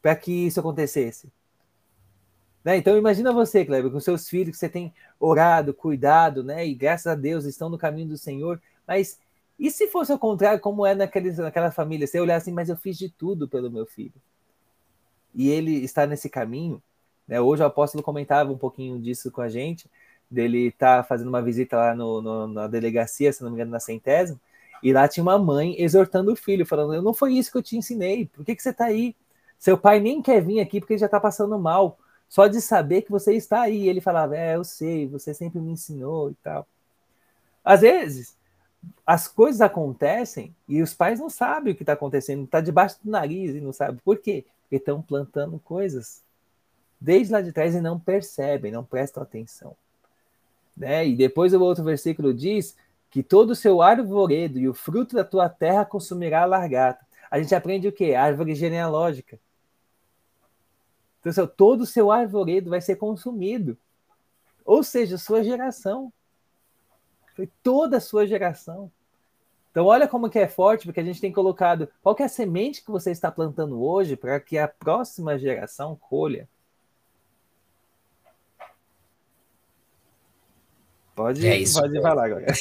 para 0.00 0.16
que 0.16 0.46
isso 0.46 0.58
acontecesse? 0.58 1.30
Né? 2.64 2.76
Então 2.76 2.96
imagina 2.98 3.32
você, 3.32 3.64
Kleber, 3.64 3.92
com 3.92 4.00
seus 4.00 4.28
filhos 4.28 4.56
que 4.56 4.58
você 4.58 4.68
tem 4.68 4.92
orado, 5.20 5.72
cuidado, 5.72 6.42
né? 6.42 6.66
E 6.66 6.74
graças 6.74 7.06
a 7.06 7.14
Deus 7.14 7.44
estão 7.44 7.68
no 7.68 7.78
caminho 7.78 8.08
do 8.08 8.18
Senhor. 8.18 8.60
Mas 8.84 9.20
e 9.58 9.70
se 9.70 9.88
fosse 9.88 10.12
o 10.12 10.18
contrário, 10.18 10.60
como 10.60 10.84
é 10.86 10.94
naqueles, 10.94 11.38
naquela 11.38 11.70
família? 11.70 12.06
Você 12.06 12.20
olhar 12.20 12.36
assim, 12.36 12.52
mas 12.52 12.68
eu 12.68 12.76
fiz 12.76 12.98
de 12.98 13.08
tudo 13.08 13.48
pelo 13.48 13.70
meu 13.70 13.86
filho. 13.86 14.14
E 15.34 15.48
ele 15.48 15.82
está 15.84 16.06
nesse 16.06 16.28
caminho. 16.28 16.82
Né? 17.26 17.40
Hoje 17.40 17.62
o 17.62 17.66
apóstolo 17.66 18.02
comentava 18.02 18.52
um 18.52 18.58
pouquinho 18.58 19.00
disso 19.00 19.30
com 19.30 19.40
a 19.40 19.48
gente, 19.48 19.90
dele 20.30 20.68
estar 20.68 20.98
tá 20.98 21.04
fazendo 21.04 21.28
uma 21.28 21.42
visita 21.42 21.76
lá 21.76 21.94
no, 21.94 22.20
no, 22.20 22.46
na 22.46 22.66
delegacia, 22.66 23.32
se 23.32 23.42
não 23.42 23.50
me 23.50 23.56
engano, 23.56 23.70
na 23.70 23.80
centésima, 23.80 24.40
e 24.82 24.92
lá 24.92 25.08
tinha 25.08 25.22
uma 25.22 25.38
mãe 25.38 25.80
exortando 25.80 26.32
o 26.32 26.36
filho, 26.36 26.66
falando: 26.66 27.00
Não 27.02 27.14
foi 27.14 27.34
isso 27.34 27.50
que 27.50 27.58
eu 27.58 27.62
te 27.62 27.76
ensinei, 27.76 28.26
por 28.26 28.44
que, 28.44 28.54
que 28.54 28.62
você 28.62 28.70
está 28.70 28.86
aí? 28.86 29.16
Seu 29.58 29.78
pai 29.78 30.00
nem 30.00 30.20
quer 30.20 30.42
vir 30.42 30.60
aqui 30.60 30.80
porque 30.80 30.94
ele 30.94 31.00
já 31.00 31.06
está 31.06 31.18
passando 31.18 31.58
mal 31.58 31.98
só 32.28 32.46
de 32.46 32.60
saber 32.60 33.02
que 33.02 33.10
você 33.10 33.34
está 33.34 33.62
aí. 33.62 33.88
Ele 33.88 34.00
falava: 34.00 34.36
É, 34.36 34.56
eu 34.56 34.64
sei, 34.64 35.06
você 35.06 35.32
sempre 35.32 35.60
me 35.60 35.72
ensinou 35.72 36.30
e 36.30 36.34
tal. 36.36 36.66
Às 37.64 37.80
vezes, 37.80 38.36
as 39.06 39.28
coisas 39.28 39.60
acontecem 39.60 40.54
e 40.68 40.82
os 40.82 40.94
pais 40.94 41.20
não 41.20 41.30
sabem 41.30 41.72
o 41.72 41.76
que 41.76 41.82
está 41.82 41.92
acontecendo, 41.92 42.44
está 42.44 42.60
debaixo 42.60 42.98
do 43.02 43.10
nariz 43.10 43.54
e 43.54 43.60
não 43.60 43.72
sabe 43.72 44.00
por 44.04 44.18
quê? 44.18 44.44
Porque 44.62 44.76
estão 44.76 45.00
plantando 45.00 45.58
coisas 45.58 46.22
desde 47.00 47.32
lá 47.32 47.40
de 47.40 47.52
trás 47.52 47.74
e 47.74 47.80
não 47.80 47.98
percebem, 47.98 48.72
não 48.72 48.84
prestam 48.84 49.22
atenção. 49.22 49.76
Né? 50.76 51.06
E 51.06 51.16
depois 51.16 51.54
o 51.54 51.60
outro 51.60 51.84
versículo 51.84 52.34
diz 52.34 52.76
que 53.10 53.22
todo 53.22 53.50
o 53.50 53.56
seu 53.56 53.80
arvoredo 53.80 54.58
e 54.58 54.68
o 54.68 54.74
fruto 54.74 55.16
da 55.16 55.24
tua 55.24 55.48
terra 55.48 55.84
consumirá 55.84 56.42
a 56.42 56.46
largata. 56.46 57.06
A 57.30 57.40
gente 57.40 57.54
aprende 57.54 57.88
o 57.88 57.92
quê? 57.92 58.14
Árvore 58.14 58.54
genealógica. 58.54 59.38
Então, 61.20 61.46
todo 61.46 61.80
o 61.80 61.86
seu 61.86 62.12
arvoredo 62.12 62.70
vai 62.70 62.80
ser 62.80 62.96
consumido. 62.96 63.76
Ou 64.64 64.82
seja, 64.82 65.18
sua 65.18 65.42
geração. 65.42 66.12
Foi 67.36 67.48
toda 67.62 67.98
a 67.98 68.00
sua 68.00 68.26
geração. 68.26 68.90
Então, 69.70 69.84
olha 69.84 70.08
como 70.08 70.30
que 70.30 70.38
é 70.38 70.48
forte, 70.48 70.86
porque 70.86 71.00
a 71.00 71.04
gente 71.04 71.20
tem 71.20 71.30
colocado 71.30 71.86
qual 72.02 72.16
é 72.18 72.22
a 72.22 72.28
semente 72.30 72.82
que 72.82 72.90
você 72.90 73.10
está 73.10 73.30
plantando 73.30 73.82
hoje 73.82 74.16
para 74.16 74.40
que 74.40 74.56
a 74.56 74.66
próxima 74.66 75.38
geração 75.38 75.94
colha. 75.94 76.48
Pode, 81.14 81.46
é 81.46 81.58
isso, 81.58 81.78
pode 81.78 82.00
falar 82.00 82.24
agora. 82.24 82.46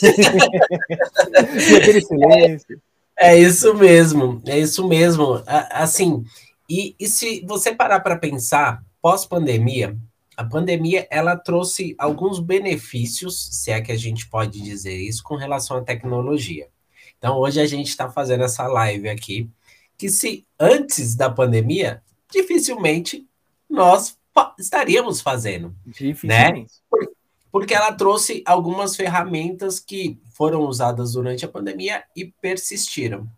aquele 1.77 2.01
silêncio. 2.01 2.81
É, 3.17 3.33
é, 3.33 3.39
isso 3.39 3.73
mesmo, 3.73 4.41
é 4.45 4.59
isso 4.59 4.85
mesmo. 4.85 5.41
Assim, 5.71 6.25
e, 6.69 6.95
e 6.99 7.07
se 7.07 7.45
você 7.47 7.73
parar 7.73 8.01
para 8.01 8.17
pensar, 8.17 8.83
pós-pandemia, 9.01 9.97
a 10.37 10.43
pandemia 10.43 11.07
ela 11.09 11.35
trouxe 11.35 11.95
alguns 11.97 12.39
benefícios, 12.39 13.49
se 13.51 13.71
é 13.71 13.81
que 13.81 13.91
a 13.91 13.97
gente 13.97 14.27
pode 14.27 14.61
dizer 14.61 14.95
isso, 14.95 15.23
com 15.23 15.35
relação 15.35 15.77
à 15.77 15.81
tecnologia. 15.81 16.69
Então, 17.17 17.37
hoje 17.37 17.59
a 17.59 17.65
gente 17.65 17.87
está 17.87 18.09
fazendo 18.09 18.43
essa 18.43 18.67
live 18.67 19.09
aqui, 19.09 19.49
que 19.97 20.09
se 20.09 20.45
antes 20.59 21.15
da 21.15 21.29
pandemia, 21.29 22.03
dificilmente 22.31 23.27
nós 23.69 24.17
estaríamos 24.59 25.21
fazendo. 25.21 25.69
Né? 25.69 25.93
Dificilmente. 25.93 26.73
Né? 26.91 27.07
Porque 27.51 27.73
ela 27.73 27.93
trouxe 27.93 28.43
algumas 28.45 28.95
ferramentas 28.95 29.79
que 29.79 30.19
foram 30.31 30.61
usadas 30.61 31.13
durante 31.13 31.45
a 31.45 31.49
pandemia 31.49 32.03
e 32.15 32.25
persistiram. 32.25 33.29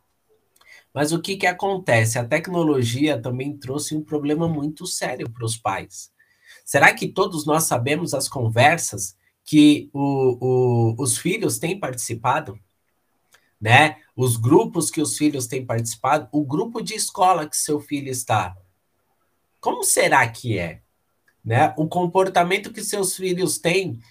Mas 0.93 1.11
o 1.11 1.21
que, 1.21 1.37
que 1.37 1.45
acontece? 1.45 2.17
A 2.17 2.25
tecnologia 2.25 3.21
também 3.21 3.55
trouxe 3.55 3.95
um 3.95 4.03
problema 4.03 4.47
muito 4.47 4.87
sério 4.87 5.29
para 5.29 5.45
os 5.45 5.55
pais. 5.55 6.11
Será 6.67 6.93
que 6.93 7.07
todos 7.07 7.45
nós 7.45 7.63
sabemos 7.63 8.13
as 8.13 8.27
conversas 8.27 9.15
que 9.45 9.89
o, 9.93 10.37
o, 10.97 11.01
os 11.01 11.17
filhos 11.17 11.59
têm 11.59 11.79
participado? 11.79 12.59
Né? 13.59 14.01
Os 14.13 14.35
grupos 14.35 14.91
que 14.91 14.99
os 14.99 15.17
filhos 15.17 15.47
têm 15.47 15.65
participado, 15.65 16.27
o 16.29 16.43
grupo 16.43 16.81
de 16.81 16.93
escola 16.93 17.47
que 17.47 17.55
seu 17.55 17.79
filho 17.79 18.09
está. 18.09 18.53
Como 19.61 19.81
será 19.85 20.27
que 20.27 20.59
é? 20.59 20.81
Né? 21.43 21.73
O 21.77 21.87
comportamento 21.87 22.73
que 22.73 22.83
seus 22.83 23.15
filhos 23.15 23.57
têm 23.57 24.01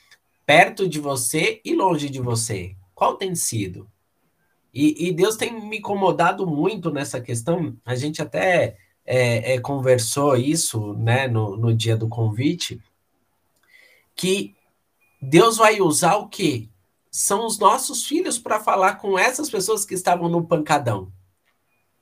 perto 0.46 0.88
de 0.88 0.98
você 0.98 1.60
e 1.62 1.74
longe 1.74 2.08
de 2.08 2.22
você. 2.22 2.74
Qual 2.94 3.18
tem 3.18 3.34
sido? 3.34 3.86
E, 4.72 5.08
e, 5.08 5.12
Deus 5.12 5.36
tem 5.36 5.52
me 5.60 5.76
incomodado 5.76 6.46
muito 6.46 6.90
nessa 6.90 7.20
questão. 7.20 7.76
A 7.84 7.94
gente 7.94 8.22
até 8.22 8.78
é, 9.06 9.54
é, 9.54 9.60
conversou 9.60 10.36
isso 10.36 10.94
né, 10.94 11.28
no, 11.28 11.56
no 11.56 11.72
dia 11.72 11.96
do 11.96 12.08
convite, 12.08 12.82
que 14.14 14.54
Deus 15.22 15.56
vai 15.56 15.80
usar 15.80 16.16
o 16.16 16.28
quê? 16.28 16.68
São 17.10 17.46
os 17.46 17.58
nossos 17.58 18.04
filhos 18.06 18.38
para 18.38 18.60
falar 18.60 18.96
com 18.96 19.18
essas 19.18 19.48
pessoas 19.48 19.84
que 19.84 19.94
estavam 19.94 20.28
no 20.28 20.46
pancadão, 20.46 21.12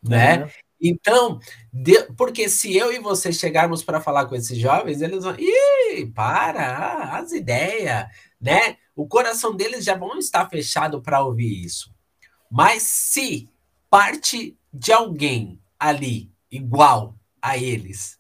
né? 0.03 0.45
Uhum. 0.45 0.51
Então, 0.81 1.41
de, 1.73 2.03
porque 2.15 2.49
se 2.49 2.77
eu 2.77 2.93
e 2.93 2.99
você 2.99 3.33
chegarmos 3.33 3.83
para 3.83 4.01
falar 4.01 4.27
com 4.27 4.35
esses 4.35 4.59
jovens, 4.59 5.01
eles 5.01 5.25
vão, 5.25 5.35
ih, 5.39 6.07
para, 6.07 7.17
as 7.17 7.33
ideias, 7.33 8.07
né? 8.41 8.77
O 8.95 9.07
coração 9.07 9.55
deles 9.55 9.85
já 9.85 9.97
vão 9.97 10.19
estar 10.19 10.49
fechado 10.49 11.01
para 11.01 11.25
ouvir 11.25 11.65
isso. 11.65 11.95
Mas 12.51 12.83
se 12.83 13.49
parte 13.89 14.59
de 14.73 14.93
alguém 14.93 15.61
ali 15.79 16.34
igual 16.55 17.17
a 17.43 17.59
eles, 17.59 18.19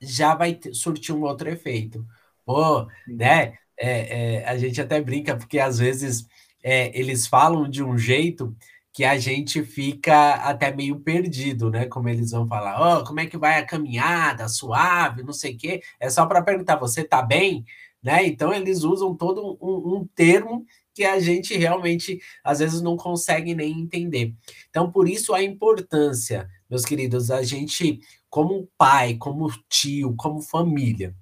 já 0.00 0.34
vai 0.34 0.54
ter, 0.54 0.72
surtir 0.74 1.14
um 1.14 1.22
outro 1.22 1.48
efeito. 1.48 2.06
Pô, 2.44 2.86
né? 3.06 3.58
É, 3.76 4.36
é, 4.36 4.44
a 4.48 4.56
gente 4.56 4.80
até 4.80 5.00
brinca, 5.00 5.36
porque 5.36 5.58
às 5.58 5.78
vezes 5.78 6.26
é, 6.62 6.96
eles 6.98 7.26
falam 7.26 7.68
de 7.68 7.82
um 7.82 7.98
jeito 7.98 8.56
que 8.92 9.04
a 9.04 9.18
gente 9.18 9.64
fica 9.64 10.34
até 10.34 10.72
meio 10.72 11.00
perdido, 11.00 11.70
né? 11.70 11.86
Como 11.86 12.08
eles 12.08 12.30
vão 12.30 12.46
falar, 12.46 12.98
oh, 12.98 13.04
como 13.04 13.18
é 13.18 13.26
que 13.26 13.36
vai 13.36 13.58
a 13.58 13.66
caminhada, 13.66 14.48
suave, 14.48 15.24
não 15.24 15.32
sei 15.32 15.54
o 15.54 15.58
quê. 15.58 15.82
É 15.98 16.08
só 16.08 16.24
para 16.26 16.42
perguntar, 16.42 16.76
você 16.76 17.02
tá 17.02 17.20
bem? 17.20 17.64
Né? 18.00 18.26
Então 18.26 18.52
eles 18.52 18.84
usam 18.84 19.16
todo 19.16 19.58
um, 19.60 19.96
um 19.96 20.06
termo 20.14 20.64
que 20.94 21.04
a 21.04 21.18
gente 21.18 21.56
realmente 21.56 22.20
às 22.44 22.60
vezes 22.60 22.80
não 22.80 22.96
consegue 22.96 23.54
nem 23.54 23.80
entender. 23.80 24.32
Então, 24.70 24.92
por 24.92 25.08
isso 25.08 25.34
a 25.34 25.42
importância, 25.42 26.48
meus 26.74 26.84
queridos, 26.84 27.30
a 27.30 27.40
gente, 27.44 28.00
como 28.28 28.68
pai, 28.76 29.14
como 29.14 29.48
tio, 29.68 30.12
como 30.16 30.42
família, 30.42 31.14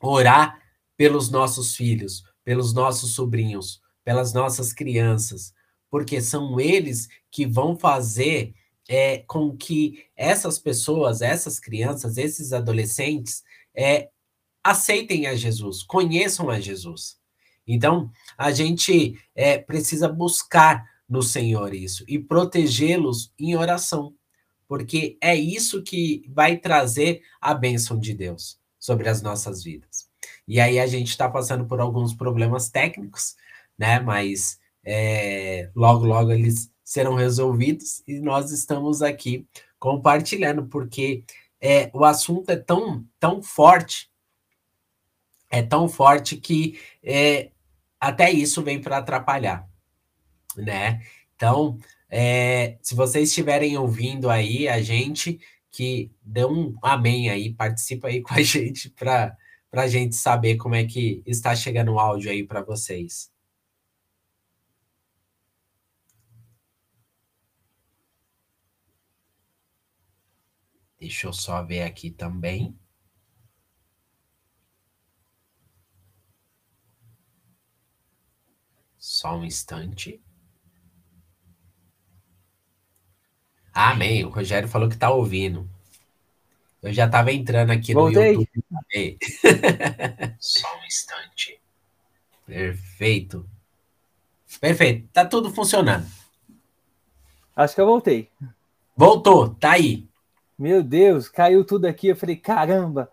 orar 0.00 0.62
pelos 0.96 1.28
nossos 1.28 1.74
filhos, 1.74 2.22
pelos 2.44 2.72
nossos 2.72 3.12
sobrinhos, 3.12 3.80
pelas 4.04 4.32
nossas 4.32 4.72
crianças, 4.72 5.52
porque 5.90 6.20
são 6.20 6.60
eles 6.60 7.08
que 7.32 7.44
vão 7.44 7.76
fazer 7.76 8.54
é, 8.88 9.18
com 9.26 9.56
que 9.56 10.04
essas 10.14 10.56
pessoas, 10.56 11.20
essas 11.20 11.58
crianças, 11.58 12.16
esses 12.16 12.52
adolescentes, 12.52 13.42
é, 13.74 14.08
aceitem 14.62 15.26
a 15.26 15.34
Jesus, 15.34 15.82
conheçam 15.82 16.48
a 16.48 16.60
Jesus. 16.60 17.18
Então, 17.66 18.08
a 18.38 18.52
gente 18.52 19.18
é, 19.34 19.58
precisa 19.58 20.08
buscar 20.08 20.88
no 21.08 21.22
Senhor 21.22 21.74
isso 21.74 22.04
e 22.06 22.20
protegê-los 22.20 23.32
em 23.36 23.56
oração, 23.56 24.14
porque 24.68 25.16
é 25.20 25.34
isso 25.34 25.82
que 25.82 26.24
vai 26.28 26.56
trazer 26.56 27.22
a 27.40 27.54
bênção 27.54 27.98
de 27.98 28.14
Deus 28.14 28.58
sobre 28.78 29.08
as 29.08 29.22
nossas 29.22 29.62
vidas. 29.62 30.08
E 30.46 30.60
aí 30.60 30.78
a 30.78 30.86
gente 30.86 31.08
está 31.08 31.28
passando 31.28 31.66
por 31.66 31.80
alguns 31.80 32.14
problemas 32.14 32.70
técnicos, 32.70 33.36
né? 33.78 34.00
Mas 34.00 34.58
é, 34.84 35.70
logo, 35.74 36.04
logo 36.04 36.30
eles 36.30 36.70
serão 36.84 37.14
resolvidos 37.14 38.02
e 38.06 38.20
nós 38.20 38.52
estamos 38.52 39.02
aqui 39.02 39.46
compartilhando, 39.78 40.66
porque 40.66 41.24
é, 41.60 41.90
o 41.92 42.04
assunto 42.04 42.50
é 42.50 42.56
tão, 42.56 43.04
tão 43.18 43.42
forte, 43.42 44.10
é 45.50 45.62
tão 45.62 45.88
forte 45.88 46.36
que 46.36 46.80
é, 47.02 47.50
até 48.00 48.30
isso 48.30 48.62
vem 48.62 48.80
para 48.80 48.98
atrapalhar, 48.98 49.68
né? 50.56 51.02
Então, 51.34 51.78
é, 52.08 52.78
se 52.82 52.94
vocês 52.94 53.28
estiverem 53.30 53.76
ouvindo 53.76 54.30
aí 54.30 54.68
a 54.68 54.80
gente, 54.82 55.40
que 55.70 56.10
dê 56.22 56.44
um 56.44 56.76
amém 56.82 57.30
aí, 57.30 57.52
participa 57.54 58.08
aí 58.08 58.22
com 58.22 58.34
a 58.34 58.42
gente 58.42 58.90
para 58.90 59.36
a 59.72 59.86
gente 59.88 60.16
saber 60.16 60.56
como 60.56 60.74
é 60.74 60.84
que 60.84 61.22
está 61.26 61.54
chegando 61.54 61.92
o 61.92 61.98
áudio 62.00 62.30
aí 62.30 62.44
para 62.46 62.62
vocês. 62.62 63.30
Deixa 70.98 71.26
eu 71.26 71.32
só 71.32 71.62
ver 71.64 71.82
aqui 71.82 72.10
também. 72.10 72.76
Só 78.98 79.36
um 79.38 79.44
instante. 79.44 80.20
Amém. 83.76 84.24
O 84.24 84.30
Rogério 84.30 84.66
falou 84.66 84.88
que 84.88 84.94
está 84.94 85.10
ouvindo. 85.10 85.68
Eu 86.82 86.94
já 86.94 87.04
estava 87.04 87.30
entrando 87.30 87.72
aqui 87.72 87.92
Voltei. 87.92 88.32
no 88.32 88.40
YouTube. 88.40 89.18
Só 90.40 90.66
um 90.80 90.86
instante. 90.86 91.60
Perfeito. 92.46 93.46
Perfeito. 94.58 95.06
Tá 95.12 95.26
tudo 95.26 95.52
funcionando. 95.52 96.06
Acho 97.54 97.74
que 97.74 97.80
eu 97.82 97.86
voltei. 97.86 98.30
Voltou, 98.96 99.50
tá 99.50 99.72
aí. 99.72 100.08
Meu 100.58 100.82
Deus, 100.82 101.28
caiu 101.28 101.62
tudo 101.62 101.84
aqui. 101.84 102.08
Eu 102.08 102.16
falei, 102.16 102.36
caramba. 102.36 103.10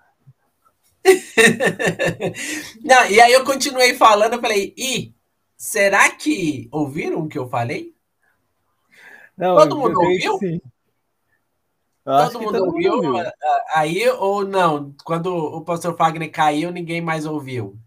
Não, 2.82 3.06
e 3.12 3.20
aí 3.20 3.34
eu 3.34 3.44
continuei 3.44 3.96
falando, 3.96 4.36
eu 4.36 4.42
falei, 4.42 4.74
e 4.78 5.14
será 5.58 6.10
que 6.12 6.70
ouviram 6.72 7.20
o 7.20 7.28
que 7.28 7.38
eu 7.38 7.50
falei? 7.50 7.93
Não, 9.38 9.56
Todo 9.56 9.78
mundo 9.78 10.00
ouviu? 10.00 10.38
Sim. 10.38 10.62
Todo 12.04 12.40
mundo 12.42 12.58
todo 12.58 12.66
ouviu, 12.66 12.94
ouviu 12.96 13.32
aí 13.74 14.10
ou 14.10 14.46
não? 14.46 14.94
Quando 15.06 15.34
o 15.34 15.62
pastor 15.62 15.96
Fagner 15.96 16.30
caiu, 16.32 16.70
ninguém 16.70 17.00
mais 17.00 17.26
ouviu? 17.26 17.78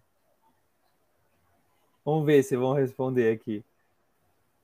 Vamos 2.04 2.24
ver 2.24 2.42
se 2.42 2.56
vão 2.56 2.72
responder 2.72 3.32
aqui. 3.32 3.64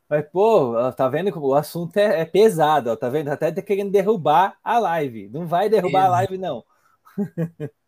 Mas, 0.08 0.26
pô, 0.30 0.74
tá 0.96 1.08
vendo 1.08 1.32
que 1.32 1.38
o 1.38 1.54
assunto 1.54 1.96
é, 1.96 2.20
é 2.20 2.24
pesado, 2.24 2.90
ó, 2.90 2.96
tá 2.96 3.08
vendo? 3.08 3.28
Até 3.28 3.50
tá 3.50 3.62
querendo 3.62 3.90
derrubar 3.90 4.56
a 4.62 4.78
live. 4.78 5.28
Não 5.28 5.46
vai 5.46 5.68
derrubar 5.68 6.00
Exato. 6.00 6.06
a 6.06 6.16
live, 6.16 6.38
não. 6.38 6.64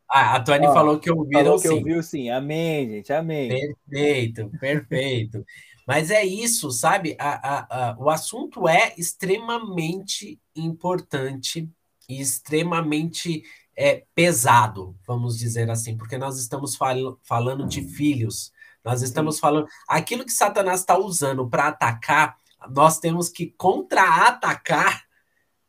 Ah, 0.09 0.37
a 0.37 0.41
Tony 0.41 0.67
ó, 0.67 0.73
falou 0.73 0.99
que 1.01 1.11
ouviram 1.11 1.45
falou 1.45 1.61
que 1.61 1.69
sim. 1.69 1.75
ouviu 1.75 2.03
sim. 2.03 2.31
Amém, 2.31 2.89
gente. 2.89 3.13
Amém. 3.13 3.49
Perfeito, 3.89 4.51
perfeito. 4.61 5.45
Mas 5.87 6.11
é 6.11 6.25
isso, 6.25 6.71
sabe? 6.71 7.17
A, 7.19 7.29
a, 7.29 7.91
a, 7.91 7.97
o 7.99 8.09
assunto 8.09 8.67
é 8.67 8.95
extremamente 8.97 10.41
importante 10.57 11.69
e 12.09 12.21
extremamente 12.21 13.43
é, 13.77 14.05
pesado, 14.15 14.97
vamos 15.07 15.39
dizer 15.39 15.71
assim, 15.71 15.97
porque 15.97 16.17
nós 16.17 16.39
estamos 16.39 16.77
fal 16.77 17.19
falando 17.23 17.67
de 17.67 17.83
filhos, 17.83 18.53
nós 18.85 19.03
estamos 19.03 19.39
falando. 19.39 19.67
Aquilo 19.89 20.25
que 20.25 20.33
Satanás 20.33 20.81
está 20.81 20.99
usando 20.99 21.49
para 21.49 21.69
atacar, 21.69 22.37
nós 22.71 22.99
temos 22.99 23.29
que 23.29 23.47
contra-atacar 23.57 25.05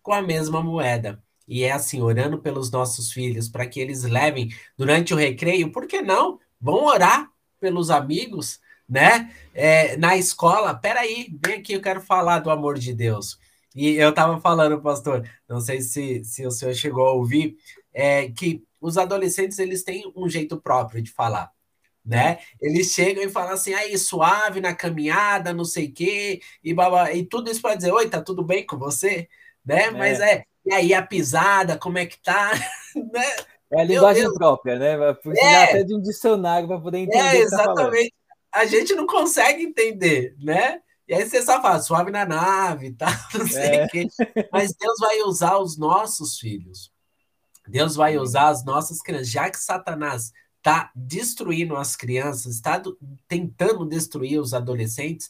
com 0.02 0.14
a 0.14 0.22
mesma 0.22 0.62
moeda. 0.62 1.22
E 1.48 1.64
é 1.64 1.72
assim, 1.72 2.02
orando 2.02 2.40
pelos 2.40 2.72
nossos 2.72 3.12
filhos, 3.12 3.48
para 3.48 3.68
que 3.68 3.80
eles 3.80 4.04
levem 4.04 4.50
durante 4.78 5.14
o 5.14 5.18
recreio, 5.18 5.72
por 5.72 5.88
que 5.88 6.02
não? 6.02 6.40
Vão 6.60 6.86
orar 6.86 7.30
pelos 7.60 7.90
amigos, 7.90 8.60
né? 8.88 9.32
É, 9.54 9.98
na 9.98 10.16
escola, 10.16 10.74
peraí, 10.74 11.28
vem 11.44 11.56
aqui, 11.56 11.74
eu 11.74 11.82
quero 11.82 12.02
falar 12.02 12.40
do 12.40 12.50
amor 12.50 12.78
de 12.78 12.94
Deus. 12.94 13.40
E 13.76 13.96
eu 13.96 14.10
estava 14.10 14.40
falando, 14.40 14.82
pastor, 14.82 15.28
não 15.50 15.60
sei 15.60 15.82
se, 15.82 16.24
se 16.24 16.46
o 16.46 16.52
senhor 16.52 16.74
chegou 16.74 17.08
a 17.08 17.12
ouvir, 17.12 17.58
é, 17.94 18.30
que 18.30 18.64
os 18.80 18.98
adolescentes 18.98 19.60
eles 19.60 19.84
têm 19.84 20.12
um 20.16 20.30
jeito 20.30 20.60
próprio 20.62 21.02
de 21.02 21.12
falar. 21.12 21.52
Né? 22.06 22.38
Eles 22.62 22.94
chegam 22.94 23.24
e 23.24 23.30
falam 23.30 23.54
assim, 23.54 23.74
aí, 23.74 23.98
suave 23.98 24.62
na 24.62 24.76
caminhada, 24.76 25.52
não 25.52 25.66
sei 25.66 25.88
o 25.88 25.92
quê, 25.92 26.40
e, 26.64 26.74
baba, 26.74 27.12
e 27.12 27.26
tudo 27.26 27.50
isso 27.50 27.62
para 27.62 27.76
dizer, 27.76 27.92
oi, 27.92 28.08
tá 28.08 28.22
tudo 28.22 28.44
bem 28.44 28.66
com 28.66 28.78
você? 28.78 29.28
Né? 29.66 29.86
É. 29.86 29.92
Mas 29.92 30.20
é, 30.20 30.44
e 30.66 30.74
aí 30.74 30.94
a 30.94 31.02
pisada, 31.02 31.78
como 31.78 31.98
é 31.98 32.06
que 32.06 32.22
tá? 32.22 32.52
né? 32.96 33.36
É 33.72 33.82
a 33.82 33.84
linguagem 33.84 34.32
própria, 34.34 34.78
né? 34.78 34.98
Vai 34.98 35.14
precisar 35.16 35.48
é. 35.48 35.64
até 35.64 35.84
de 35.84 35.96
um 35.96 36.02
dicionário 36.02 36.68
para 36.68 36.80
poder 36.80 37.00
entender. 37.00 37.38
É, 37.38 37.38
exatamente. 37.38 38.12
Tá 38.12 38.25
a 38.56 38.66
gente 38.66 38.96
não 38.96 39.06
consegue 39.06 39.64
entender, 39.64 40.36
né? 40.40 40.82
E 41.08 41.14
aí 41.14 41.28
você 41.28 41.42
só 41.42 41.62
fala, 41.62 41.80
suave 41.80 42.10
na 42.10 42.26
nave, 42.26 42.94
tá? 42.94 43.08
Não 43.38 43.48
sei 43.48 43.76
é. 43.76 43.86
o 43.86 43.88
quê. 43.90 44.08
Mas 44.52 44.74
Deus 44.74 44.98
vai 45.00 45.22
usar 45.22 45.60
os 45.60 45.78
nossos 45.78 46.40
filhos. 46.40 46.92
Deus 47.68 47.96
vai 47.96 48.18
usar 48.18 48.48
as 48.48 48.66
nossas 48.66 49.02
crianças. 49.02 49.30
Já 49.30 49.50
que 49.50 49.60
Satanás 49.60 50.32
está 50.58 50.90
destruindo 50.96 51.76
as 51.76 51.96
crianças, 51.96 52.56
está 52.56 52.82
tentando 53.28 53.86
destruir 53.86 54.40
os 54.40 54.52
adolescentes, 54.52 55.30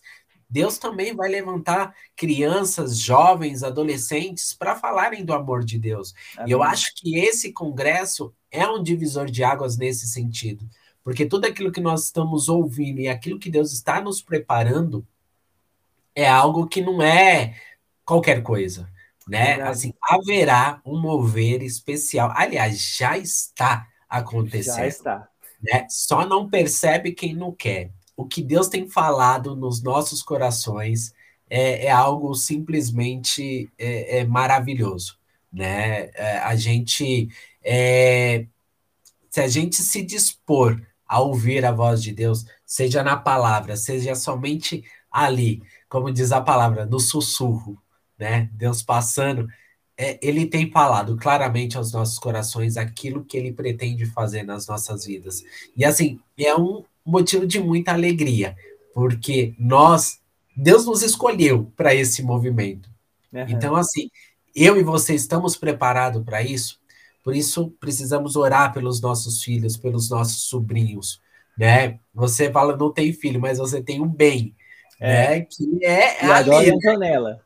Deus 0.50 0.78
também 0.78 1.14
vai 1.14 1.30
levantar 1.30 1.94
crianças, 2.16 2.98
jovens, 2.98 3.64
adolescentes 3.64 4.54
para 4.54 4.76
falarem 4.76 5.26
do 5.26 5.34
amor 5.34 5.66
de 5.66 5.78
Deus. 5.78 6.14
Amém. 6.38 6.50
E 6.50 6.52
eu 6.54 6.64
acho 6.64 6.94
que 6.96 7.18
esse 7.18 7.52
congresso 7.52 8.34
é 8.50 8.66
um 8.66 8.82
divisor 8.82 9.26
de 9.26 9.44
águas 9.44 9.76
nesse 9.76 10.08
sentido. 10.08 10.66
Porque 11.06 11.24
tudo 11.24 11.46
aquilo 11.46 11.72
que 11.72 11.80
nós 11.80 12.06
estamos 12.06 12.50
ouvindo 12.50 13.00
e 13.00 13.08
aquilo 13.08 13.38
que 13.38 13.52
Deus 13.52 13.72
está 13.72 14.02
nos 14.02 14.24
preparando 14.24 15.06
é 16.16 16.28
algo 16.28 16.66
que 16.66 16.82
não 16.82 17.00
é 17.00 17.62
qualquer 18.04 18.42
coisa, 18.42 18.90
né? 19.28 19.62
Assim, 19.62 19.94
haverá 20.02 20.82
um 20.84 21.00
mover 21.00 21.62
especial. 21.62 22.34
Aliás, 22.36 22.96
já 22.98 23.20
está 23.20 23.88
acontecendo. 24.10 24.78
Já 24.78 24.88
está. 24.88 25.30
Né? 25.62 25.86
Só 25.92 26.26
não 26.26 26.50
percebe 26.50 27.12
quem 27.12 27.36
não 27.36 27.52
quer. 27.52 27.92
O 28.18 28.26
que 28.26 28.42
Deus 28.42 28.68
tem 28.68 28.90
falado 28.90 29.56
nos 29.56 29.84
nossos 29.84 30.24
corações 30.24 31.14
é, 31.48 31.86
é 31.86 31.92
algo 31.92 32.34
simplesmente 32.34 33.70
é, 33.78 34.22
é 34.22 34.26
maravilhoso, 34.26 35.20
né? 35.54 36.10
É, 36.16 36.40
a 36.40 36.56
gente, 36.56 37.30
é, 37.64 38.48
se 39.30 39.40
a 39.40 39.48
gente 39.48 39.76
se 39.76 40.02
dispor 40.02 40.82
a 41.16 41.22
ouvir 41.22 41.66
a 41.66 41.72
voz 41.72 42.04
de 42.04 42.12
Deus, 42.12 42.46
seja 42.66 43.02
na 43.02 43.16
palavra, 43.16 43.78
seja 43.78 44.16
somente 44.16 44.84
ali, 45.10 45.64
como 45.88 46.12
diz 46.12 46.34
a 46.34 46.42
palavra, 46.42 46.86
no 46.86 47.00
sussurro, 47.00 47.82
né? 48.20 48.50
Deus 48.52 48.84
passando, 48.84 49.48
é, 49.98 50.20
ele 50.22 50.46
tem 50.46 50.70
falado 50.70 51.16
claramente 51.16 51.78
aos 51.78 51.94
nossos 51.94 52.20
corações 52.20 52.76
aquilo 52.76 53.24
que 53.24 53.38
ele 53.38 53.54
pretende 53.54 54.06
fazer 54.06 54.44
nas 54.44 54.68
nossas 54.68 55.06
vidas. 55.06 55.42
E 55.78 55.86
assim, 55.86 56.20
é 56.38 56.54
um 56.54 56.84
motivo 57.06 57.48
de 57.48 57.62
muita 57.62 57.94
alegria, 57.94 58.54
porque 58.94 59.56
nós, 59.58 60.20
Deus 60.54 60.86
nos 60.86 61.02
escolheu 61.02 61.72
para 61.78 61.96
esse 61.96 62.24
movimento. 62.24 62.90
Uhum. 63.32 63.46
Então, 63.48 63.74
assim, 63.74 64.10
eu 64.54 64.78
e 64.78 64.84
você 64.84 65.16
estamos 65.16 65.56
preparados 65.56 66.22
para 66.26 66.44
isso? 66.44 66.78
Por 67.26 67.36
isso, 67.36 67.72
precisamos 67.80 68.36
orar 68.36 68.72
pelos 68.72 69.02
nossos 69.02 69.42
filhos, 69.42 69.76
pelos 69.76 70.12
nossos 70.12 70.44
sobrinhos, 70.44 71.20
né? 71.58 72.00
Você 72.14 72.52
fala, 72.52 72.78
não 72.78 72.94
tem 72.94 73.12
filho, 73.12 73.42
mas 73.42 73.58
você 73.58 73.82
tem 73.82 74.00
um 74.00 74.08
bem, 74.08 74.56
é. 75.00 75.40
né? 75.40 75.42
Que 75.42 75.84
é 75.84 76.24
e 76.24 76.30
a 76.30 76.36
agora 76.36 76.68
é 76.68 76.72
Antonella. 76.72 77.42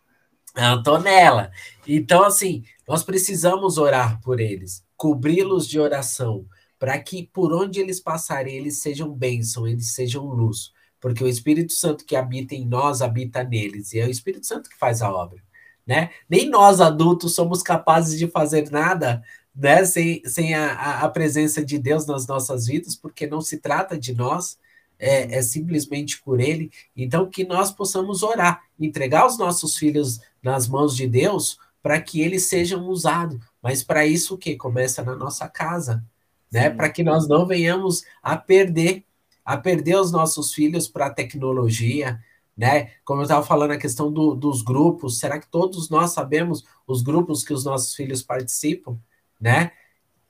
A 0.53 0.71
Antonella. 0.71 1.51
Então, 1.88 2.25
assim, 2.25 2.65
nós 2.86 3.03
precisamos 3.03 3.77
orar 3.77 4.19
por 4.21 4.41
eles, 4.41 4.84
cobri-los 4.97 5.65
de 5.65 5.80
oração, 5.80 6.45
para 6.77 6.99
que 6.99 7.30
por 7.32 7.53
onde 7.53 7.80
eles 7.80 8.01
passarem, 8.01 8.57
eles 8.57 8.82
sejam 8.82 9.09
bênção, 9.09 9.65
eles 9.65 9.93
sejam 9.93 10.25
luz, 10.25 10.73
porque 10.99 11.23
o 11.23 11.27
Espírito 11.27 11.71
Santo 11.71 12.03
que 12.03 12.17
habita 12.17 12.53
em 12.53 12.65
nós 12.65 13.01
habita 13.01 13.45
neles, 13.45 13.93
e 13.93 13.99
é 13.99 14.05
o 14.05 14.09
Espírito 14.11 14.45
Santo 14.45 14.69
que 14.69 14.77
faz 14.77 15.01
a 15.01 15.09
obra. 15.09 15.41
Né? 15.88 16.11
Nem 16.30 16.47
nós 16.47 16.82
adultos 16.82 17.34
somos 17.34 17.63
capazes 17.63 18.19
de 18.19 18.27
fazer 18.27 18.69
nada 18.69 19.23
né, 19.60 19.84
sem, 19.84 20.22
sem 20.26 20.55
a, 20.55 21.01
a 21.01 21.10
presença 21.10 21.64
de 21.64 21.78
Deus 21.78 22.05
nas 22.05 22.26
nossas 22.26 22.68
vidas, 22.68 22.95
porque 22.95 23.28
não 23.28 23.41
se 23.41 23.57
trata 23.57 23.99
de 23.99 24.16
nós, 24.16 24.57
é, 24.97 25.38
é, 25.38 25.41
simplesmente 25.41 26.22
por 26.22 26.39
ele. 26.39 26.72
Então, 26.95 27.30
que 27.30 27.43
nós 27.43 27.70
possamos 27.70 28.24
orar, 28.24 28.64
entregar 28.80 29.28
os 29.28 29.38
nossos 29.38 29.76
filhos 29.76 30.22
nas 30.41 30.68
mãos 30.68 30.95
de 30.95 31.07
Deus 31.07 31.57
para 31.84 31.99
que 32.01 32.22
eles 32.22 32.45
sejam 32.45 32.88
usados. 32.88 33.38
Mas 33.62 33.84
para 33.84 34.05
isso 34.05 34.36
o 34.36 34.38
que? 34.38 34.55
Começa 34.55 35.03
na 35.03 35.16
nossa 35.16 35.47
casa, 35.47 36.03
né? 36.51 36.70
Para 36.70 36.89
que 36.89 37.03
nós 37.03 37.28
não 37.28 37.45
venhamos 37.45 38.03
a 38.24 38.38
perder, 38.38 39.03
a 39.43 39.57
perder 39.57 39.97
os 39.97 40.12
nossos 40.12 40.53
filhos 40.53 40.88
para 40.88 41.07
a 41.07 41.14
tecnologia, 41.14 42.20
né? 42.57 42.91
Como 43.03 43.22
eu 43.22 43.24
estava 43.24 43.45
falando, 43.45 43.72
a 43.72 43.78
questão 43.78 44.12
do, 44.12 44.36
dos 44.36 44.62
grupos, 44.62 45.20
será 45.20 45.39
que 45.39 45.49
todos 45.49 45.89
nós 45.89 46.12
sabemos 46.12 46.64
os 46.88 47.01
grupos 47.01 47.43
que 47.43 47.53
os 47.53 47.66
nossos 47.66 47.95
filhos 47.95 48.22
participam, 48.22 48.97
né? 49.40 49.72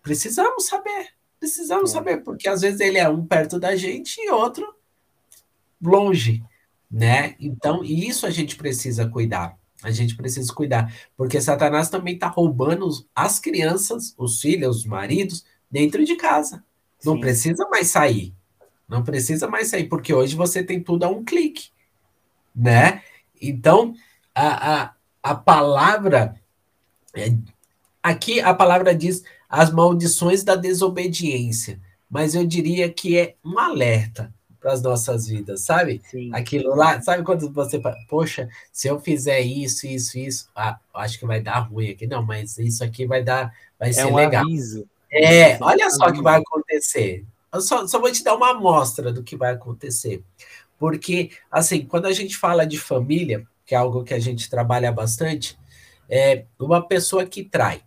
Precisamos 0.02 0.66
saber, 0.66 1.10
precisamos 1.40 1.92
é. 1.92 1.94
saber, 1.94 2.18
porque 2.24 2.48
às 2.48 2.62
vezes 2.62 2.80
ele 2.80 2.98
é 2.98 3.10
um 3.10 3.26
perto 3.26 3.60
da 3.60 3.76
gente 3.76 4.20
e 4.20 4.30
outro 4.30 4.76
longe, 5.82 6.44
né? 6.90 7.36
Então, 7.40 7.84
isso 7.84 8.26
a 8.26 8.30
gente 8.30 8.56
precisa 8.56 9.08
cuidar. 9.08 9.58
A 9.82 9.92
gente 9.92 10.16
precisa 10.18 10.54
cuidar, 10.54 10.94
porque 11.16 11.40
Satanás 11.40 11.90
também 11.90 12.16
está 12.16 12.28
roubando 12.28 12.90
as 13.16 13.40
crianças, 13.40 14.14
os 14.18 14.42
filhos, 14.42 14.80
os 14.80 14.86
maridos, 14.86 15.46
dentro 15.72 16.04
de 16.04 16.18
casa. 16.18 16.64
Não 17.06 17.14
Sim. 17.16 17.22
precisa 17.22 17.66
mais 17.70 17.88
sair. 17.88 18.36
Não 18.90 19.04
precisa 19.04 19.48
mais 19.48 19.70
sair, 19.70 19.88
porque 19.88 20.14
hoje 20.14 20.36
você 20.36 20.64
tem 20.64 20.84
tudo 20.84 21.04
a 21.04 21.10
um 21.10 21.24
clique, 21.24 21.70
né? 22.54 23.04
Então, 23.42 23.94
a, 24.36 24.82
a, 24.82 24.94
a 25.24 25.36
palavra. 25.36 26.36
Aqui 28.02 28.40
a 28.40 28.54
palavra 28.54 28.96
diz 28.96 29.24
as 29.50 29.72
maldições 29.72 30.44
da 30.44 30.56
desobediência, 30.56 31.80
mas 32.10 32.36
eu 32.36 32.46
diria 32.46 32.90
que 32.90 33.18
é 33.18 33.36
um 33.44 33.58
alerta 33.60 34.34
para 34.60 34.74
as 34.74 34.82
nossas 34.82 35.28
vidas, 35.28 35.62
sabe? 35.62 36.02
Sim. 36.10 36.30
Aquilo 36.34 36.76
lá, 36.76 37.02
sabe 37.02 37.24
quando 37.24 37.50
você 37.52 37.80
fala, 37.80 37.96
poxa, 38.10 38.50
se 38.72 38.88
eu 38.88 39.00
fizer 39.00 39.40
isso, 39.40 39.88
isso, 39.88 40.20
isso, 40.20 40.50
ah, 40.56 40.78
acho 40.94 41.18
que 41.18 41.26
vai 41.26 41.42
dar 41.42 41.60
ruim 41.60 41.90
aqui. 41.90 42.06
Não, 42.06 42.24
mas 42.24 42.58
isso 42.58 42.84
aqui 42.84 43.06
vai 43.06 43.24
dar, 43.24 43.54
vai 43.80 43.90
é 43.90 43.94
ser 43.94 44.06
um 44.06 44.16
legal. 44.16 44.44
Aviso. 44.44 44.88
É, 45.12 45.58
olha 45.62 45.90
só 45.90 46.08
o 46.08 46.14
que 46.14 46.22
vai 46.22 46.40
acontecer. 46.40 47.26
Eu 47.52 47.62
só, 47.62 47.88
só 47.88 48.00
vou 48.00 48.12
te 48.12 48.24
dar 48.24 48.36
uma 48.36 48.52
amostra 48.52 49.12
do 49.12 49.24
que 49.24 49.36
vai 49.36 49.54
acontecer. 49.54 50.24
Porque, 50.78 51.32
assim, 51.50 51.86
quando 51.86 52.06
a 52.06 52.14
gente 52.14 52.38
fala 52.38 52.66
de 52.66 52.78
família, 52.78 53.46
que 53.66 53.74
é 53.74 53.78
algo 53.78 54.04
que 54.04 54.14
a 54.14 54.20
gente 54.20 54.50
trabalha 54.50 54.92
bastante, 54.92 55.58
é 56.10 56.46
uma 56.60 56.86
pessoa 56.86 57.26
que 57.26 57.44
trai 57.44 57.82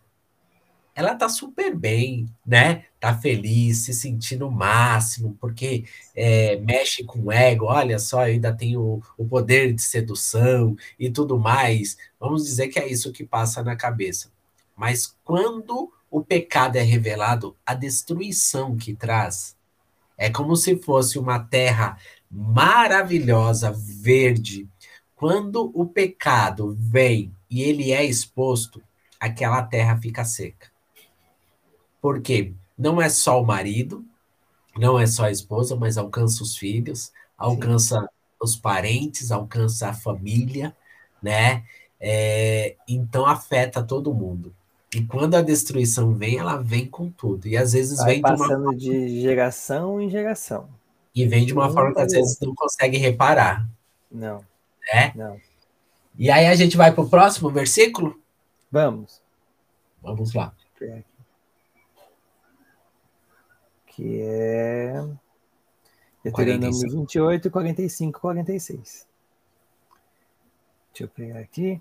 ela 0.95 1.15
tá 1.15 1.29
super 1.29 1.75
bem, 1.75 2.29
né? 2.47 2.85
Tá 3.01 3.17
feliz, 3.17 3.85
se 3.85 3.95
sentindo 3.95 4.47
o 4.47 4.51
máximo, 4.51 5.37
porque 5.41 5.85
é, 6.15 6.57
mexe 6.57 7.05
com 7.05 7.21
o 7.25 7.33
ego, 7.33 7.67
olha 7.67 7.99
só, 7.99 8.21
ainda 8.21 8.55
tem 8.55 8.77
o, 8.77 9.03
o 9.17 9.27
poder 9.27 9.73
de 9.73 9.83
sedução 9.83 10.77
e 10.99 11.11
tudo 11.11 11.39
mais. 11.39 11.97
Vamos 12.21 12.45
dizer 12.45 12.69
que 12.69 12.79
é 12.79 12.87
isso 12.89 13.13
que 13.13 13.25
passa 13.25 13.63
na 13.63 13.75
cabeça. 13.77 14.31
Mas 14.77 15.17
quando 15.25 15.93
o 16.11 16.23
pecado 16.23 16.77
é 16.77 16.83
revelado, 16.83 17.57
a 17.65 17.75
destruição 17.75 18.77
que 18.77 18.95
traz 18.95 19.57
é 20.17 20.31
como 20.31 20.55
se 20.57 20.77
fosse 20.77 21.19
uma 21.19 21.39
terra 21.39 21.97
maravilhosa, 22.31 23.73
verde. 23.73 24.69
Quando 25.17 25.71
o 25.75 25.87
pecado 25.87 26.77
vem 26.79 27.35
e 27.51 27.63
ele 27.63 27.93
é 27.93 28.05
exposto, 28.05 28.83
aquela 29.19 29.63
terra 29.63 29.97
fica 29.97 30.25
seca. 30.25 30.72
Porque 32.03 32.53
não 32.77 33.01
é 33.01 33.09
só 33.09 33.41
o 33.41 33.47
marido, 33.47 34.05
não 34.77 34.99
é 34.99 35.07
só 35.07 35.27
a 35.27 35.31
esposa, 35.31 35.77
mas 35.77 35.97
alcança 35.97 36.43
os 36.43 36.57
filhos, 36.57 37.13
alcança 37.39 38.01
Sim. 38.01 38.07
os 38.41 38.57
parentes, 38.57 39.31
alcança 39.31 39.89
a 39.89 39.95
família, 39.95 40.77
né? 41.23 41.63
É, 42.01 42.75
então 42.89 43.25
afeta 43.25 43.81
todo 43.85 44.13
mundo. 44.13 44.53
E 44.93 45.03
quando 45.05 45.37
a 45.37 45.43
destruição 45.43 46.13
vem, 46.13 46.39
ela 46.39 46.57
vem 46.57 46.87
com 46.87 47.09
tudo. 47.09 47.47
E 47.47 47.57
às 47.57 47.73
vezes 47.73 47.99
Vai 47.99 48.15
vem 48.15 48.21
passando 48.21 48.77
de, 48.77 48.91
uma... 48.91 49.07
de 49.07 49.21
geração 49.21 50.01
em 50.01 50.11
geração. 50.11 50.69
E 51.15 51.25
vem 51.25 51.47
de 51.47 51.53
uma 51.53 51.67
não 51.69 51.73
forma 51.73 51.95
que 51.95 52.01
às 52.01 52.13
vezes 52.13 52.39
não 52.41 52.55
consegue 52.55 52.99
reparar. 52.99 53.67
Não. 54.11 54.45
Né? 54.93 55.13
Não. 55.15 55.41
E 56.19 56.31
aí 56.31 56.47
a 56.47 56.55
gente 56.57 56.77
vai 56.77 56.93
para 56.93 57.05
o 57.05 57.09
próximo 57.09 57.49
versículo? 57.49 58.21
Vamos. 58.71 59.23
Vamos 60.03 60.35
lá 60.35 60.53
que 63.95 64.21
é 64.23 65.05
Deuteronômio 66.25 66.91
28, 66.91 67.51
45, 67.51 68.21
46. 68.21 69.07
Deixa 70.93 71.05
eu 71.05 71.09
pegar 71.09 71.41
aqui. 71.41 71.81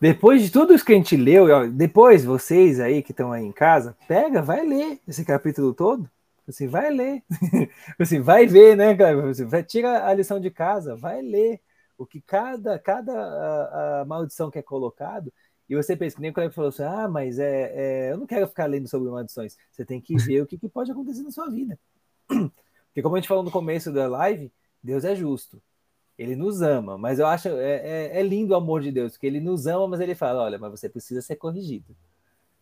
Depois 0.00 0.42
de 0.42 0.50
tudo 0.50 0.72
isso 0.74 0.84
que 0.84 0.92
a 0.92 0.96
gente 0.96 1.16
leu, 1.16 1.70
depois 1.70 2.24
vocês 2.24 2.80
aí 2.80 3.02
que 3.02 3.12
estão 3.12 3.32
aí 3.32 3.44
em 3.44 3.52
casa, 3.52 3.96
pega, 4.08 4.40
vai 4.40 4.64
ler 4.64 4.98
esse 5.06 5.24
capítulo 5.24 5.74
todo. 5.74 6.10
Você 6.46 6.66
vai 6.66 6.90
ler. 6.90 7.22
Você 7.98 8.18
vai 8.18 8.44
ver, 8.44 8.76
né, 8.76 8.96
cara? 8.96 9.20
Você 9.22 9.44
vai, 9.44 9.62
tira 9.62 10.04
a 10.04 10.12
lição 10.12 10.40
de 10.40 10.50
casa, 10.50 10.96
vai 10.96 11.22
ler 11.22 11.60
o 11.96 12.04
que 12.04 12.20
cada, 12.20 12.76
cada 12.78 13.12
a, 13.12 14.00
a 14.00 14.04
maldição 14.04 14.50
que 14.50 14.58
é 14.58 14.62
colocado 14.62 15.32
e 15.70 15.76
você 15.76 15.96
pensa, 15.96 16.16
que 16.16 16.20
nem 16.20 16.32
o 16.32 16.34
Cleber 16.34 16.52
falou 16.52 16.70
assim: 16.70 16.82
ah, 16.82 17.06
mas 17.06 17.38
é, 17.38 18.08
é, 18.08 18.12
eu 18.12 18.18
não 18.18 18.26
quero 18.26 18.48
ficar 18.48 18.66
lendo 18.66 18.88
sobre 18.88 19.08
maldições. 19.08 19.56
Você 19.70 19.84
tem 19.84 20.00
que 20.00 20.16
ver 20.16 20.42
o 20.42 20.46
que, 20.46 20.58
que 20.58 20.68
pode 20.68 20.90
acontecer 20.90 21.22
na 21.22 21.30
sua 21.30 21.48
vida. 21.48 21.78
Porque, 22.26 23.00
como 23.00 23.14
a 23.14 23.20
gente 23.20 23.28
falou 23.28 23.44
no 23.44 23.52
começo 23.52 23.92
da 23.92 24.08
live, 24.08 24.50
Deus 24.82 25.04
é 25.04 25.14
justo. 25.14 25.62
Ele 26.18 26.34
nos 26.34 26.60
ama, 26.60 26.98
mas 26.98 27.20
eu 27.20 27.26
acho 27.26 27.48
é, 27.50 27.76
é, 27.76 28.18
é, 28.18 28.22
lindo 28.22 28.52
o 28.52 28.56
amor 28.56 28.82
de 28.82 28.90
Deus, 28.90 29.12
porque 29.12 29.26
ele 29.28 29.40
nos 29.40 29.66
ama, 29.68 29.86
mas 29.86 30.00
ele 30.00 30.14
fala: 30.16 30.42
olha, 30.42 30.58
mas 30.58 30.72
você 30.72 30.88
precisa 30.88 31.22
ser 31.22 31.36
corrigido. 31.36 31.96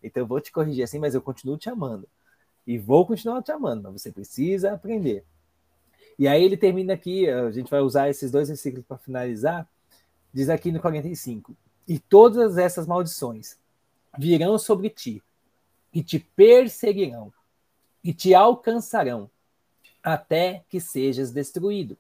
Então 0.02 0.22
eu 0.22 0.26
vou 0.26 0.38
te 0.38 0.52
corrigir 0.52 0.84
assim, 0.84 0.98
mas 0.98 1.14
eu 1.14 1.22
continuo 1.22 1.56
te 1.56 1.70
amando. 1.70 2.06
E 2.66 2.76
vou 2.76 3.06
continuar 3.06 3.42
te 3.42 3.50
amando, 3.50 3.84
mas 3.84 4.02
você 4.02 4.12
precisa 4.12 4.74
aprender. 4.74 5.24
E 6.18 6.28
aí 6.28 6.44
ele 6.44 6.58
termina 6.58 6.92
aqui, 6.92 7.26
a 7.26 7.50
gente 7.50 7.70
vai 7.70 7.80
usar 7.80 8.10
esses 8.10 8.30
dois 8.30 8.48
versículos 8.48 8.84
para 8.84 8.98
finalizar. 8.98 9.66
Diz 10.32 10.50
aqui 10.50 10.70
no 10.70 10.78
45: 10.78 11.56
e 11.88 11.98
todas 11.98 12.58
essas 12.58 12.86
maldições 12.86 13.56
virão 14.18 14.58
sobre 14.58 14.90
ti, 14.90 15.22
e 15.92 16.02
te 16.02 16.18
perseguirão, 16.18 17.32
e 18.04 18.12
te 18.12 18.34
alcançarão, 18.34 19.30
até 20.02 20.62
que 20.68 20.80
sejas 20.80 21.32
destruído. 21.32 21.96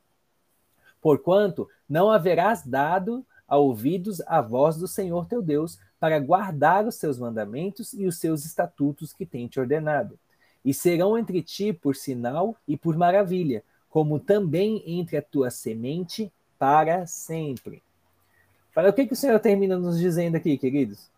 Porquanto 1.00 1.68
não 1.88 2.10
haverás 2.10 2.62
dado 2.66 3.24
a 3.48 3.56
ouvidos 3.56 4.20
a 4.26 4.42
voz 4.42 4.76
do 4.76 4.86
Senhor 4.86 5.26
teu 5.26 5.40
Deus, 5.40 5.78
para 5.98 6.20
guardar 6.20 6.86
os 6.86 6.96
seus 6.96 7.18
mandamentos 7.18 7.92
e 7.92 8.06
os 8.06 8.18
seus 8.18 8.44
estatutos 8.44 9.12
que 9.12 9.26
tem 9.26 9.48
te 9.48 9.58
ordenado. 9.58 10.18
E 10.64 10.72
serão 10.74 11.16
entre 11.16 11.42
ti 11.42 11.72
por 11.72 11.96
sinal 11.96 12.54
e 12.68 12.76
por 12.76 12.96
maravilha, 12.96 13.64
como 13.88 14.20
também 14.20 14.82
entre 14.86 15.16
a 15.16 15.22
tua 15.22 15.50
semente 15.50 16.30
para 16.58 17.06
sempre. 17.06 17.82
Fala, 18.78 18.90
o 18.90 18.92
que, 18.92 19.06
que 19.08 19.12
o 19.12 19.16
Senhor 19.16 19.40
termina 19.40 19.76
nos 19.76 19.98
dizendo 19.98 20.36
aqui, 20.36 20.56
queridos? 20.56 21.10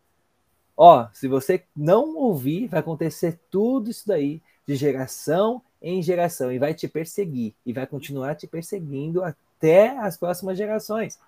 Ó, 0.75 1.07
se 1.13 1.29
você 1.29 1.63
não 1.77 2.17
ouvir, 2.17 2.69
vai 2.69 2.81
acontecer 2.81 3.39
tudo 3.51 3.91
isso 3.91 4.09
daí, 4.09 4.41
de 4.67 4.75
geração 4.77 5.61
em 5.83 6.03
geração, 6.03 6.51
e 6.51 6.59
vai 6.59 6.73
te 6.73 6.89
perseguir, 6.89 7.53
e 7.67 7.75
vai 7.75 7.87
continuar 7.87 8.35
te 8.35 8.47
perseguindo 8.47 9.23
até 9.23 9.91
as 9.99 10.17
próximas 10.17 10.57
gerações. 10.57 11.19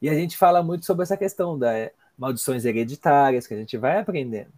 E 0.00 0.08
a 0.08 0.14
gente 0.14 0.36
fala 0.36 0.62
muito 0.62 0.86
sobre 0.86 1.02
essa 1.02 1.16
questão 1.16 1.58
das 1.58 1.90
maldições 2.16 2.64
hereditárias, 2.64 3.44
que 3.44 3.54
a 3.54 3.58
gente 3.58 3.76
vai 3.76 3.98
aprendendo. 3.98 4.52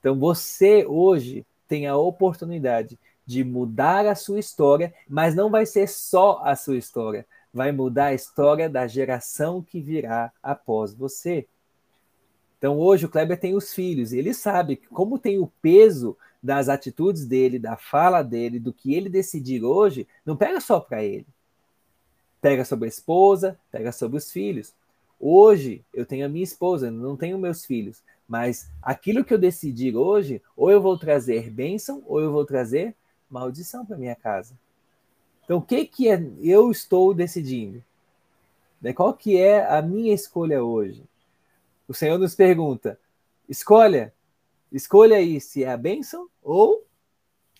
Então, 0.00 0.14
você 0.14 0.84
hoje 0.86 1.46
tem 1.66 1.86
a 1.86 1.96
oportunidade 1.96 2.98
de 3.24 3.42
mudar 3.42 4.04
a 4.04 4.14
sua 4.14 4.38
história, 4.38 4.92
mas 5.08 5.34
não 5.34 5.48
vai 5.48 5.64
ser 5.64 5.88
só 5.88 6.42
a 6.44 6.54
sua 6.54 6.76
história 6.76 7.24
vai 7.52 7.72
mudar 7.72 8.06
a 8.06 8.14
história 8.14 8.68
da 8.68 8.86
geração 8.86 9.62
que 9.62 9.80
virá 9.80 10.32
após 10.42 10.94
você. 10.94 11.46
Então 12.58 12.78
hoje 12.78 13.06
o 13.06 13.08
Kleber 13.08 13.40
tem 13.40 13.54
os 13.54 13.72
filhos, 13.72 14.12
e 14.12 14.18
ele 14.18 14.34
sabe 14.34 14.76
que 14.76 14.86
como 14.88 15.18
tem 15.18 15.38
o 15.38 15.50
peso 15.62 16.16
das 16.42 16.68
atitudes 16.68 17.26
dele, 17.26 17.58
da 17.58 17.76
fala 17.76 18.22
dele, 18.22 18.58
do 18.58 18.72
que 18.72 18.94
ele 18.94 19.08
decidir 19.08 19.64
hoje, 19.64 20.06
não 20.24 20.36
pega 20.36 20.60
só 20.60 20.80
para 20.80 21.02
ele. 21.02 21.26
Pega 22.40 22.64
sobre 22.64 22.86
a 22.86 22.88
esposa, 22.88 23.58
pega 23.70 23.92
sobre 23.92 24.16
os 24.16 24.30
filhos. 24.30 24.74
Hoje 25.18 25.84
eu 25.92 26.06
tenho 26.06 26.24
a 26.24 26.28
minha 26.28 26.44
esposa, 26.44 26.90
não 26.90 27.16
tenho 27.16 27.38
meus 27.38 27.64
filhos, 27.66 28.02
mas 28.26 28.70
aquilo 28.80 29.24
que 29.24 29.34
eu 29.34 29.38
decidir 29.38 29.96
hoje, 29.96 30.40
ou 30.56 30.70
eu 30.70 30.80
vou 30.80 30.96
trazer 30.96 31.50
bênção, 31.50 32.02
ou 32.06 32.20
eu 32.20 32.32
vou 32.32 32.44
trazer 32.44 32.94
maldição 33.28 33.84
para 33.84 33.98
minha 33.98 34.14
casa. 34.14 34.54
Então, 35.50 35.58
o 35.58 35.62
que 35.62 35.84
que 35.84 36.08
é, 36.08 36.24
eu 36.40 36.70
estou 36.70 37.12
decidindo? 37.12 37.82
Né? 38.80 38.92
Qual 38.92 39.12
que 39.12 39.36
é 39.36 39.66
a 39.66 39.82
minha 39.82 40.14
escolha 40.14 40.62
hoje? 40.62 41.02
O 41.88 41.92
Senhor 41.92 42.16
nos 42.18 42.36
pergunta: 42.36 42.96
escolha, 43.48 44.14
escolha 44.70 45.16
aí 45.16 45.40
se 45.40 45.64
é 45.64 45.72
a 45.72 45.76
bênção 45.76 46.28
ou 46.40 46.86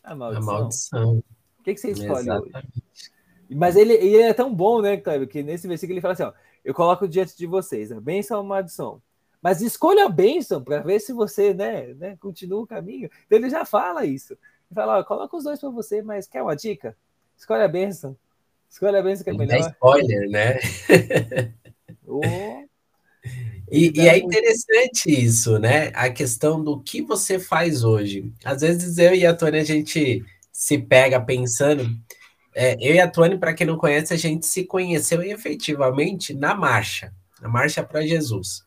a 0.05 0.15
maldição. 0.15 0.55
A 0.55 0.61
maldição. 0.61 1.17
O 1.59 1.63
que, 1.65 1.75
que, 1.75 1.81
você 1.81 1.91
escolhe 1.91 2.29
Exatamente. 2.29 2.55
hoje? 2.55 3.13
Mas 3.51 3.75
ele, 3.75 3.95
ele 3.95 4.19
é 4.19 4.33
tão 4.33 4.55
bom, 4.55 4.81
né, 4.81 4.97
Cleber, 4.97 5.27
que 5.27 5.43
nesse 5.43 5.67
versículo 5.67 5.95
ele 5.95 6.01
fala 6.01 6.15
assim: 6.15 6.23
ó, 6.23 6.33
eu 6.65 6.73
coloco 6.73 7.09
diante 7.09 7.37
de 7.37 7.45
vocês 7.45 7.91
a 7.91 8.01
bênção 8.01 8.37
ou 8.37 8.45
a 8.45 8.47
maldição. 8.47 9.03
Mas 9.43 9.61
escolha 9.61 10.05
a 10.05 10.09
bênção 10.09 10.63
para 10.63 10.79
ver 10.79 11.01
se 11.01 11.13
você 11.13 11.53
né, 11.53 11.93
né, 11.95 12.17
continua 12.21 12.63
o 12.63 12.67
caminho. 12.69 13.11
Então 13.27 13.37
ele 13.37 13.51
já 13.51 13.65
fala 13.65 14.07
isso. 14.07 14.35
Ele 14.35 14.77
fala: 14.77 15.01
ó, 15.01 15.03
coloca 15.03 15.37
os 15.37 15.43
dois 15.43 15.59
para 15.59 15.71
você, 15.71 16.03
mas 16.03 16.29
quer 16.29 16.41
uma 16.41 16.55
dica? 16.55 16.97
Escolhe 17.41 17.63
a 17.63 17.69
bênção. 17.69 18.15
Escolhe 18.69 18.99
a 18.99 19.03
bênção 19.03 19.25
que 19.25 19.31
é 19.31 19.33
melhor. 19.33 19.57
É 19.57 19.61
spoiler, 19.61 20.29
né? 20.29 20.59
oh. 22.07 22.21
E, 23.73 23.93
e, 23.95 24.09
é 24.09 24.19
interessante 24.19 25.09
isso, 25.09 25.57
né? 25.61 25.93
A 25.95 26.11
questão 26.11 26.63
do 26.63 26.83
que 26.83 27.03
você 27.03 27.39
faz 27.39 27.85
hoje. 27.85 28.33
Às 28.45 28.63
vezes 28.63 28.99
eu 28.99 29.15
e 29.15 29.25
a 29.25 29.33
Tony, 29.33 29.61
a 29.61 29.65
gente 29.65 30.25
se 30.53 30.77
pega 30.77 31.21
pensando. 31.21 31.89
É, 32.53 32.75
eu 32.81 32.97
e 32.97 33.01
a 33.01 33.09
Tony, 33.09 33.39
para 33.39 33.55
quem 33.55 33.69
não 33.69 33.79
conhece, 33.79 34.13
a 34.13 34.17
gente 34.17 34.45
se 34.47 34.65
conheceu 34.65 35.23
efetivamente 35.23 36.35
na 36.35 36.53
marcha, 36.53 37.15
na 37.41 37.49
marcha 37.49 37.85
para 37.85 38.05
Jesus. 38.05 38.65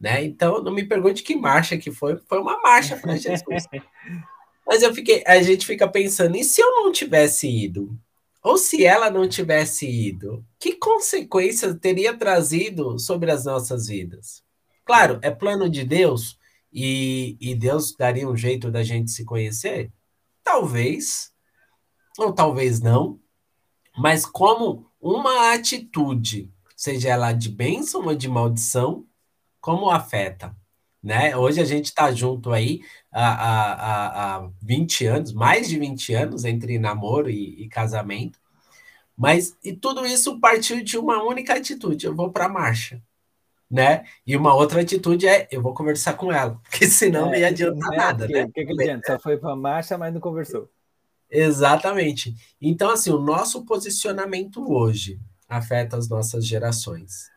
Né? 0.00 0.24
Então, 0.24 0.60
não 0.60 0.72
me 0.72 0.82
pergunte 0.82 1.22
que 1.22 1.36
marcha 1.36 1.78
que 1.78 1.92
foi, 1.92 2.16
foi 2.28 2.40
uma 2.40 2.60
marcha 2.60 2.96
para 2.96 3.14
Jesus. 3.14 3.68
Mas 4.66 4.82
eu 4.82 4.92
fiquei, 4.92 5.22
a 5.26 5.40
gente 5.42 5.64
fica 5.64 5.86
pensando, 5.86 6.36
e 6.36 6.42
se 6.42 6.60
eu 6.60 6.70
não 6.72 6.90
tivesse 6.90 7.48
ido? 7.48 7.96
Ou 8.42 8.58
se 8.58 8.84
ela 8.84 9.10
não 9.10 9.28
tivesse 9.28 9.88
ido, 9.88 10.44
que 10.58 10.74
consequências 10.74 11.76
teria 11.80 12.16
trazido 12.16 12.98
sobre 12.98 13.30
as 13.30 13.44
nossas 13.44 13.86
vidas? 13.86 14.42
Claro, 14.84 15.18
é 15.22 15.30
plano 15.30 15.68
de 15.68 15.84
Deus 15.84 16.38
e, 16.72 17.36
e 17.40 17.54
Deus 17.54 17.94
daria 17.96 18.28
um 18.28 18.36
jeito 18.36 18.70
da 18.70 18.82
gente 18.82 19.10
se 19.10 19.24
conhecer? 19.24 19.92
Talvez, 20.44 21.32
ou 22.18 22.32
talvez 22.32 22.80
não, 22.80 23.20
mas 23.96 24.24
como 24.26 24.86
uma 25.00 25.52
atitude, 25.52 26.52
seja 26.76 27.08
ela 27.08 27.32
de 27.32 27.48
bênção 27.48 28.04
ou 28.04 28.14
de 28.14 28.28
maldição, 28.28 29.06
como 29.60 29.90
afeta? 29.90 30.54
Né? 31.06 31.36
Hoje 31.36 31.60
a 31.60 31.64
gente 31.64 31.84
está 31.84 32.10
junto 32.10 32.52
aí 32.52 32.80
há, 33.12 33.28
há, 33.28 34.36
há 34.38 34.50
20 34.60 35.06
anos, 35.06 35.32
mais 35.32 35.68
de 35.68 35.78
20 35.78 36.12
anos 36.14 36.44
entre 36.44 36.80
namoro 36.80 37.30
e, 37.30 37.62
e 37.62 37.68
casamento, 37.68 38.40
mas 39.16 39.56
e 39.62 39.72
tudo 39.72 40.04
isso 40.04 40.40
partiu 40.40 40.82
de 40.82 40.98
uma 40.98 41.22
única 41.22 41.54
atitude: 41.54 42.06
eu 42.06 42.12
vou 42.12 42.32
para 42.32 42.46
a 42.46 42.48
marcha. 42.48 43.00
Né? 43.70 44.04
E 44.26 44.36
uma 44.36 44.52
outra 44.52 44.80
atitude 44.80 45.28
é 45.28 45.46
eu 45.52 45.62
vou 45.62 45.72
conversar 45.72 46.14
com 46.14 46.32
ela, 46.32 46.60
porque 46.68 46.88
senão 46.88 47.28
é, 47.28 47.30
não 47.30 47.34
ia 47.36 47.46
adiantar 47.46 47.92
é, 47.92 47.96
nada. 47.96 48.26
né? 48.26 48.48
que, 48.52 48.64
que 48.64 48.72
adianta? 48.72 49.12
Só 49.12 49.20
foi 49.20 49.36
para 49.36 49.52
a 49.52 49.56
marcha, 49.56 49.96
mas 49.96 50.12
não 50.12 50.20
conversou. 50.20 50.68
Exatamente. 51.30 52.34
Então, 52.60 52.90
assim, 52.90 53.12
o 53.12 53.20
nosso 53.20 53.64
posicionamento 53.64 54.72
hoje 54.72 55.20
afeta 55.48 55.96
as 55.96 56.08
nossas 56.08 56.44
gerações. 56.44 57.30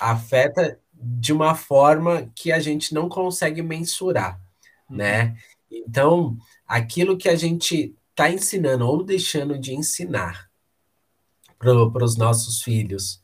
Afeta 0.00 0.80
de 0.98 1.32
uma 1.32 1.54
forma 1.54 2.30
que 2.34 2.50
a 2.50 2.58
gente 2.58 2.94
não 2.94 3.08
consegue 3.08 3.62
mensurar, 3.62 4.40
uhum. 4.88 4.96
né? 4.96 5.36
Então, 5.70 6.36
aquilo 6.66 7.16
que 7.16 7.28
a 7.28 7.36
gente 7.36 7.94
está 8.10 8.30
ensinando 8.30 8.86
ou 8.86 9.02
deixando 9.04 9.58
de 9.58 9.74
ensinar 9.74 10.48
para 11.58 12.04
os 12.04 12.16
nossos 12.16 12.62
filhos 12.62 13.22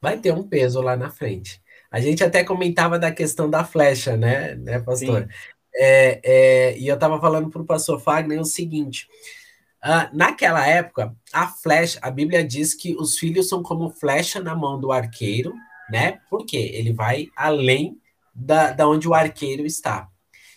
vai 0.00 0.18
ter 0.18 0.32
um 0.32 0.42
peso 0.42 0.80
lá 0.80 0.96
na 0.96 1.10
frente. 1.10 1.60
A 1.90 2.00
gente 2.00 2.22
até 2.22 2.44
comentava 2.44 2.98
da 2.98 3.10
questão 3.10 3.48
da 3.48 3.64
flecha, 3.64 4.16
né, 4.16 4.54
né 4.54 4.78
pastor? 4.80 5.28
É, 5.74 6.20
é, 6.24 6.78
e 6.78 6.88
eu 6.88 6.94
estava 6.94 7.20
falando 7.20 7.50
para 7.50 7.60
o 7.60 7.66
pastor 7.66 8.00
Fagner 8.00 8.40
o 8.40 8.44
seguinte: 8.44 9.06
uh, 9.84 10.16
naquela 10.16 10.66
época, 10.66 11.14
a 11.32 11.48
flecha, 11.48 11.98
a 12.02 12.10
Bíblia 12.10 12.42
diz 12.44 12.74
que 12.74 12.94
os 12.96 13.18
filhos 13.18 13.48
são 13.48 13.62
como 13.62 13.90
flecha 13.90 14.40
na 14.40 14.54
mão 14.54 14.80
do 14.80 14.90
arqueiro, 14.90 15.54
né? 15.90 16.20
Porque 16.28 16.56
ele 16.56 16.92
vai 16.92 17.28
além 17.36 18.00
da, 18.34 18.72
da 18.72 18.88
onde 18.88 19.08
o 19.08 19.14
arqueiro 19.14 19.64
está. 19.64 20.08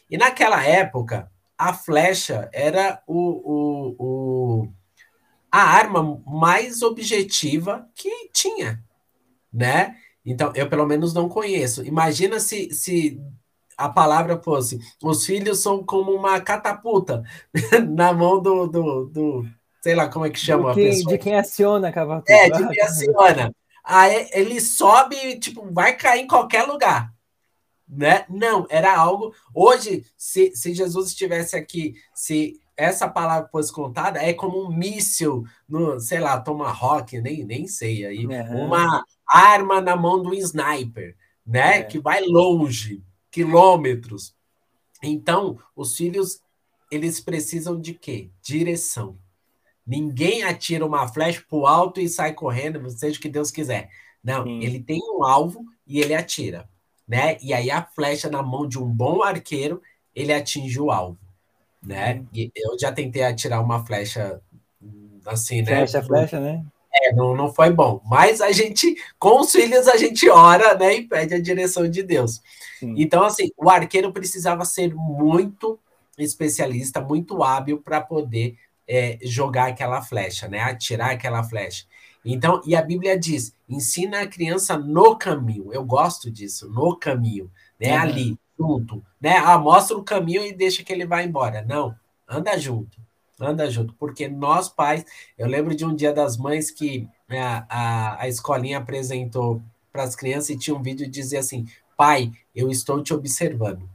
E 0.09 0.17
naquela 0.17 0.63
época, 0.63 1.31
a 1.57 1.73
flecha 1.73 2.49
era 2.53 3.01
o, 3.05 3.17
o, 3.17 3.95
o, 3.99 4.67
a 5.51 5.61
arma 5.61 6.21
mais 6.25 6.81
objetiva 6.81 7.87
que 7.95 8.29
tinha, 8.33 8.83
né? 9.51 9.95
Então, 10.25 10.51
eu 10.55 10.69
pelo 10.69 10.85
menos 10.85 11.13
não 11.13 11.29
conheço. 11.29 11.85
Imagina 11.85 12.39
se, 12.39 12.73
se 12.73 13.19
a 13.77 13.89
palavra 13.89 14.41
fosse: 14.41 14.79
os 15.01 15.25
filhos 15.25 15.59
são 15.59 15.83
como 15.83 16.11
uma 16.11 16.39
catapulta 16.41 17.23
na 17.89 18.13
mão 18.13 18.41
do, 18.41 18.67
do, 18.67 19.05
do, 19.05 19.45
sei 19.81 19.95
lá 19.95 20.07
como 20.09 20.25
é 20.25 20.29
que 20.29 20.39
chama 20.39 20.73
quem, 20.73 20.87
a 20.87 20.89
pessoa. 20.89 21.11
De 21.11 21.17
quem 21.17 21.35
aciona 21.35 21.87
a 21.87 21.91
catapulta. 21.91 22.31
É, 22.31 22.49
de 22.49 22.67
quem 22.67 22.81
aciona. 22.81 23.53
Aí 23.83 24.29
ele 24.33 24.59
sobe, 24.61 25.39
tipo, 25.39 25.71
vai 25.71 25.95
cair 25.95 26.21
em 26.21 26.27
qualquer 26.27 26.63
lugar. 26.63 27.13
Né? 27.87 28.25
Não, 28.29 28.67
era 28.69 28.95
algo. 28.95 29.33
Hoje, 29.53 30.05
se, 30.15 30.55
se 30.55 30.73
Jesus 30.73 31.07
estivesse 31.07 31.55
aqui, 31.55 31.95
se 32.13 32.59
essa 32.77 33.09
palavra 33.09 33.49
fosse 33.49 33.73
contada, 33.73 34.23
é 34.23 34.33
como 34.33 34.63
um 34.63 34.71
míssil 34.71 35.43
no, 35.67 35.99
sei 35.99 36.19
lá, 36.19 36.39
Tomahawk, 36.39 37.19
nem, 37.19 37.43
nem 37.43 37.67
sei 37.67 38.05
aí, 38.05 38.25
uhum. 38.25 38.67
uma 38.67 39.03
arma 39.27 39.81
na 39.81 39.95
mão 39.95 40.21
do 40.21 40.33
sniper, 40.33 41.15
né? 41.45 41.79
É. 41.79 41.83
Que 41.83 41.99
vai 41.99 42.21
longe, 42.23 43.03
quilômetros. 43.29 44.33
Então, 45.03 45.59
os 45.75 45.95
filhos, 45.95 46.41
eles 46.91 47.19
precisam 47.19 47.79
de 47.79 47.93
quê? 47.93 48.29
Direção. 48.41 49.17
Ninguém 49.89 50.43
atira 50.43 50.85
uma 50.85 51.07
flecha 51.07 51.43
para 51.49 51.57
o 51.57 51.65
alto 51.65 51.99
e 51.99 52.07
sai 52.07 52.31
correndo, 52.31 52.87
seja 52.91 53.17
o 53.17 53.21
que 53.21 53.27
Deus 53.27 53.49
quiser. 53.49 53.89
Não, 54.23 54.43
Sim. 54.43 54.61
ele 54.61 54.79
tem 54.79 54.99
um 55.01 55.23
alvo 55.23 55.65
e 55.87 55.99
ele 55.99 56.13
atira, 56.13 56.69
né? 57.07 57.37
E 57.41 57.55
aí 57.55 57.71
a 57.71 57.81
flecha 57.81 58.29
na 58.29 58.43
mão 58.43 58.67
de 58.67 58.77
um 58.77 58.85
bom 58.85 59.23
arqueiro, 59.23 59.81
ele 60.15 60.31
atinge 60.31 60.79
o 60.79 60.91
alvo, 60.91 61.17
né? 61.81 62.23
Eu 62.55 62.77
já 62.79 62.91
tentei 62.91 63.23
atirar 63.23 63.63
uma 63.63 63.83
flecha 63.83 64.39
assim, 65.25 65.63
né? 65.63 65.87
Flecha, 65.87 66.03
flecha, 66.03 66.39
né? 66.39 66.63
É, 66.93 67.11
não, 67.11 67.35
não 67.35 67.51
foi 67.51 67.71
bom. 67.71 67.99
Mas 68.05 68.41
a 68.41 68.51
gente, 68.51 68.95
com 69.17 69.41
os 69.41 69.51
filhos, 69.51 69.87
a 69.87 69.97
gente 69.97 70.29
ora, 70.29 70.75
né? 70.75 70.97
E 70.97 71.07
pede 71.07 71.33
a 71.33 71.41
direção 71.41 71.89
de 71.89 72.03
Deus. 72.03 72.43
Sim. 72.79 72.93
Então, 72.95 73.23
assim, 73.23 73.49
o 73.57 73.67
arqueiro 73.71 74.13
precisava 74.13 74.65
ser 74.65 74.93
muito 74.93 75.79
especialista, 76.15 77.01
muito 77.01 77.43
hábil 77.43 77.81
para 77.81 77.99
poder 78.01 78.55
é, 78.89 79.19
jogar 79.21 79.67
aquela 79.67 80.01
flecha, 80.01 80.47
né? 80.47 80.59
Atirar 80.61 81.11
aquela 81.11 81.43
flecha. 81.43 81.85
Então, 82.25 82.59
e 82.65 82.75
a 82.75 82.81
Bíblia 82.81 83.17
diz: 83.17 83.53
ensina 83.69 84.21
a 84.21 84.27
criança 84.27 84.75
no 84.75 85.15
caminho. 85.15 85.71
Eu 85.71 85.85
gosto 85.85 86.31
disso, 86.31 86.67
no 86.67 86.95
caminho, 86.95 87.51
né? 87.79 87.93
Uhum. 87.93 88.01
Ali, 88.01 88.39
junto, 88.57 89.05
né? 89.21 89.37
Ah, 89.37 89.59
mostra 89.59 89.95
o 89.95 90.03
caminho 90.03 90.43
e 90.43 90.51
deixa 90.51 90.83
que 90.83 90.91
ele 90.91 91.05
vá 91.05 91.21
embora. 91.21 91.61
Não, 91.61 91.95
anda 92.27 92.57
junto, 92.57 92.97
anda 93.39 93.69
junto, 93.69 93.93
porque 93.93 94.27
nós 94.27 94.67
pais, 94.67 95.05
eu 95.37 95.47
lembro 95.47 95.75
de 95.75 95.85
um 95.85 95.95
dia 95.95 96.11
das 96.11 96.35
mães 96.35 96.71
que 96.71 97.07
né, 97.27 97.41
a, 97.41 97.65
a, 97.69 98.23
a 98.23 98.27
escolinha 98.27 98.79
apresentou 98.79 99.61
para 99.93 100.03
as 100.03 100.15
crianças 100.15 100.49
e 100.49 100.57
tinha 100.57 100.75
um 100.75 100.81
vídeo 100.81 101.07
dizia 101.07 101.39
assim: 101.39 101.67
pai, 101.95 102.31
eu 102.55 102.71
estou 102.71 103.03
te 103.03 103.13
observando. 103.13 103.87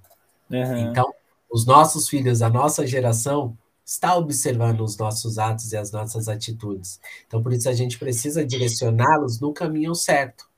Uhum. 0.48 0.78
Então, 0.78 1.12
os 1.50 1.66
nossos 1.66 2.08
filhos, 2.08 2.42
a 2.42 2.48
nossa 2.48 2.86
geração, 2.86 3.56
está 3.84 4.16
observando 4.16 4.80
os 4.80 4.96
nossos 4.96 5.38
atos 5.38 5.72
e 5.72 5.76
as 5.76 5.92
nossas 5.92 6.28
atitudes. 6.28 7.00
Então, 7.26 7.42
por 7.42 7.52
isso, 7.52 7.68
a 7.68 7.72
gente 7.72 7.98
precisa 7.98 8.44
direcioná-los 8.44 9.40
no 9.40 9.52
caminho 9.52 9.94
certo, 9.94 10.48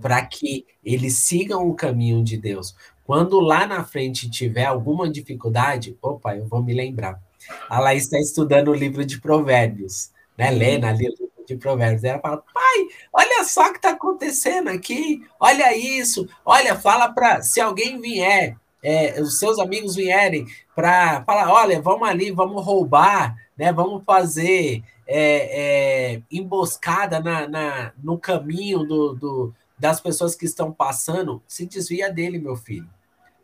para 0.00 0.24
que 0.24 0.66
eles 0.84 1.16
sigam 1.16 1.68
o 1.68 1.74
caminho 1.74 2.22
de 2.22 2.36
Deus. 2.36 2.76
Quando 3.04 3.40
lá 3.40 3.66
na 3.66 3.82
frente 3.82 4.30
tiver 4.30 4.66
alguma 4.66 5.10
dificuldade, 5.10 5.96
opa, 6.00 6.36
eu 6.36 6.46
vou 6.46 6.62
me 6.62 6.72
lembrar. 6.72 7.20
A 7.68 7.80
Laís 7.80 8.04
está 8.04 8.18
estudando 8.20 8.68
o 8.68 8.74
livro 8.74 9.04
de 9.04 9.20
Provérbios, 9.20 10.12
né? 10.38 10.50
Lendo 10.50 10.84
ali 10.84 11.08
o 11.08 11.10
livro 11.10 11.44
de 11.46 11.56
Provérbios. 11.56 12.04
Ela 12.04 12.20
fala, 12.20 12.36
pai, 12.36 12.88
olha 13.12 13.42
só 13.44 13.68
o 13.68 13.72
que 13.72 13.78
está 13.78 13.90
acontecendo 13.90 14.68
aqui, 14.68 15.22
olha 15.40 15.76
isso, 15.76 16.28
olha, 16.44 16.78
fala 16.78 17.08
para 17.12 17.42
se 17.42 17.60
alguém 17.60 18.00
vier 18.00 18.56
é, 18.82 19.20
os 19.20 19.38
seus 19.38 19.58
amigos 19.58 19.94
vierem 19.94 20.46
para 20.74 21.22
falar, 21.24 21.52
olha, 21.52 21.80
vamos 21.80 22.08
ali, 22.08 22.30
vamos 22.30 22.64
roubar, 22.64 23.36
né? 23.56 23.72
Vamos 23.72 24.02
fazer 24.04 24.82
é, 25.06 26.14
é, 26.14 26.22
emboscada 26.30 27.20
na, 27.20 27.46
na, 27.46 27.92
no 28.02 28.18
caminho 28.18 28.84
do, 28.84 29.14
do, 29.14 29.54
das 29.78 30.00
pessoas 30.00 30.34
que 30.34 30.46
estão 30.46 30.72
passando, 30.72 31.42
se 31.46 31.66
desvia 31.66 32.12
dele, 32.12 32.38
meu 32.38 32.56
filho, 32.56 32.88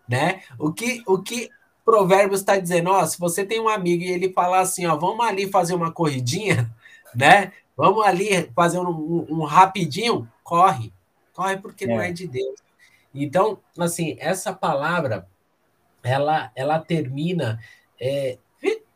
né? 0.08 0.42
O 0.58 0.72
que 0.72 1.02
o 1.06 1.18
que 1.18 1.50
Provérbios 1.84 2.40
está 2.40 2.58
dizendo, 2.58 2.90
ó, 2.90 3.04
se 3.06 3.18
você 3.18 3.44
tem 3.44 3.60
um 3.60 3.68
amigo 3.68 4.02
e 4.02 4.10
ele 4.10 4.32
falar 4.32 4.60
assim, 4.60 4.86
ó, 4.86 4.96
vamos 4.96 5.24
ali 5.24 5.48
fazer 5.50 5.74
uma 5.74 5.92
corridinha, 5.92 6.70
né? 7.14 7.52
Vamos 7.76 8.04
ali 8.04 8.50
fazer 8.54 8.78
um, 8.78 8.88
um, 8.88 9.26
um 9.30 9.44
rapidinho, 9.44 10.28
corre, 10.42 10.92
corre 11.34 11.58
porque 11.58 11.86
não 11.86 12.00
é, 12.00 12.08
é 12.08 12.12
de 12.12 12.26
Deus. 12.26 12.65
Então, 13.24 13.58
assim, 13.78 14.16
essa 14.18 14.52
palavra, 14.52 15.26
ela, 16.02 16.50
ela 16.54 16.78
termina. 16.78 17.58
É, 18.00 18.38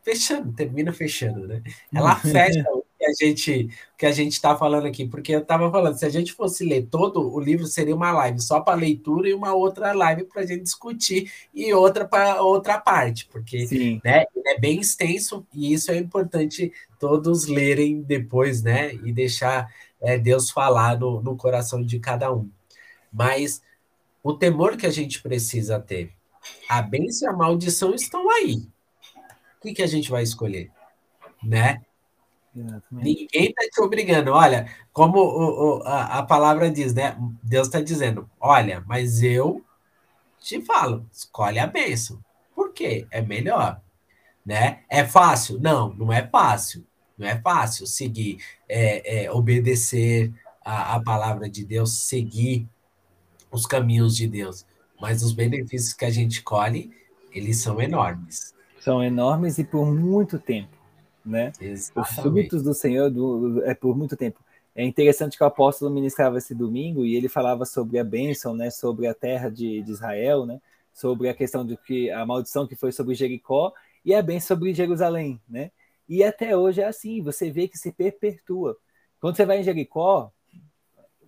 fechando, 0.03 0.53
termina 0.53 0.93
fechando, 0.93 1.47
né? 1.47 1.62
Ela 1.95 2.16
fecha 2.16 2.64
o 2.73 2.85
que 2.99 3.05
a 3.05 3.12
gente 3.12 3.71
que 3.97 4.07
a 4.07 4.12
gente 4.12 4.33
está 4.33 4.57
falando 4.57 4.87
aqui, 4.87 5.07
porque 5.07 5.35
eu 5.35 5.41
estava 5.41 5.71
falando, 5.71 5.97
se 5.97 6.07
a 6.07 6.09
gente 6.09 6.33
fosse 6.33 6.64
ler 6.64 6.87
todo 6.91 7.33
o 7.33 7.39
livro, 7.39 7.66
seria 7.66 7.95
uma 7.95 8.11
live 8.12 8.41
só 8.41 8.61
para 8.61 8.79
leitura 8.79 9.29
e 9.29 9.35
uma 9.35 9.55
outra 9.55 9.93
live 9.93 10.25
para 10.25 10.43
a 10.43 10.47
gente 10.47 10.62
discutir 10.62 11.31
e 11.55 11.73
outra 11.73 12.07
para 12.07 12.43
outra 12.43 12.79
parte, 12.79 13.27
porque 13.31 14.01
né, 14.03 14.25
é 14.47 14.59
bem 14.59 14.81
extenso 14.81 15.47
e 15.53 15.73
isso 15.73 15.91
é 15.91 15.97
importante 15.97 16.73
todos 16.99 17.47
lerem 17.47 18.01
depois, 18.01 18.62
né? 18.62 18.95
E 18.95 19.12
deixar 19.12 19.73
é, 20.01 20.18
Deus 20.18 20.51
falar 20.51 20.99
no, 20.99 21.23
no 21.23 21.37
coração 21.37 21.83
de 21.83 21.99
cada 21.99 22.33
um. 22.33 22.49
Mas 23.12 23.62
o 24.23 24.33
temor 24.35 24.77
que 24.77 24.87
a 24.87 24.91
gente 24.91 25.23
precisa 25.23 25.79
ter, 25.81 26.12
a 26.68 26.81
bênção 26.81 27.29
e 27.29 27.33
a 27.33 27.37
maldição 27.37 27.95
estão 27.95 28.31
aí 28.31 28.66
o 29.61 29.62
que, 29.62 29.75
que 29.75 29.83
a 29.83 29.87
gente 29.87 30.11
vai 30.11 30.23
escolher? 30.23 30.71
Né? 31.43 31.83
Exatamente. 32.57 33.05
Ninguém 33.05 33.51
está 33.51 33.62
te 33.71 33.81
obrigando. 33.83 34.33
Olha, 34.33 34.75
como 34.91 35.18
o, 35.18 35.79
o, 35.79 35.83
a, 35.83 36.18
a, 36.18 36.23
palavra 36.23 36.71
diz, 36.71 36.95
né? 36.95 37.14
Deus 37.43 37.68
está 37.68 37.81
dizendo: 37.81 38.29
olha, 38.41 38.83
mas 38.87 39.23
eu 39.23 39.62
te 40.41 40.62
falo, 40.62 41.07
escolhe 41.12 41.59
a 41.59 41.66
bênção. 41.66 42.18
Por 42.55 42.73
quê? 42.73 43.07
É 43.11 43.21
melhor. 43.21 43.81
Né? 44.45 44.81
É 44.89 45.05
fácil? 45.05 45.61
Não, 45.61 45.93
não 45.93 46.11
é 46.11 46.27
fácil. 46.27 46.85
Não 47.18 47.29
é 47.29 47.39
fácil 47.39 47.87
seguir, 47.87 48.39
é, 48.66 49.25
é, 49.25 49.31
obedecer 49.31 50.33
a, 50.64 50.95
a 50.95 51.03
palavra 51.03 51.51
de 51.51 51.66
Deus, 51.66 51.93
seguir 52.05 52.66
os 53.51 53.66
caminhos 53.66 54.16
de 54.16 54.26
Deus. 54.26 54.64
Mas 55.01 55.22
os 55.22 55.32
benefícios 55.32 55.92
que 55.94 56.05
a 56.05 56.11
gente 56.11 56.42
colhe, 56.42 56.90
eles 57.32 57.59
são 57.59 57.80
enormes 57.80 58.55
são 58.80 59.05
enormes 59.05 59.59
e 59.59 59.64
por 59.64 59.86
muito 59.86 60.38
tempo, 60.38 60.76
né? 61.24 61.53
Exatamente. 61.61 62.11
Os 62.11 62.22
súbitos 62.22 62.62
do 62.62 62.74
Senhor 62.74 63.11
do, 63.11 63.62
é 63.64 63.74
por 63.74 63.96
muito 63.96 64.16
tempo. 64.16 64.40
É 64.74 64.84
interessante 64.84 65.36
que 65.36 65.44
o 65.44 65.46
apóstolo 65.46 65.90
ministrava 65.90 66.38
esse 66.38 66.55
domingo 66.55 67.05
e 67.05 67.14
ele 67.14 67.28
falava 67.28 67.64
sobre 67.66 67.98
a 67.98 68.05
bênção, 68.05 68.55
né? 68.55 68.70
Sobre 68.70 69.07
a 69.07 69.14
terra 69.14 69.51
de, 69.51 69.82
de 69.82 69.90
Israel, 69.90 70.46
né? 70.46 70.61
Sobre 70.94 71.28
a 71.28 71.34
questão 71.34 71.64
de 71.64 71.76
que 71.76 72.11
a 72.11 72.24
maldição 72.24 72.66
que 72.66 72.74
foi 72.74 72.90
sobre 72.90 73.14
Jericó 73.14 73.72
e 74.05 74.14
a 74.14 74.22
bênção 74.22 74.57
sobre 74.57 74.72
Jerusalém, 74.72 75.38
né? 75.48 75.70
E 76.09 76.24
até 76.24 76.57
hoje 76.57 76.80
é 76.80 76.86
assim, 76.86 77.22
você 77.22 77.51
vê 77.51 77.68
que 77.68 77.78
se 77.78 77.92
perpetua. 77.92 78.76
Quando 79.20 79.36
você 79.36 79.44
vai 79.44 79.61
em 79.61 79.62
Jericó, 79.62 80.32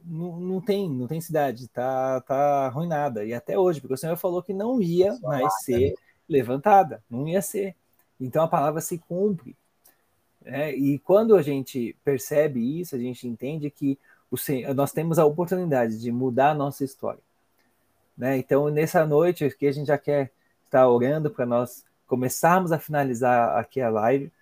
não, 0.05 0.41
não, 0.41 0.61
tem, 0.61 0.91
não 0.91 1.07
tem 1.07 1.21
cidade, 1.21 1.69
tá, 1.69 2.21
tá 2.21 2.67
arruinada. 2.67 3.25
E 3.25 3.33
até 3.35 3.59
hoje, 3.59 3.81
porque 3.81 3.95
o 3.95 3.99
Senhor 3.99 4.17
falou 4.17 4.43
que 4.43 4.53
não 4.53 4.81
ia 4.81 5.17
mais 5.23 5.63
ser 5.63 5.91
né? 5.91 5.95
levantada, 6.29 7.03
não 7.09 7.27
ia 7.29 7.43
ser. 7.43 7.75
Então 8.21 8.43
a 8.43 8.49
palavra 8.49 8.81
se 8.81 8.99
cumpre. 8.99 9.57
Né? 10.41 10.75
E 10.75 10.99
quando 10.99 11.37
a 11.37 11.43
gente 11.43 11.97
percebe 12.05 12.81
isso, 12.81 12.95
a 12.95 12.99
gente 12.99 13.27
entende 13.27 13.71
que 13.71 13.99
o 14.31 14.37
Senhor, 14.37 14.75
nós 14.75 14.93
temos 14.93 15.19
a 15.19 15.27
oportunidade 15.27 16.01
de 16.01 16.11
mudar 16.11 16.51
a 16.51 16.55
nossa 16.55 16.85
história. 16.85 17.21
Né? 18.17 18.39
Então, 18.39 18.69
nessa 18.69 19.07
noite, 19.07 19.49
que 19.51 19.67
a 19.67 19.73
gente 19.73 19.89
já 19.89 19.99
quer 19.99 20.31
estar 20.65 20.89
orando 20.89 21.31
para 21.31 21.45
nós 21.45 21.85
começarmos 22.07 22.73
a 22.73 22.79
finalizar 22.79 23.59
aqui 23.59 23.81
a 23.81 23.91
live, 23.91 24.33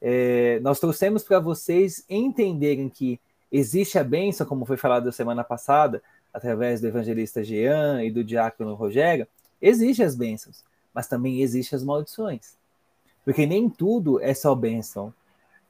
é, 0.00 0.58
nós 0.60 0.80
trouxemos 0.80 1.22
para 1.22 1.38
vocês 1.38 2.04
entenderem 2.08 2.88
que 2.88 3.20
existe 3.50 3.98
a 3.98 4.04
bênção, 4.04 4.46
como 4.46 4.64
foi 4.64 4.76
falado 4.76 5.12
semana 5.12 5.44
passada, 5.44 6.02
através 6.32 6.80
do 6.80 6.86
evangelista 6.86 7.42
Jean 7.42 8.02
e 8.02 8.10
do 8.10 8.22
diácono 8.22 8.74
Rogério, 8.74 9.26
existem 9.60 10.04
as 10.04 10.14
bênçãos 10.14 10.64
mas 10.94 11.06
também 11.06 11.40
existem 11.40 11.76
as 11.76 11.84
maldições. 11.84 12.54
Porque 13.24 13.46
nem 13.46 13.68
tudo 13.68 14.20
é 14.20 14.34
só 14.34 14.54
bênção, 14.54 15.12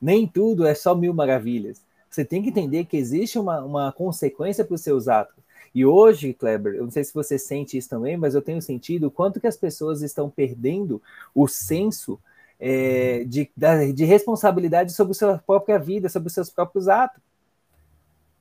nem 0.01 0.27
tudo 0.27 0.67
é 0.67 0.75
só 0.75 0.95
mil 0.95 1.13
maravilhas. 1.13 1.83
Você 2.09 2.25
tem 2.25 2.43
que 2.43 2.49
entender 2.49 2.85
que 2.87 2.97
existe 2.97 3.39
uma, 3.39 3.61
uma 3.61 3.93
consequência 3.93 4.65
para 4.65 4.75
os 4.75 4.81
seus 4.81 5.09
atos. 5.09 5.37
E 5.73 5.87
hoje, 5.87 6.35
Kleber, 6.35 6.75
eu 6.75 6.85
não 6.85 6.91
sei 6.91 7.05
se 7.05 7.15
você 7.15 7.39
sente 7.39 7.77
isso 7.77 7.89
também, 7.89 8.17
mas 8.17 8.35
eu 8.35 8.43
tenho 8.43 8.61
sentido 8.61 9.07
o 9.07 9.11
quanto 9.11 9.41
que 9.41 9.47
as 9.47 9.57
pessoas 9.57 10.03
estão 10.03 10.29
perdendo 10.29 11.01
o 11.33 11.47
senso 11.47 12.19
é, 12.59 13.25
de, 13.25 13.49
de 13.95 14.05
responsabilidade 14.05 14.93
sobre 14.93 15.13
a 15.13 15.15
sua 15.15 15.39
própria 15.39 15.79
vida, 15.79 16.09
sobre 16.09 16.27
os 16.27 16.35
seus 16.35 16.51
próprios 16.51 16.89
atos. 16.89 17.23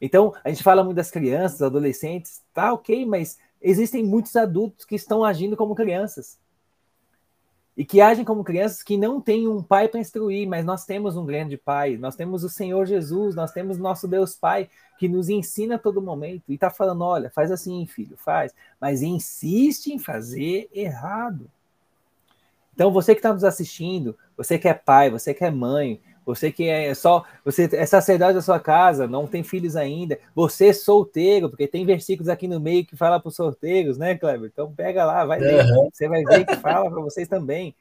Então, 0.01 0.33
a 0.43 0.49
gente 0.49 0.63
fala 0.63 0.83
muito 0.83 0.97
das 0.97 1.11
crianças, 1.11 1.61
adolescentes, 1.61 2.41
tá 2.53 2.73
ok, 2.73 3.05
mas 3.05 3.37
existem 3.61 4.03
muitos 4.03 4.35
adultos 4.35 4.85
que 4.85 4.95
estão 4.95 5.23
agindo 5.23 5.57
como 5.57 5.75
crianças 5.75 6.37
e 7.79 7.85
que 7.85 8.01
agem 8.01 8.25
como 8.25 8.43
crianças 8.43 8.83
que 8.83 8.97
não 8.97 9.21
têm 9.21 9.47
um 9.47 9.63
pai 9.63 9.87
para 9.87 10.01
instruir, 10.01 10.45
mas 10.45 10.65
nós 10.65 10.85
temos 10.85 11.15
um 11.15 11.25
grande 11.25 11.55
pai, 11.55 11.95
nós 11.95 12.13
temos 12.13 12.43
o 12.43 12.49
Senhor 12.49 12.85
Jesus, 12.85 13.35
nós 13.35 13.53
temos 13.53 13.77
nosso 13.77 14.05
Deus 14.05 14.35
Pai 14.35 14.69
que 14.97 15.07
nos 15.07 15.29
ensina 15.29 15.75
a 15.75 15.79
todo 15.79 16.01
momento 16.01 16.43
e 16.49 16.55
está 16.55 16.69
falando: 16.69 17.05
olha, 17.05 17.29
faz 17.29 17.49
assim, 17.51 17.85
filho, 17.85 18.17
faz, 18.17 18.53
mas 18.81 19.01
insiste 19.01 19.93
em 19.93 19.97
fazer 19.97 20.69
errado. 20.73 21.49
Então, 22.73 22.91
você 22.91 23.15
que 23.15 23.19
está 23.19 23.31
nos 23.31 23.45
assistindo, 23.45 24.17
você 24.35 24.59
que 24.59 24.67
é 24.67 24.73
pai, 24.73 25.09
você 25.09 25.33
que 25.33 25.45
é 25.45 25.49
mãe, 25.49 26.01
você 26.29 26.51
que 26.51 26.69
é 26.69 26.93
só, 26.93 27.25
você 27.43 27.67
é 27.73 27.85
sacerdote 27.87 28.35
da 28.35 28.41
sua 28.41 28.59
casa, 28.59 29.07
não 29.07 29.25
tem 29.25 29.41
filhos 29.41 29.75
ainda, 29.75 30.19
você 30.35 30.67
é 30.67 30.73
solteiro, 30.73 31.49
porque 31.49 31.67
tem 31.67 31.83
versículos 31.83 32.29
aqui 32.29 32.47
no 32.47 32.59
meio 32.59 32.85
que 32.85 32.95
fala 32.95 33.19
para 33.19 33.29
os 33.29 33.35
solteiros, 33.35 33.97
né, 33.97 34.15
Kleber? 34.15 34.51
Então 34.53 34.71
pega 34.71 35.03
lá, 35.05 35.25
vai 35.25 35.39
ler, 35.39 35.65
uhum. 35.65 35.89
você 35.91 36.07
vai 36.07 36.23
ver 36.23 36.45
que 36.45 36.55
fala 36.57 36.87
para 36.87 37.01
vocês 37.01 37.27
também. 37.27 37.75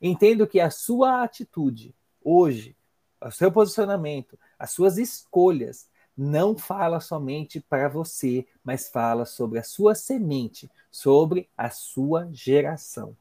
Entendo 0.00 0.46
que 0.46 0.60
a 0.60 0.70
sua 0.70 1.24
atitude 1.24 1.92
hoje, 2.22 2.76
o 3.20 3.30
seu 3.32 3.50
posicionamento, 3.50 4.38
as 4.56 4.70
suas 4.70 4.96
escolhas 4.96 5.88
não 6.16 6.56
fala 6.56 7.00
somente 7.00 7.58
para 7.58 7.88
você, 7.88 8.46
mas 8.62 8.88
fala 8.88 9.24
sobre 9.24 9.58
a 9.58 9.64
sua 9.64 9.96
semente, 9.96 10.70
sobre 10.92 11.48
a 11.56 11.70
sua 11.70 12.28
geração. 12.30 13.16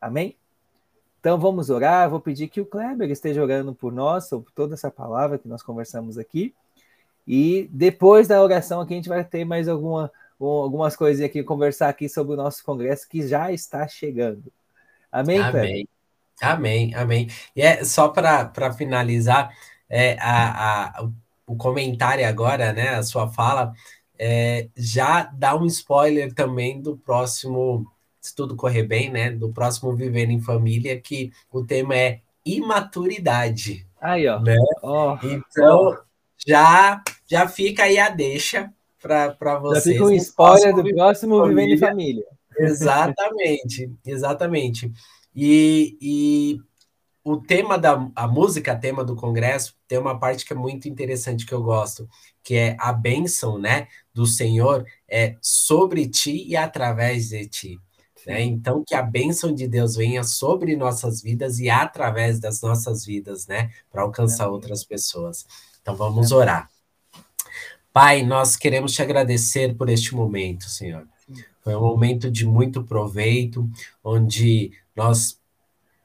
Amém? 0.00 0.34
Então 1.28 1.38
vamos 1.38 1.68
orar. 1.68 2.08
Vou 2.08 2.20
pedir 2.20 2.48
que 2.48 2.58
o 2.58 2.64
Kleber 2.64 3.10
esteja 3.10 3.42
orando 3.42 3.74
por 3.74 3.92
nós, 3.92 4.30
sobre 4.30 4.50
toda 4.54 4.72
essa 4.72 4.90
palavra 4.90 5.36
que 5.36 5.46
nós 5.46 5.62
conversamos 5.62 6.16
aqui. 6.16 6.54
E 7.26 7.68
depois 7.70 8.26
da 8.26 8.42
oração 8.42 8.80
aqui 8.80 8.94
a 8.94 8.96
gente 8.96 9.10
vai 9.10 9.22
ter 9.22 9.44
mais 9.44 9.68
alguma, 9.68 10.10
algumas 10.40 10.96
coisinhas 10.96 11.28
aqui, 11.28 11.42
conversar 11.42 11.90
aqui 11.90 12.08
sobre 12.08 12.32
o 12.32 12.36
nosso 12.36 12.64
congresso 12.64 13.06
que 13.06 13.28
já 13.28 13.52
está 13.52 13.86
chegando. 13.86 14.50
Amém, 15.12 15.38
Amém. 15.38 15.52
Kleber? 15.52 15.88
Amém, 16.40 16.94
amém. 16.94 17.28
E 17.54 17.60
é 17.60 17.84
só 17.84 18.08
para 18.08 18.72
finalizar, 18.72 19.54
é, 19.86 20.16
a, 20.20 21.02
a, 21.02 21.08
o 21.46 21.56
comentário 21.56 22.26
agora, 22.26 22.72
né? 22.72 22.94
A 22.94 23.02
sua 23.02 23.28
fala, 23.28 23.74
é, 24.18 24.66
já 24.74 25.24
dá 25.24 25.54
um 25.54 25.66
spoiler 25.66 26.32
também 26.32 26.80
do 26.80 26.96
próximo 26.96 27.86
se 28.28 28.34
tudo 28.34 28.56
correr 28.56 28.84
bem, 28.84 29.10
né? 29.10 29.30
Do 29.30 29.50
próximo 29.50 29.94
Vivendo 29.94 30.30
em 30.30 30.40
Família, 30.40 31.00
que 31.00 31.32
o 31.50 31.64
tema 31.64 31.96
é 31.96 32.20
imaturidade. 32.44 33.86
Aí, 34.00 34.26
ó. 34.28 34.40
Né? 34.40 34.56
Oh, 34.82 35.16
então, 35.22 35.90
oh. 35.90 35.96
já 36.46 37.02
já 37.26 37.46
fica 37.48 37.84
aí 37.84 37.98
a 37.98 38.08
deixa 38.08 38.72
para 39.00 39.58
vocês. 39.58 39.84
Já 39.84 39.92
fica 39.92 40.04
um 40.04 40.12
spoiler 40.12 40.74
do 40.74 40.94
próximo 40.94 41.46
Vivendo 41.46 41.72
em 41.72 41.78
Família. 41.78 42.24
Exatamente, 42.58 43.92
exatamente. 44.04 44.92
E, 45.34 45.96
e 46.00 46.58
o 47.22 47.36
tema 47.36 47.78
da 47.78 48.10
a 48.16 48.26
música, 48.26 48.74
tema 48.74 49.04
do 49.04 49.14
congresso, 49.14 49.76
tem 49.86 49.98
uma 49.98 50.18
parte 50.18 50.44
que 50.44 50.52
é 50.52 50.56
muito 50.56 50.88
interessante 50.88 51.46
que 51.46 51.52
eu 51.52 51.62
gosto, 51.62 52.08
que 52.42 52.54
é 52.54 52.76
a 52.80 52.92
bênção, 52.92 53.58
né, 53.58 53.86
do 54.12 54.26
Senhor 54.26 54.84
é 55.08 55.36
sobre 55.40 56.08
ti 56.08 56.44
e 56.48 56.56
através 56.56 57.28
de 57.28 57.46
ti. 57.46 57.78
Né? 58.26 58.42
Então, 58.42 58.82
que 58.86 58.94
a 58.94 59.02
bênção 59.02 59.54
de 59.54 59.66
Deus 59.66 59.96
venha 59.96 60.22
sobre 60.22 60.76
nossas 60.76 61.22
vidas 61.22 61.58
e 61.58 61.70
através 61.70 62.38
das 62.38 62.60
nossas 62.60 63.04
vidas, 63.04 63.46
né? 63.46 63.70
Para 63.90 64.02
alcançar 64.02 64.44
Amém. 64.44 64.54
outras 64.54 64.84
pessoas. 64.84 65.46
Então, 65.80 65.94
vamos 65.96 66.32
Amém. 66.32 66.42
orar. 66.42 66.70
Pai, 67.92 68.22
nós 68.22 68.56
queremos 68.56 68.92
te 68.92 69.02
agradecer 69.02 69.74
por 69.74 69.88
este 69.88 70.14
momento, 70.14 70.68
Senhor. 70.68 71.06
Foi 71.62 71.74
um 71.74 71.80
momento 71.80 72.30
de 72.30 72.46
muito 72.46 72.82
proveito, 72.82 73.68
onde 74.02 74.72
nós 74.94 75.38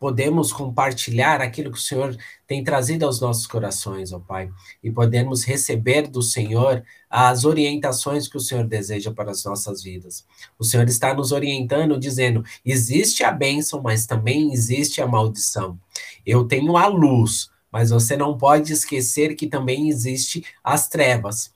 podemos 0.03 0.51
compartilhar 0.51 1.39
aquilo 1.39 1.71
que 1.71 1.77
o 1.77 1.81
Senhor 1.81 2.13
tem 2.45 2.61
trazido 2.61 3.05
aos 3.05 3.21
nossos 3.21 3.47
corações, 3.47 4.11
ó 4.11 4.19
Pai, 4.19 4.49
e 4.83 4.91
podemos 4.91 5.45
receber 5.45 6.09
do 6.09 6.21
Senhor 6.21 6.83
as 7.09 7.45
orientações 7.45 8.27
que 8.27 8.35
o 8.35 8.39
Senhor 8.41 8.67
deseja 8.67 9.13
para 9.13 9.31
as 9.31 9.45
nossas 9.45 9.81
vidas. 9.81 10.25
O 10.59 10.65
Senhor 10.65 10.89
está 10.89 11.13
nos 11.13 11.31
orientando, 11.31 11.97
dizendo: 11.97 12.43
existe 12.65 13.23
a 13.23 13.31
bênção, 13.31 13.81
mas 13.81 14.05
também 14.05 14.51
existe 14.51 15.01
a 15.01 15.07
maldição. 15.07 15.79
Eu 16.25 16.43
tenho 16.43 16.75
a 16.75 16.85
luz, 16.87 17.49
mas 17.71 17.89
você 17.89 18.17
não 18.17 18.37
pode 18.37 18.73
esquecer 18.73 19.35
que 19.35 19.47
também 19.47 19.87
existe 19.87 20.43
as 20.61 20.89
trevas. 20.89 21.49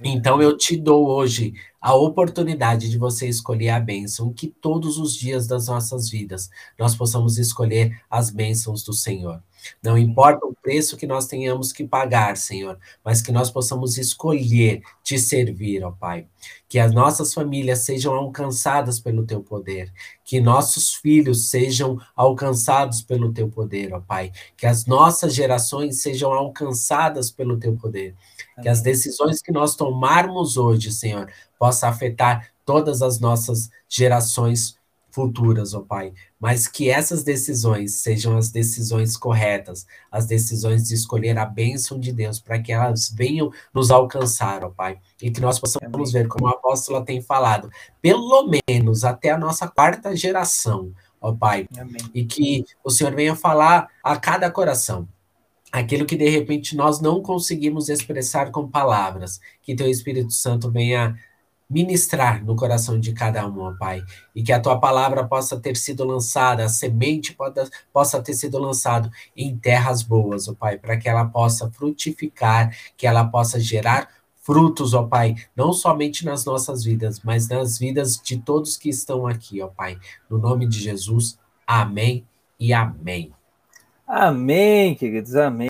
Então 0.00 0.40
eu 0.40 0.56
te 0.56 0.76
dou 0.76 1.08
hoje 1.08 1.54
a 1.80 1.94
oportunidade 1.94 2.88
de 2.88 2.96
você 2.96 3.28
escolher 3.28 3.70
a 3.70 3.80
bênção, 3.80 4.32
que 4.32 4.46
todos 4.46 4.98
os 4.98 5.14
dias 5.16 5.46
das 5.48 5.66
nossas 5.66 6.08
vidas 6.08 6.48
nós 6.78 6.94
possamos 6.94 7.38
escolher 7.38 8.00
as 8.08 8.30
bênçãos 8.30 8.84
do 8.84 8.92
Senhor. 8.92 9.42
Não 9.82 9.96
importa 9.96 10.44
o 10.46 10.54
preço 10.54 10.96
que 10.96 11.06
nós 11.06 11.26
tenhamos 11.26 11.72
que 11.72 11.86
pagar, 11.86 12.36
Senhor, 12.36 12.78
mas 13.04 13.22
que 13.22 13.30
nós 13.30 13.50
possamos 13.50 13.96
escolher 13.96 14.82
te 15.02 15.18
servir, 15.18 15.84
ó 15.84 15.90
Pai. 15.90 16.26
Que 16.68 16.78
as 16.78 16.92
nossas 16.92 17.32
famílias 17.34 17.80
sejam 17.80 18.14
alcançadas 18.14 18.98
pelo 18.98 19.24
teu 19.24 19.40
poder, 19.42 19.92
que 20.24 20.40
nossos 20.40 20.94
filhos 20.94 21.48
sejam 21.48 21.98
alcançados 22.16 23.02
pelo 23.02 23.32
teu 23.32 23.48
poder, 23.48 23.92
ó 23.92 24.00
Pai. 24.00 24.32
Que 24.56 24.66
as 24.66 24.86
nossas 24.86 25.34
gerações 25.34 26.02
sejam 26.02 26.32
alcançadas 26.32 27.30
pelo 27.30 27.56
teu 27.58 27.76
poder. 27.76 28.14
Que 28.62 28.68
as 28.68 28.80
decisões 28.80 29.42
que 29.42 29.52
nós 29.52 29.74
tomarmos 29.74 30.56
hoje, 30.56 30.90
Senhor, 30.92 31.30
possa 31.58 31.88
afetar 31.88 32.48
todas 32.64 33.02
as 33.02 33.20
nossas 33.20 33.68
gerações 33.88 34.78
futuras, 35.12 35.74
ó 35.74 35.80
Pai, 35.80 36.12
mas 36.40 36.66
que 36.66 36.88
essas 36.88 37.22
decisões 37.22 37.96
sejam 37.96 38.36
as 38.36 38.50
decisões 38.50 39.16
corretas, 39.16 39.86
as 40.10 40.26
decisões 40.26 40.88
de 40.88 40.94
escolher 40.94 41.38
a 41.38 41.44
bênção 41.44 42.00
de 42.00 42.12
Deus, 42.12 42.40
para 42.40 42.58
que 42.58 42.72
elas 42.72 43.12
venham 43.14 43.52
nos 43.74 43.90
alcançar, 43.90 44.64
ó 44.64 44.70
Pai, 44.70 44.98
e 45.20 45.30
que 45.30 45.40
nós 45.40 45.60
possamos 45.60 46.10
ver, 46.10 46.26
como 46.28 46.48
a 46.48 46.52
apóstola 46.52 47.04
tem 47.04 47.20
falado, 47.20 47.70
pelo 48.00 48.50
menos 48.66 49.04
até 49.04 49.30
a 49.30 49.38
nossa 49.38 49.68
quarta 49.68 50.16
geração, 50.16 50.92
ó 51.20 51.32
Pai, 51.32 51.68
Amém. 51.78 52.00
e 52.14 52.24
que 52.24 52.64
o 52.82 52.90
Senhor 52.90 53.14
venha 53.14 53.36
falar 53.36 53.88
a 54.02 54.16
cada 54.16 54.50
coração, 54.50 55.06
aquilo 55.72 56.04
que 56.04 56.16
de 56.16 56.28
repente 56.28 56.76
nós 56.76 57.00
não 57.00 57.22
conseguimos 57.22 57.88
expressar 57.88 58.50
com 58.50 58.68
palavras, 58.68 59.40
que 59.62 59.74
teu 59.74 59.88
Espírito 59.88 60.32
Santo 60.32 60.70
venha 60.70 61.18
ministrar 61.72 62.44
no 62.44 62.54
coração 62.54 63.00
de 63.00 63.14
cada 63.14 63.48
um, 63.48 63.60
ó 63.60 63.72
Pai, 63.72 64.04
e 64.34 64.42
que 64.42 64.52
a 64.52 64.60
tua 64.60 64.78
palavra 64.78 65.24
possa 65.24 65.58
ter 65.58 65.74
sido 65.74 66.04
lançada, 66.04 66.66
a 66.66 66.68
semente 66.68 67.34
possa, 67.90 68.22
ter 68.22 68.34
sido 68.34 68.58
lançado 68.58 69.10
em 69.34 69.56
terras 69.56 70.02
boas, 70.02 70.46
ó 70.48 70.54
Pai, 70.54 70.76
para 70.76 70.98
que 70.98 71.08
ela 71.08 71.24
possa 71.24 71.70
frutificar, 71.70 72.76
que 72.94 73.06
ela 73.06 73.24
possa 73.24 73.58
gerar 73.58 74.10
frutos, 74.42 74.92
ó 74.92 75.04
Pai, 75.04 75.34
não 75.56 75.72
somente 75.72 76.26
nas 76.26 76.44
nossas 76.44 76.84
vidas, 76.84 77.20
mas 77.24 77.48
nas 77.48 77.78
vidas 77.78 78.20
de 78.22 78.36
todos 78.36 78.76
que 78.76 78.90
estão 78.90 79.26
aqui, 79.26 79.62
ó 79.62 79.68
Pai. 79.68 79.98
No 80.28 80.36
nome 80.36 80.66
de 80.66 80.78
Jesus, 80.78 81.38
amém 81.66 82.26
e 82.60 82.74
amém. 82.74 83.32
Amém, 84.06 84.94
queridos, 84.94 85.34
amém. 85.36 85.60